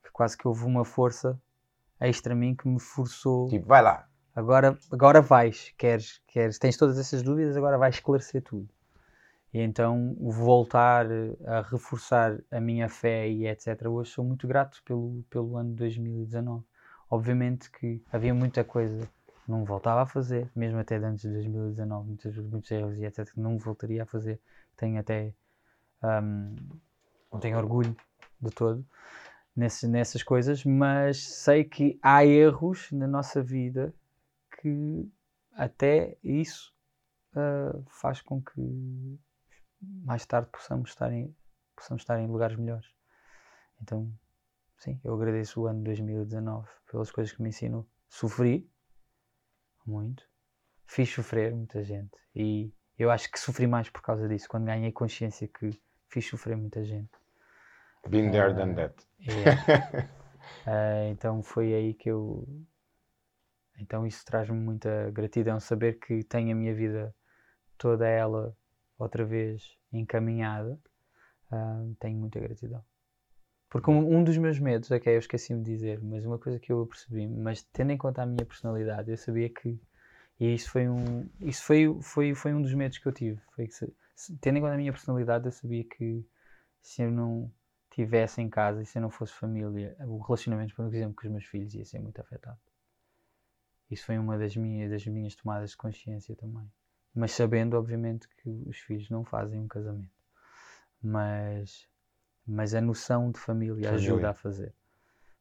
que 0.02 0.11
quase 0.12 0.36
que 0.36 0.46
houve 0.46 0.64
uma 0.64 0.84
força 0.84 1.40
extra 2.00 2.32
a 2.34 2.36
mim 2.36 2.54
que 2.54 2.66
me 2.68 2.80
forçou. 2.80 3.48
Tipo, 3.48 3.66
vai 3.68 3.80
lá, 3.80 4.06
Agora, 4.39 4.78
agora 4.93 5.20
vais. 5.20 5.74
Queres, 5.76 6.22
queres, 6.28 6.61
tens 6.61 6.76
todas 6.76 6.97
essas 6.97 7.24
dúvidas, 7.24 7.57
agora 7.57 7.76
vais 7.76 7.97
esclarecer 7.97 8.41
tudo. 8.41 8.68
E 9.53 9.61
então 9.61 10.16
voltar 10.20 11.07
a 11.45 11.61
reforçar 11.62 12.39
a 12.49 12.61
minha 12.61 12.89
fé 12.89 13.28
e 13.28 13.49
etc. 13.49 13.89
Hoje 13.89 14.12
sou 14.12 14.24
muito 14.24 14.47
grato 14.47 14.80
pelo, 14.84 15.24
pelo 15.28 15.57
ano 15.57 15.70
de 15.70 15.76
2019. 15.78 16.64
Obviamente 17.11 17.68
que 17.68 18.01
havia 18.12 18.32
muita 18.32 18.62
coisa 18.62 19.01
que 19.01 19.51
não 19.51 19.64
voltava 19.64 20.03
a 20.03 20.07
fazer, 20.07 20.49
mesmo 20.55 20.78
até 20.78 20.99
antes 20.99 21.22
de 21.22 21.32
2019, 21.32 22.07
muitos, 22.07 22.39
muitos 22.39 22.70
erros 22.70 22.97
e 22.97 23.05
etc. 23.07 23.28
que 23.32 23.41
não 23.41 23.59
voltaria 23.59 24.05
a 24.05 24.07
fazer. 24.07 24.41
Tenho 24.76 25.01
até. 25.01 25.34
hum, 26.22 26.55
não 27.32 27.41
tenho 27.41 27.59
orgulho 27.59 27.97
de 28.41 28.51
todo 28.53 28.86
nesse, 29.57 29.89
nessas 29.89 30.22
coisas, 30.22 30.64
mas 30.64 31.26
sei 31.26 31.64
que 31.64 31.99
há 32.01 32.24
erros 32.24 32.89
na 32.93 33.09
nossa 33.09 33.43
vida 33.43 33.93
que 34.61 35.11
até 35.52 36.16
isso 36.22 36.74
ah, 37.34 37.80
faz 37.88 38.20
com 38.20 38.42
que 38.42 39.18
mais 39.80 40.26
tarde 40.26 40.48
possamos 40.50 40.90
estar 40.90 41.12
em, 41.12 41.34
possamos 41.74 42.02
estar 42.02 42.18
em 42.20 42.26
lugares 42.26 42.56
melhores. 42.56 42.88
Então, 43.80 44.12
sim, 44.78 45.00
eu 45.04 45.14
agradeço 45.14 45.61
o 45.62 45.66
ano 45.66 45.78
de 45.78 45.84
2019 45.84 46.68
pelas 46.90 47.11
coisas 47.11 47.32
que 47.34 47.42
me 47.42 47.50
ensinou. 47.50 47.88
Sofri 48.09 48.70
muito, 49.86 50.28
fiz 50.86 51.09
sofrer 51.09 51.54
muita 51.54 51.82
gente 51.82 52.16
e 52.34 52.72
eu 52.98 53.11
acho 53.11 53.30
que 53.30 53.38
sofri 53.38 53.66
mais 53.66 53.88
por 53.88 54.02
causa 54.02 54.28
disso, 54.28 54.48
quando 54.48 54.66
ganhei 54.66 54.90
consciência 54.90 55.46
que 55.46 55.80
fiz 56.09 56.26
sofrer 56.26 56.56
muita 56.56 56.84
gente. 56.84 57.11
been 58.09 58.30
there, 58.30 58.50
Ah, 58.50 58.52
done 58.52 58.74
that. 58.74 58.94
Yeah. 59.20 60.09
Ah, 60.66 61.09
então 61.09 61.42
foi 61.42 61.72
aí 61.72 61.94
que 61.94 62.11
eu. 62.11 62.46
Então 63.80 64.06
isso 64.06 64.24
traz-me 64.24 64.56
muita 64.58 65.10
gratidão, 65.10 65.60
saber 65.60 65.98
que 65.98 66.22
tenho 66.24 66.52
a 66.52 66.54
minha 66.54 66.74
vida 66.74 67.14
toda 67.78 68.06
ela 68.08 68.56
outra 68.98 69.24
vez 69.24 69.76
encaminhada. 69.92 70.78
Ah, 71.50 71.84
tenho 72.00 72.18
muita 72.18 72.40
gratidão. 72.40 72.84
Porque 73.70 73.90
um, 73.90 74.18
um 74.18 74.24
dos 74.24 74.36
meus 74.38 74.58
medos, 74.58 74.90
ok, 74.90 75.14
eu 75.14 75.18
esqueci-me 75.18 75.62
de 75.62 75.70
dizer, 75.72 76.00
mas 76.02 76.24
uma 76.24 76.38
coisa 76.38 76.58
que 76.58 76.72
eu 76.72 76.86
percebi, 76.86 77.26
mas 77.26 77.62
tendo 77.72 77.92
em 77.92 77.98
conta 77.98 78.22
a 78.22 78.26
minha 78.26 78.44
personalidade, 78.46 79.10
eu 79.10 79.16
sabia 79.16 79.48
que. 79.50 79.80
E 80.40 80.54
isso 80.54 80.70
foi 80.70 80.88
um, 80.88 81.28
isso 81.40 81.62
foi, 81.64 81.98
foi, 82.02 82.34
foi 82.34 82.54
um 82.54 82.62
dos 82.62 82.74
medos 82.74 82.98
que 82.98 83.06
eu 83.08 83.12
tive. 83.12 83.40
Foi 83.54 83.66
que 83.66 83.74
se- 83.74 83.94
tendo 84.40 84.58
em 84.58 84.60
conta 84.62 84.74
a 84.74 84.78
minha 84.78 84.92
personalidade, 84.92 85.46
eu 85.46 85.52
sabia 85.52 85.84
que 85.84 86.24
se 86.82 87.02
eu 87.02 87.10
não 87.10 87.50
tivesse 87.90 88.40
em 88.42 88.48
casa 88.50 88.82
e 88.82 88.86
se 88.86 88.98
eu 88.98 89.02
não 89.02 89.10
fosse 89.10 89.34
família, 89.34 89.96
o 90.06 90.18
relacionamento, 90.18 90.74
por 90.74 90.86
exemplo, 90.86 91.14
com 91.16 91.26
os 91.26 91.32
meus 91.32 91.44
filhos 91.46 91.74
ia 91.74 91.84
ser 91.84 92.00
muito 92.00 92.20
afetado. 92.20 92.58
Isso 93.91 94.05
foi 94.05 94.18
uma 94.18 94.36
das 94.36 94.57
minhas, 94.57 94.91
das 94.91 95.07
minhas 95.07 95.34
tomadas 95.34 95.70
de 95.70 95.76
consciência 95.76 96.36
também. 96.36 96.70
Mas 97.14 97.32
sabendo, 97.32 97.76
obviamente, 97.76 98.28
que 98.28 98.64
os 98.66 98.78
filhos 98.78 99.09
não 99.09 99.24
fazem 99.24 99.59
um 99.59 99.68
casamento. 99.68 100.12
Mas, 101.03 101.89
mas 102.47 102.74
a 102.74 102.80
noção 102.80 103.30
de 103.30 103.39
família, 103.39 103.93
ajuda 103.93 104.30
a 104.30 104.34
fazer. 104.34 104.74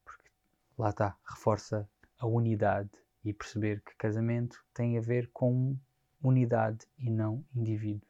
Porque 0.03 0.29
lá 0.77 0.89
está, 0.89 1.17
reforça 1.25 1.89
a 2.17 2.25
unidade 2.25 2.91
e 3.23 3.33
perceber 3.33 3.81
que 3.81 3.95
casamento 3.95 4.63
tem 4.73 4.97
a 4.97 5.01
ver 5.01 5.29
com 5.33 5.77
unidade 6.23 6.87
e 6.97 7.09
não 7.09 7.43
indivíduo. 7.55 8.07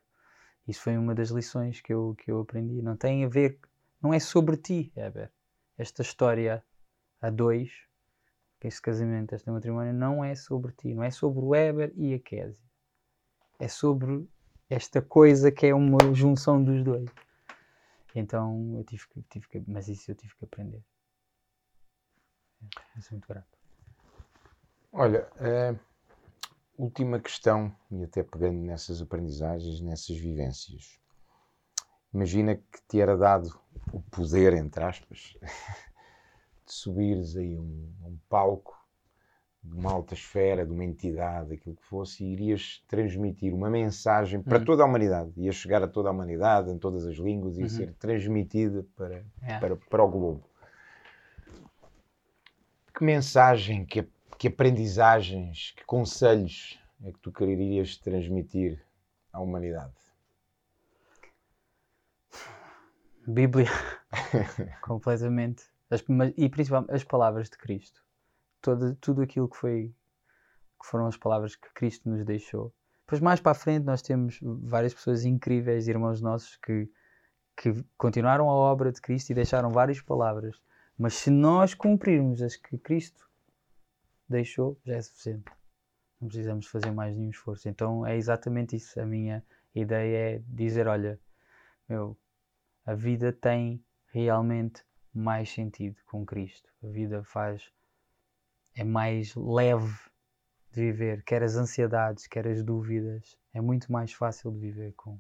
Isso 0.68 0.82
foi 0.82 0.98
uma 0.98 1.16
das 1.16 1.30
lições 1.30 1.82
que 1.82 1.94
eu, 1.94 2.14
que 2.16 2.30
eu 2.32 2.42
aprendi. 2.42 2.82
Não 2.82 2.96
tem 2.96 3.24
a 3.24 3.28
ver, 3.28 3.60
não 4.02 4.14
é 4.14 4.20
sobre 4.20 4.58
ti, 4.58 4.92
Heber. 4.96 5.32
Esta 5.78 6.02
história 6.02 6.64
a 7.22 7.30
dois, 7.30 7.87
que 8.60 8.68
este 8.68 8.82
casamento, 8.82 9.36
este 9.36 9.50
matrimónio, 9.50 9.94
não 9.94 10.24
é 10.24 10.36
sobre 10.36 10.72
ti, 10.74 10.94
não 10.94 11.04
é 11.04 11.12
sobre 11.12 11.40
o 11.40 11.56
Heber 11.56 11.94
e 11.96 12.14
a 12.14 12.20
Késia. 12.20 12.66
É 13.60 13.68
sobre 13.68 14.28
esta 14.70 15.02
coisa 15.02 15.52
que 15.52 15.68
é 15.68 15.74
uma 15.74 15.98
junção 16.14 16.64
dos 16.64 16.84
dois. 16.84 17.10
Então 18.16 18.76
eu 18.78 18.84
tive 18.84 19.08
que, 19.08 19.22
tive 19.24 19.48
que 19.48 19.64
mas 19.68 19.88
isso 19.88 20.12
eu 20.12 20.16
tive 20.16 20.36
que 20.36 20.46
aprender. 20.46 20.84
É, 22.96 23.02
sou 23.02 23.12
muito 23.12 23.28
grato. 23.28 23.58
Olha, 24.92 25.30
última 26.78 27.20
questão, 27.20 27.76
e 27.92 28.04
até 28.04 28.24
pegando 28.24 28.60
nessas 28.60 29.02
aprendizagens, 29.02 29.82
nessas 29.82 30.18
vivências. 30.18 31.00
Imagina 32.14 32.56
que 32.56 32.82
te 32.88 33.00
era 33.00 33.18
dado 33.18 33.60
o 33.92 34.02
poder, 34.02 34.54
entre 34.54 34.84
aspas, 34.84 35.38
de 36.68 36.74
subires 36.74 37.36
aí 37.38 37.58
um, 37.58 37.92
um 38.04 38.18
palco 38.30 38.78
de 39.64 39.76
uma 39.76 39.92
alta 39.92 40.14
esfera, 40.14 40.66
de 40.66 40.72
uma 40.72 40.86
entidade, 40.86 41.54
aquilo 41.54 41.76
que 41.76 41.84
fosse, 41.86 42.24
e 42.24 42.34
irias 42.34 42.84
transmitir 42.88 43.54
uma 43.54 43.70
mensagem 43.70 44.42
para 44.42 44.60
Hum. 44.60 44.66
toda 44.66 44.84
a 44.84 44.86
humanidade. 44.86 45.32
Ia 45.38 45.52
chegar 45.52 45.84
a 45.84 45.88
toda 45.88 46.10
a 46.10 46.12
humanidade, 46.12 46.70
em 46.72 46.78
todas 46.78 47.06
as 47.06 47.18
línguas, 47.18 47.58
ia 47.58 47.64
Uhum. 47.64 47.70
ser 47.70 47.94
transmitida 47.96 48.86
para, 48.96 49.26
É. 49.44 49.60
para, 49.60 49.76
para 49.76 50.04
o 50.04 50.10
globo. 50.10 50.44
Que 52.94 53.04
mensagem, 53.04 53.86
que, 53.86 54.08
que 54.38 54.48
aprendizagens, 54.48 55.72
que 55.78 55.86
conselhos 55.86 56.80
é 57.04 57.12
que 57.12 57.20
tu 57.20 57.32
querias 57.32 57.96
transmitir 57.98 58.84
à 59.32 59.40
humanidade? 59.40 59.94
Bíblia, 63.28 63.70
completamente. 64.82 65.64
As- 65.90 66.04
e 66.36 66.50
principalmente 66.50 66.92
as 66.94 67.04
palavras 67.04 67.50
de 67.50 67.58
Cristo. 67.58 68.04
Todo, 68.62 68.96
tudo 68.96 69.22
aquilo 69.22 69.48
que 69.48 69.58
foi 69.58 69.94
que 70.80 70.86
foram 70.86 71.08
as 71.08 71.18
palavras 71.18 71.56
que 71.56 71.74
Cristo 71.74 72.10
nos 72.10 72.24
deixou. 72.24 72.74
Depois 73.02 73.22
mais 73.22 73.40
para 73.40 73.54
a 73.54 73.56
frente 73.56 73.84
nós 73.84 74.02
temos 74.02 74.40
várias 74.42 74.94
pessoas 74.94 75.26
incríveis, 75.26 75.88
irmãos 75.88 76.22
nossos, 76.22 76.58
que, 76.58 76.90
que 77.56 77.84
continuaram 77.98 78.50
a 78.50 78.54
obra 78.54 78.92
de 78.92 79.02
Cristo 79.02 79.32
e 79.32 79.34
deixaram 79.34 79.70
várias 79.72 80.02
palavras. 80.02 80.62
Mas 80.98 81.14
se 81.14 81.30
nós 81.30 81.74
cumprirmos 81.74 82.42
as 82.42 82.56
que 82.56 82.78
Cristo 82.78 83.28
deixou, 84.28 84.78
já 84.86 84.96
é 84.96 85.02
suficiente. 85.02 85.52
Não 86.20 86.28
precisamos 86.28 86.68
fazer 86.68 86.92
mais 86.92 87.16
nenhum 87.16 87.30
esforço. 87.30 87.70
Então 87.70 88.06
é 88.06 88.16
exatamente 88.18 88.76
isso. 88.76 89.00
A 89.00 89.06
minha 89.06 89.44
ideia 89.74 90.36
é 90.36 90.42
dizer, 90.48 90.88
olha, 90.88 91.20
meu, 91.88 92.18
a 92.86 92.94
vida 92.94 93.32
tem 93.32 93.84
realmente 94.08 94.84
mais 95.18 95.50
sentido 95.50 95.98
com 96.06 96.26
Cristo. 96.26 96.70
A 96.84 96.88
vida 96.88 97.24
faz 97.24 97.72
é 98.76 98.84
mais 98.84 99.34
leve 99.36 99.92
de 100.72 100.82
viver, 100.82 101.24
quer 101.24 101.42
as 101.42 101.56
ansiedades, 101.56 102.28
quer 102.28 102.48
as 102.48 102.64
dúvidas, 102.64 103.36
é 103.52 103.60
muito 103.60 103.92
mais 103.92 104.14
fácil 104.14 104.52
de 104.52 104.60
viver 104.60 104.94
com, 104.94 105.20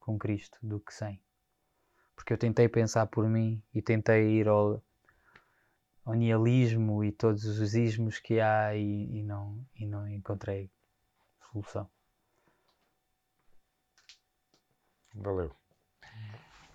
com 0.00 0.18
Cristo 0.18 0.58
do 0.62 0.80
que 0.80 0.94
sem. 0.94 1.20
Porque 2.16 2.32
eu 2.32 2.38
tentei 2.38 2.68
pensar 2.68 3.06
por 3.06 3.28
mim 3.28 3.62
e 3.74 3.82
tentei 3.82 4.38
ir 4.38 4.48
ao, 4.48 4.82
ao 6.04 6.14
e 7.04 7.12
todos 7.12 7.44
os 7.44 7.74
ismos 7.74 8.18
que 8.18 8.40
há 8.40 8.74
e, 8.74 9.18
e, 9.18 9.22
não, 9.22 9.62
e 9.76 9.86
não 9.86 10.08
encontrei 10.08 10.70
solução. 11.52 11.88
Valeu. 15.14 15.54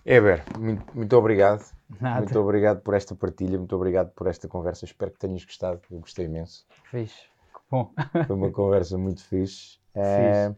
Eber, 0.04 0.44
muito, 0.58 0.84
muito 0.94 1.16
obrigado. 1.16 1.64
Nada. 2.00 2.20
Muito 2.20 2.38
obrigado 2.38 2.80
por 2.82 2.94
esta 2.94 3.14
partilha, 3.14 3.56
muito 3.56 3.74
obrigado 3.74 4.10
por 4.10 4.26
esta 4.26 4.46
conversa. 4.46 4.84
Espero 4.84 5.10
que 5.10 5.18
tenhas 5.18 5.44
gostado. 5.44 5.80
Eu 5.90 6.00
gostei 6.00 6.26
imenso. 6.26 6.66
Fixe. 6.90 7.22
Que 7.22 7.60
bom. 7.70 7.90
Foi 8.26 8.36
uma 8.36 8.50
conversa 8.50 8.98
muito 8.98 9.24
fixe. 9.24 9.78
Eh, 9.94 10.54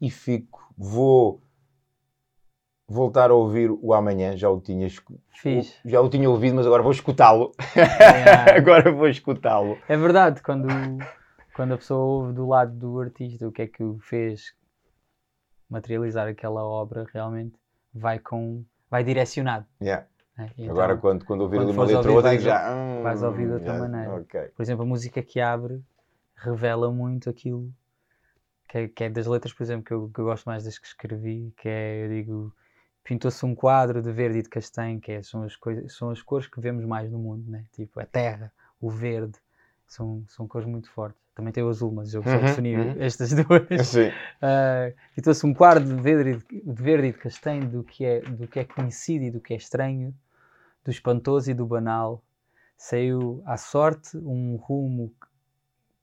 e 0.00 0.10
fico, 0.10 0.72
vou 0.76 1.42
voltar 2.86 3.30
a 3.30 3.34
ouvir 3.34 3.70
o 3.70 3.92
amanhã. 3.92 4.36
Já 4.36 4.48
o 4.48 4.60
tinha, 4.60 4.88
Fixe. 5.32 5.74
já 5.84 6.00
o 6.00 6.08
tinha 6.08 6.30
ouvido, 6.30 6.54
mas 6.54 6.66
agora 6.66 6.82
vou 6.82 6.92
escutá-lo. 6.92 7.52
Yeah. 7.74 8.54
agora 8.56 8.92
vou 8.92 9.08
escutá-lo. 9.08 9.76
É 9.88 9.96
verdade, 9.96 10.40
quando, 10.40 10.68
quando 11.56 11.74
a 11.74 11.78
pessoa 11.78 12.04
ouve 12.04 12.32
do 12.32 12.46
lado 12.46 12.72
do 12.72 13.00
artista 13.00 13.48
o 13.48 13.52
que 13.52 13.62
é 13.62 13.66
que 13.66 13.82
o 13.82 13.98
fez 13.98 14.54
materializar 15.68 16.28
aquela 16.28 16.62
obra, 16.64 17.04
realmente 17.12 17.57
vai 17.92 18.18
com 18.18 18.64
vai 18.90 19.04
direcionado. 19.04 19.66
Yeah. 19.80 20.06
né? 20.36 20.50
Então, 20.56 20.70
agora, 20.70 20.96
quando, 20.96 21.24
quando 21.24 21.40
ouvir 21.42 21.58
quando 21.58 21.70
uma 21.70 21.84
letra 21.84 22.10
ou 22.10 22.16
outra, 22.16 22.30
vais 22.30 22.42
já. 22.42 22.74
hum, 22.74 23.02
vais 23.02 23.22
ouvir 23.22 23.46
de 23.46 23.52
outra 23.54 23.72
já, 23.72 23.78
maneira. 23.78 24.14
Ok. 24.14 24.40
Por 24.56 24.62
exemplo, 24.62 24.82
a 24.84 24.86
música 24.86 25.22
que 25.22 25.40
abre 25.40 25.82
revela 26.36 26.90
muito 26.90 27.28
aquilo 27.28 27.72
que 28.68 28.78
é, 28.78 28.88
que 28.88 29.04
é 29.04 29.10
das 29.10 29.26
letras, 29.26 29.52
por 29.52 29.62
exemplo, 29.62 29.84
que 29.84 29.92
eu, 29.92 30.10
que 30.12 30.20
eu 30.20 30.24
gosto 30.26 30.44
mais 30.44 30.64
das 30.64 30.78
que 30.78 30.86
escrevi, 30.86 31.52
que 31.56 31.68
é, 31.68 32.04
eu 32.04 32.08
digo, 32.10 32.54
pintou-se 33.02 33.44
um 33.44 33.54
quadro 33.54 34.02
de 34.02 34.12
verde 34.12 34.38
e 34.38 34.42
de 34.42 34.48
castanho, 34.48 35.00
que 35.00 35.10
é, 35.10 35.22
são, 35.22 35.42
as 35.42 35.56
coisas, 35.56 35.96
são 35.96 36.10
as 36.10 36.20
cores 36.20 36.46
que 36.46 36.60
vemos 36.60 36.84
mais 36.84 37.10
no 37.10 37.18
mundo, 37.18 37.50
né? 37.50 37.64
tipo 37.72 37.98
a 37.98 38.04
terra, 38.04 38.52
o 38.78 38.90
verde, 38.90 39.38
são, 39.88 40.22
são 40.28 40.46
cores 40.46 40.68
muito 40.68 40.90
fortes. 40.90 41.20
Também 41.34 41.52
tem 41.52 41.62
o 41.64 41.68
azul, 41.68 41.90
mas 41.90 42.12
eu 42.12 42.22
só 42.22 42.30
Uhum, 42.30 42.40
defini 42.40 42.76
uhum. 42.76 42.94
estas 42.98 43.30
duas. 43.32 43.86
Sim. 43.86 44.08
Uh, 44.08 44.94
Pintou-se 45.14 45.46
um 45.46 45.54
quadro 45.54 45.84
de 45.84 45.94
verde, 45.94 46.30
e 46.30 46.36
de, 46.36 46.72
de 46.72 46.82
verde 46.82 47.08
e 47.08 47.12
de 47.12 47.18
castanho 47.18 47.68
do 47.68 47.82
que, 47.82 48.04
é, 48.04 48.20
do 48.20 48.46
que 48.46 48.60
é 48.60 48.64
conhecido 48.64 49.24
e 49.24 49.30
do 49.30 49.40
que 49.40 49.54
é 49.54 49.56
estranho, 49.56 50.14
do 50.84 50.90
espantoso 50.90 51.50
e 51.50 51.54
do 51.54 51.66
banal. 51.66 52.22
Saiu 52.76 53.42
à 53.46 53.56
sorte 53.56 54.16
um 54.18 54.56
rumo 54.56 55.12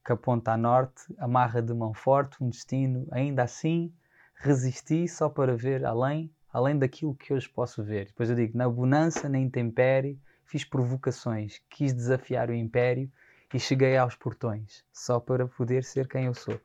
que 0.06 0.12
aponta 0.12 0.52
a 0.52 0.57
norte, 0.57 1.03
amarra 1.18 1.62
de 1.62 1.74
mão 1.74 1.94
forte 1.94 2.44
um 2.44 2.49
destino. 2.49 3.07
Ainda 3.12 3.44
assim, 3.44 3.94
resisti 4.36 5.07
só 5.07 5.30
para 5.30 5.56
ver 5.56 5.86
além, 5.86 6.32
além 6.52 6.78
daquilo 6.78 7.16
que 7.16 7.34
hoje 7.34 7.49
posso 7.49 7.84
ver. 7.84 8.07
Depois 8.07 8.30
eu 8.30 8.36
digo, 8.36 8.57
na 8.57 8.70
bonança, 8.70 9.28
na 9.28 9.40
intempérie, 9.40 10.20
fiz 10.45 10.64
provocações, 10.64 11.62
quis 11.70 11.94
desafiar 11.94 12.49
o 12.49 12.53
império 12.53 13.12
e 13.56 13.60
cheguei 13.60 13.95
aos 13.95 14.15
portões, 14.15 14.84
só 14.91 15.18
para 15.18 15.48
poder 15.48 15.86
ser 15.86 16.10
quem 16.10 16.26
eu 16.26 16.34
sou. 16.34 16.60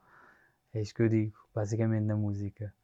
É 0.74 0.80
isto 0.80 0.96
que 0.96 1.02
eu 1.02 1.08
digo, 1.08 1.38
basicamente, 1.54 2.02
na 2.02 2.16
música. 2.16 2.74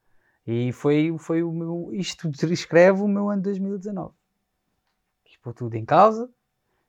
E 0.47 0.73
foi, 0.73 1.13
foi 1.19 1.43
o 1.43 1.51
meu. 1.51 1.91
Isto 1.93 2.31
descreve 2.31 3.03
o 3.03 3.09
meu 3.09 3.29
ano 3.29 3.43
2019. 3.43 4.15
Quis 5.25 5.37
pôr 5.39 5.53
tudo 5.53 5.75
em 5.75 5.85
causa. 5.85 6.31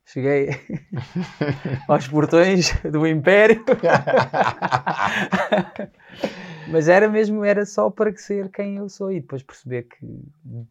Cheguei 0.06 0.50
aos 1.90 2.08
portões 2.08 2.72
do 2.84 3.08
Império. 3.08 3.66
Mas 6.70 6.88
era 6.88 7.10
mesmo, 7.10 7.44
era 7.44 7.66
só 7.66 7.90
para 7.90 8.16
ser 8.16 8.52
quem 8.52 8.76
eu 8.76 8.88
sou 8.90 9.12
e 9.12 9.22
depois 9.22 9.42
perceber 9.42 9.88
que, 9.88 10.06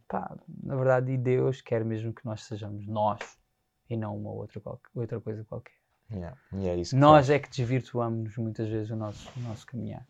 pá, 0.07 0.33
na 0.63 0.77
verdade, 0.77 1.17
Deus 1.17 1.59
quer 1.59 1.83
mesmo 1.83 2.13
que 2.13 2.23
nós 2.23 2.45
sejamos 2.45 2.87
nós 2.87 3.19
e 3.89 3.97
não 3.97 4.15
uma 4.15 4.31
outra, 4.31 4.61
outra 4.95 5.19
coisa 5.19 5.43
qualquer. 5.43 5.75
Yeah. 6.11 6.37
E 6.53 6.67
é 6.69 6.75
isso 6.75 6.95
Nós 6.95 7.27
faz, 7.27 7.29
é 7.31 7.39
que 7.39 7.49
desvirtuamos 7.49 8.37
muitas 8.37 8.67
vezes 8.69 8.89
o 8.91 8.95
nosso, 8.95 9.29
o 9.35 9.39
nosso 9.41 9.65
caminhar. 9.67 10.05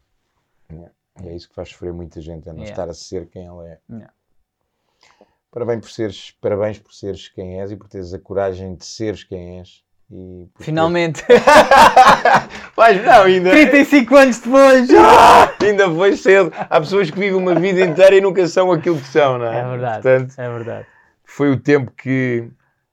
é 1.24 1.36
isso 1.36 1.50
que 1.50 1.56
faz 1.56 1.70
sofrer 1.70 1.92
muita 1.94 2.22
gente, 2.22 2.48
é 2.48 2.52
não 2.54 2.60
Yeah. 2.60 2.72
estar 2.72 2.90
a 2.90 2.94
ser 2.94 3.28
quem 3.28 3.46
ela 3.46 3.68
é. 3.68 3.80
Yeah. 3.90 4.14
Parabéns 5.52 5.80
por 5.82 5.90
seres, 5.90 6.32
parabéns 6.40 6.78
por 6.78 6.94
seres 6.94 7.28
quem 7.30 7.60
és 7.62 7.72
e 7.72 7.76
por 7.76 7.88
teres 7.88 8.14
a 8.14 8.20
coragem 8.20 8.76
de 8.76 8.86
seres 8.86 9.24
quem 9.24 9.60
és. 9.60 9.84
E 10.12 10.48
Finalmente, 10.60 11.24
teres- 11.26 11.44
Mas 12.78 13.04
não, 13.04 13.24
ainda, 13.24 13.50
35 13.52 14.16
anos 14.16 14.40
depois! 14.40 14.88
ainda 15.62 15.90
foi 15.94 16.16
cedo. 16.16 16.52
Há 16.56 16.80
pessoas 16.80 17.10
que 17.10 17.18
vivem 17.20 17.34
uma 17.36 17.56
vida 17.56 17.82
inteira 17.82 18.16
e 18.16 18.22
nunca 18.22 18.48
são 18.48 18.72
aquilo 18.72 18.98
que 19.00 19.08
são, 19.08 19.40
não 19.40 19.48
é? 19.48 19.60
É 19.60 19.64
verdade, 19.70 20.04
Portanto, 20.04 20.40
é 20.40 20.50
verdade. 20.50 20.88
foi 21.26 21.52
o 21.52 21.60
tempo 21.60 21.92
que. 21.92 22.50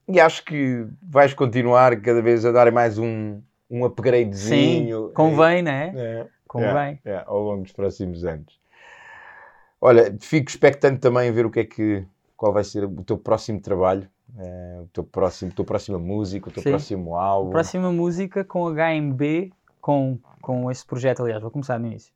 E 0.07 0.21
acho 0.21 0.45
que 0.45 0.87
vais 1.03 1.33
continuar 1.33 1.99
cada 2.01 2.21
vez 2.21 2.45
a 2.45 2.53
dar 2.53 2.71
mais 2.71 2.99
um, 2.99 3.41
um 3.71 3.85
upgradezinho. 3.85 5.09
Sim, 5.09 5.15
convém, 5.15 5.63
né? 5.63 5.93
É, 5.97 6.27
Convém. 6.47 7.01
é, 7.05 7.13
é, 7.13 7.25
ao 7.27 7.43
longo 7.43 7.63
dos 7.63 7.73
próximos 7.73 8.25
anos. 8.25 8.61
Olha, 9.81 10.17
fico 10.21 10.51
expectante 10.51 11.01
também 11.01 11.29
a 11.29 11.33
ver 11.33 11.47
o 11.47 11.51
que 11.51 11.61
é 11.61 11.65
que. 11.65 12.07
Qual 12.37 12.53
vai 12.53 12.65
ser 12.65 12.85
o 12.85 13.05
teu 13.05 13.17
próximo 13.17 13.61
trabalho, 13.61 14.09
eh, 14.37 14.81
o 14.83 14.87
teu 14.89 15.05
próximo, 15.05 15.53
a 15.53 15.55
tua 15.55 15.65
próxima 15.65 15.99
música, 15.99 16.49
o 16.49 16.53
teu 16.53 16.63
Sim. 16.63 16.71
próximo 16.71 17.17
álbum. 17.17 17.51
Próxima 17.51 17.93
música 17.93 18.45
com 18.45 18.69
HMB, 18.69 19.53
com, 19.81 20.19
com 20.43 20.71
este 20.71 20.85
projeto, 20.85 21.23
aliás, 21.23 21.41
vou 21.41 21.51
começar 21.51 21.79
no 21.79 21.87
início. 21.87 22.13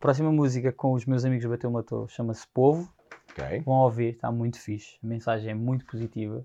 Próxima 0.00 0.32
música 0.32 0.72
com 0.72 0.92
os 0.94 1.04
meus 1.04 1.24
amigos 1.24 1.46
Bateu 1.46 1.70
Matou, 1.70 2.08
chama-se 2.08 2.46
Povo. 2.48 2.92
Ok. 3.30 3.62
Vão 3.64 3.76
ouvir, 3.76 4.14
está 4.14 4.32
muito 4.32 4.58
fixe. 4.58 4.96
A 5.02 5.06
mensagem 5.06 5.50
é 5.50 5.54
muito 5.54 5.84
positiva. 5.84 6.44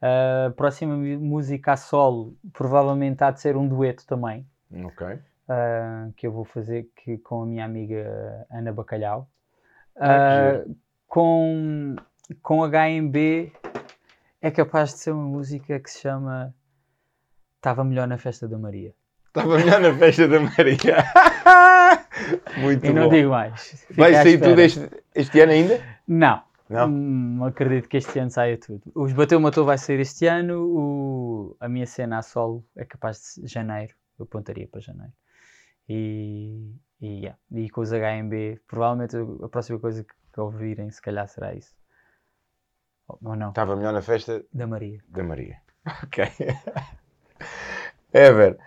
A 0.00 0.50
próxima 0.56 0.96
música 0.96 1.72
a 1.72 1.76
solo, 1.76 2.36
provavelmente 2.52 3.22
há 3.24 3.30
de 3.30 3.40
ser 3.40 3.56
um 3.56 3.66
dueto 3.66 4.06
também, 4.06 4.46
Ok. 4.84 5.18
ah, 5.48 6.08
que 6.16 6.26
eu 6.26 6.32
vou 6.32 6.44
fazer 6.44 6.88
que, 6.96 7.18
com 7.18 7.42
a 7.42 7.46
minha 7.46 7.64
amiga 7.64 8.46
Ana 8.50 8.72
Bacalhau. 8.72 9.28
Ah, 9.96 10.62
com, 11.08 11.96
com 12.42 12.60
HMB 12.64 13.52
é 14.40 14.50
capaz 14.52 14.90
de 14.94 14.98
ser 15.00 15.10
uma 15.10 15.24
música 15.24 15.80
que 15.80 15.90
se 15.90 16.00
chama 16.00 16.54
Estava 17.56 17.82
Melhor 17.82 18.06
na 18.06 18.18
Festa 18.18 18.46
da 18.46 18.56
Maria. 18.58 18.94
Estava 19.26 19.58
melhor 19.58 19.80
na 19.80 19.94
festa 19.94 20.26
da 20.26 20.40
Maria. 20.40 21.04
Muito 22.58 22.86
e 22.86 22.92
não 22.92 23.04
bom. 23.04 23.08
digo 23.10 23.30
mais. 23.30 23.84
Fica 23.86 23.94
Vai 24.02 24.14
sair 24.14 24.40
tudo 24.40 24.60
este, 24.60 24.88
este 25.14 25.40
ano 25.40 25.52
ainda? 25.52 25.80
Não. 26.06 26.42
Não? 26.68 26.88
Hum, 26.88 27.44
acredito 27.44 27.88
que 27.88 27.96
este 27.96 28.18
ano 28.18 28.30
saia 28.30 28.58
tudo. 28.58 28.82
Os 28.94 29.12
Bateu 29.12 29.40
Matou 29.40 29.64
vai 29.64 29.78
sair 29.78 30.00
este 30.00 30.26
ano. 30.26 30.64
O... 30.66 31.56
A 31.60 31.68
minha 31.68 31.86
cena 31.86 32.18
a 32.18 32.22
solo 32.22 32.64
é 32.76 32.84
capaz 32.84 33.34
de 33.40 33.46
janeiro. 33.46 33.94
Eu 34.18 34.24
apontaria 34.24 34.68
para 34.68 34.80
janeiro. 34.80 35.12
E, 35.88 36.74
e, 37.00 37.20
yeah. 37.20 37.38
e 37.52 37.70
com 37.70 37.80
os 37.80 37.90
HMB, 37.90 38.60
provavelmente 38.66 39.16
a 39.42 39.48
próxima 39.48 39.78
coisa 39.78 40.04
que, 40.04 40.14
que 40.32 40.40
ouvirem, 40.40 40.90
se 40.90 41.00
calhar, 41.00 41.26
será 41.28 41.54
isso. 41.54 41.74
Ou- 43.06 43.18
Ou 43.24 43.36
não? 43.36 43.48
Estava 43.50 43.74
melhor 43.74 43.92
na 43.94 44.02
festa 44.02 44.44
Da 44.52 44.66
Maria. 44.66 45.02
da 45.08 45.22
Maria. 45.24 45.60
Ok. 46.04 46.24
Ever, 48.12 48.58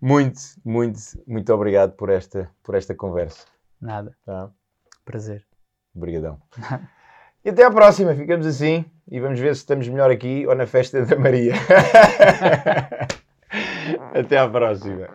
muito, 0.00 0.40
muito, 0.64 0.98
muito 1.26 1.52
obrigado 1.52 1.92
por 1.96 2.10
esta, 2.10 2.48
por 2.62 2.76
esta 2.76 2.94
conversa. 2.94 3.46
Nada. 3.80 4.16
Tá? 4.24 4.50
Prazer. 5.04 5.44
Obrigadão. 5.94 6.40
E 7.44 7.50
até 7.50 7.62
à 7.62 7.70
próxima. 7.70 8.14
Ficamos 8.14 8.46
assim 8.46 8.84
e 9.10 9.20
vamos 9.20 9.38
ver 9.38 9.54
se 9.54 9.60
estamos 9.60 9.86
melhor 9.86 10.10
aqui 10.10 10.46
ou 10.46 10.54
na 10.54 10.66
festa 10.66 11.04
da 11.04 11.16
Maria. 11.16 11.52
até 14.14 14.38
à 14.38 14.48
próxima. 14.48 15.08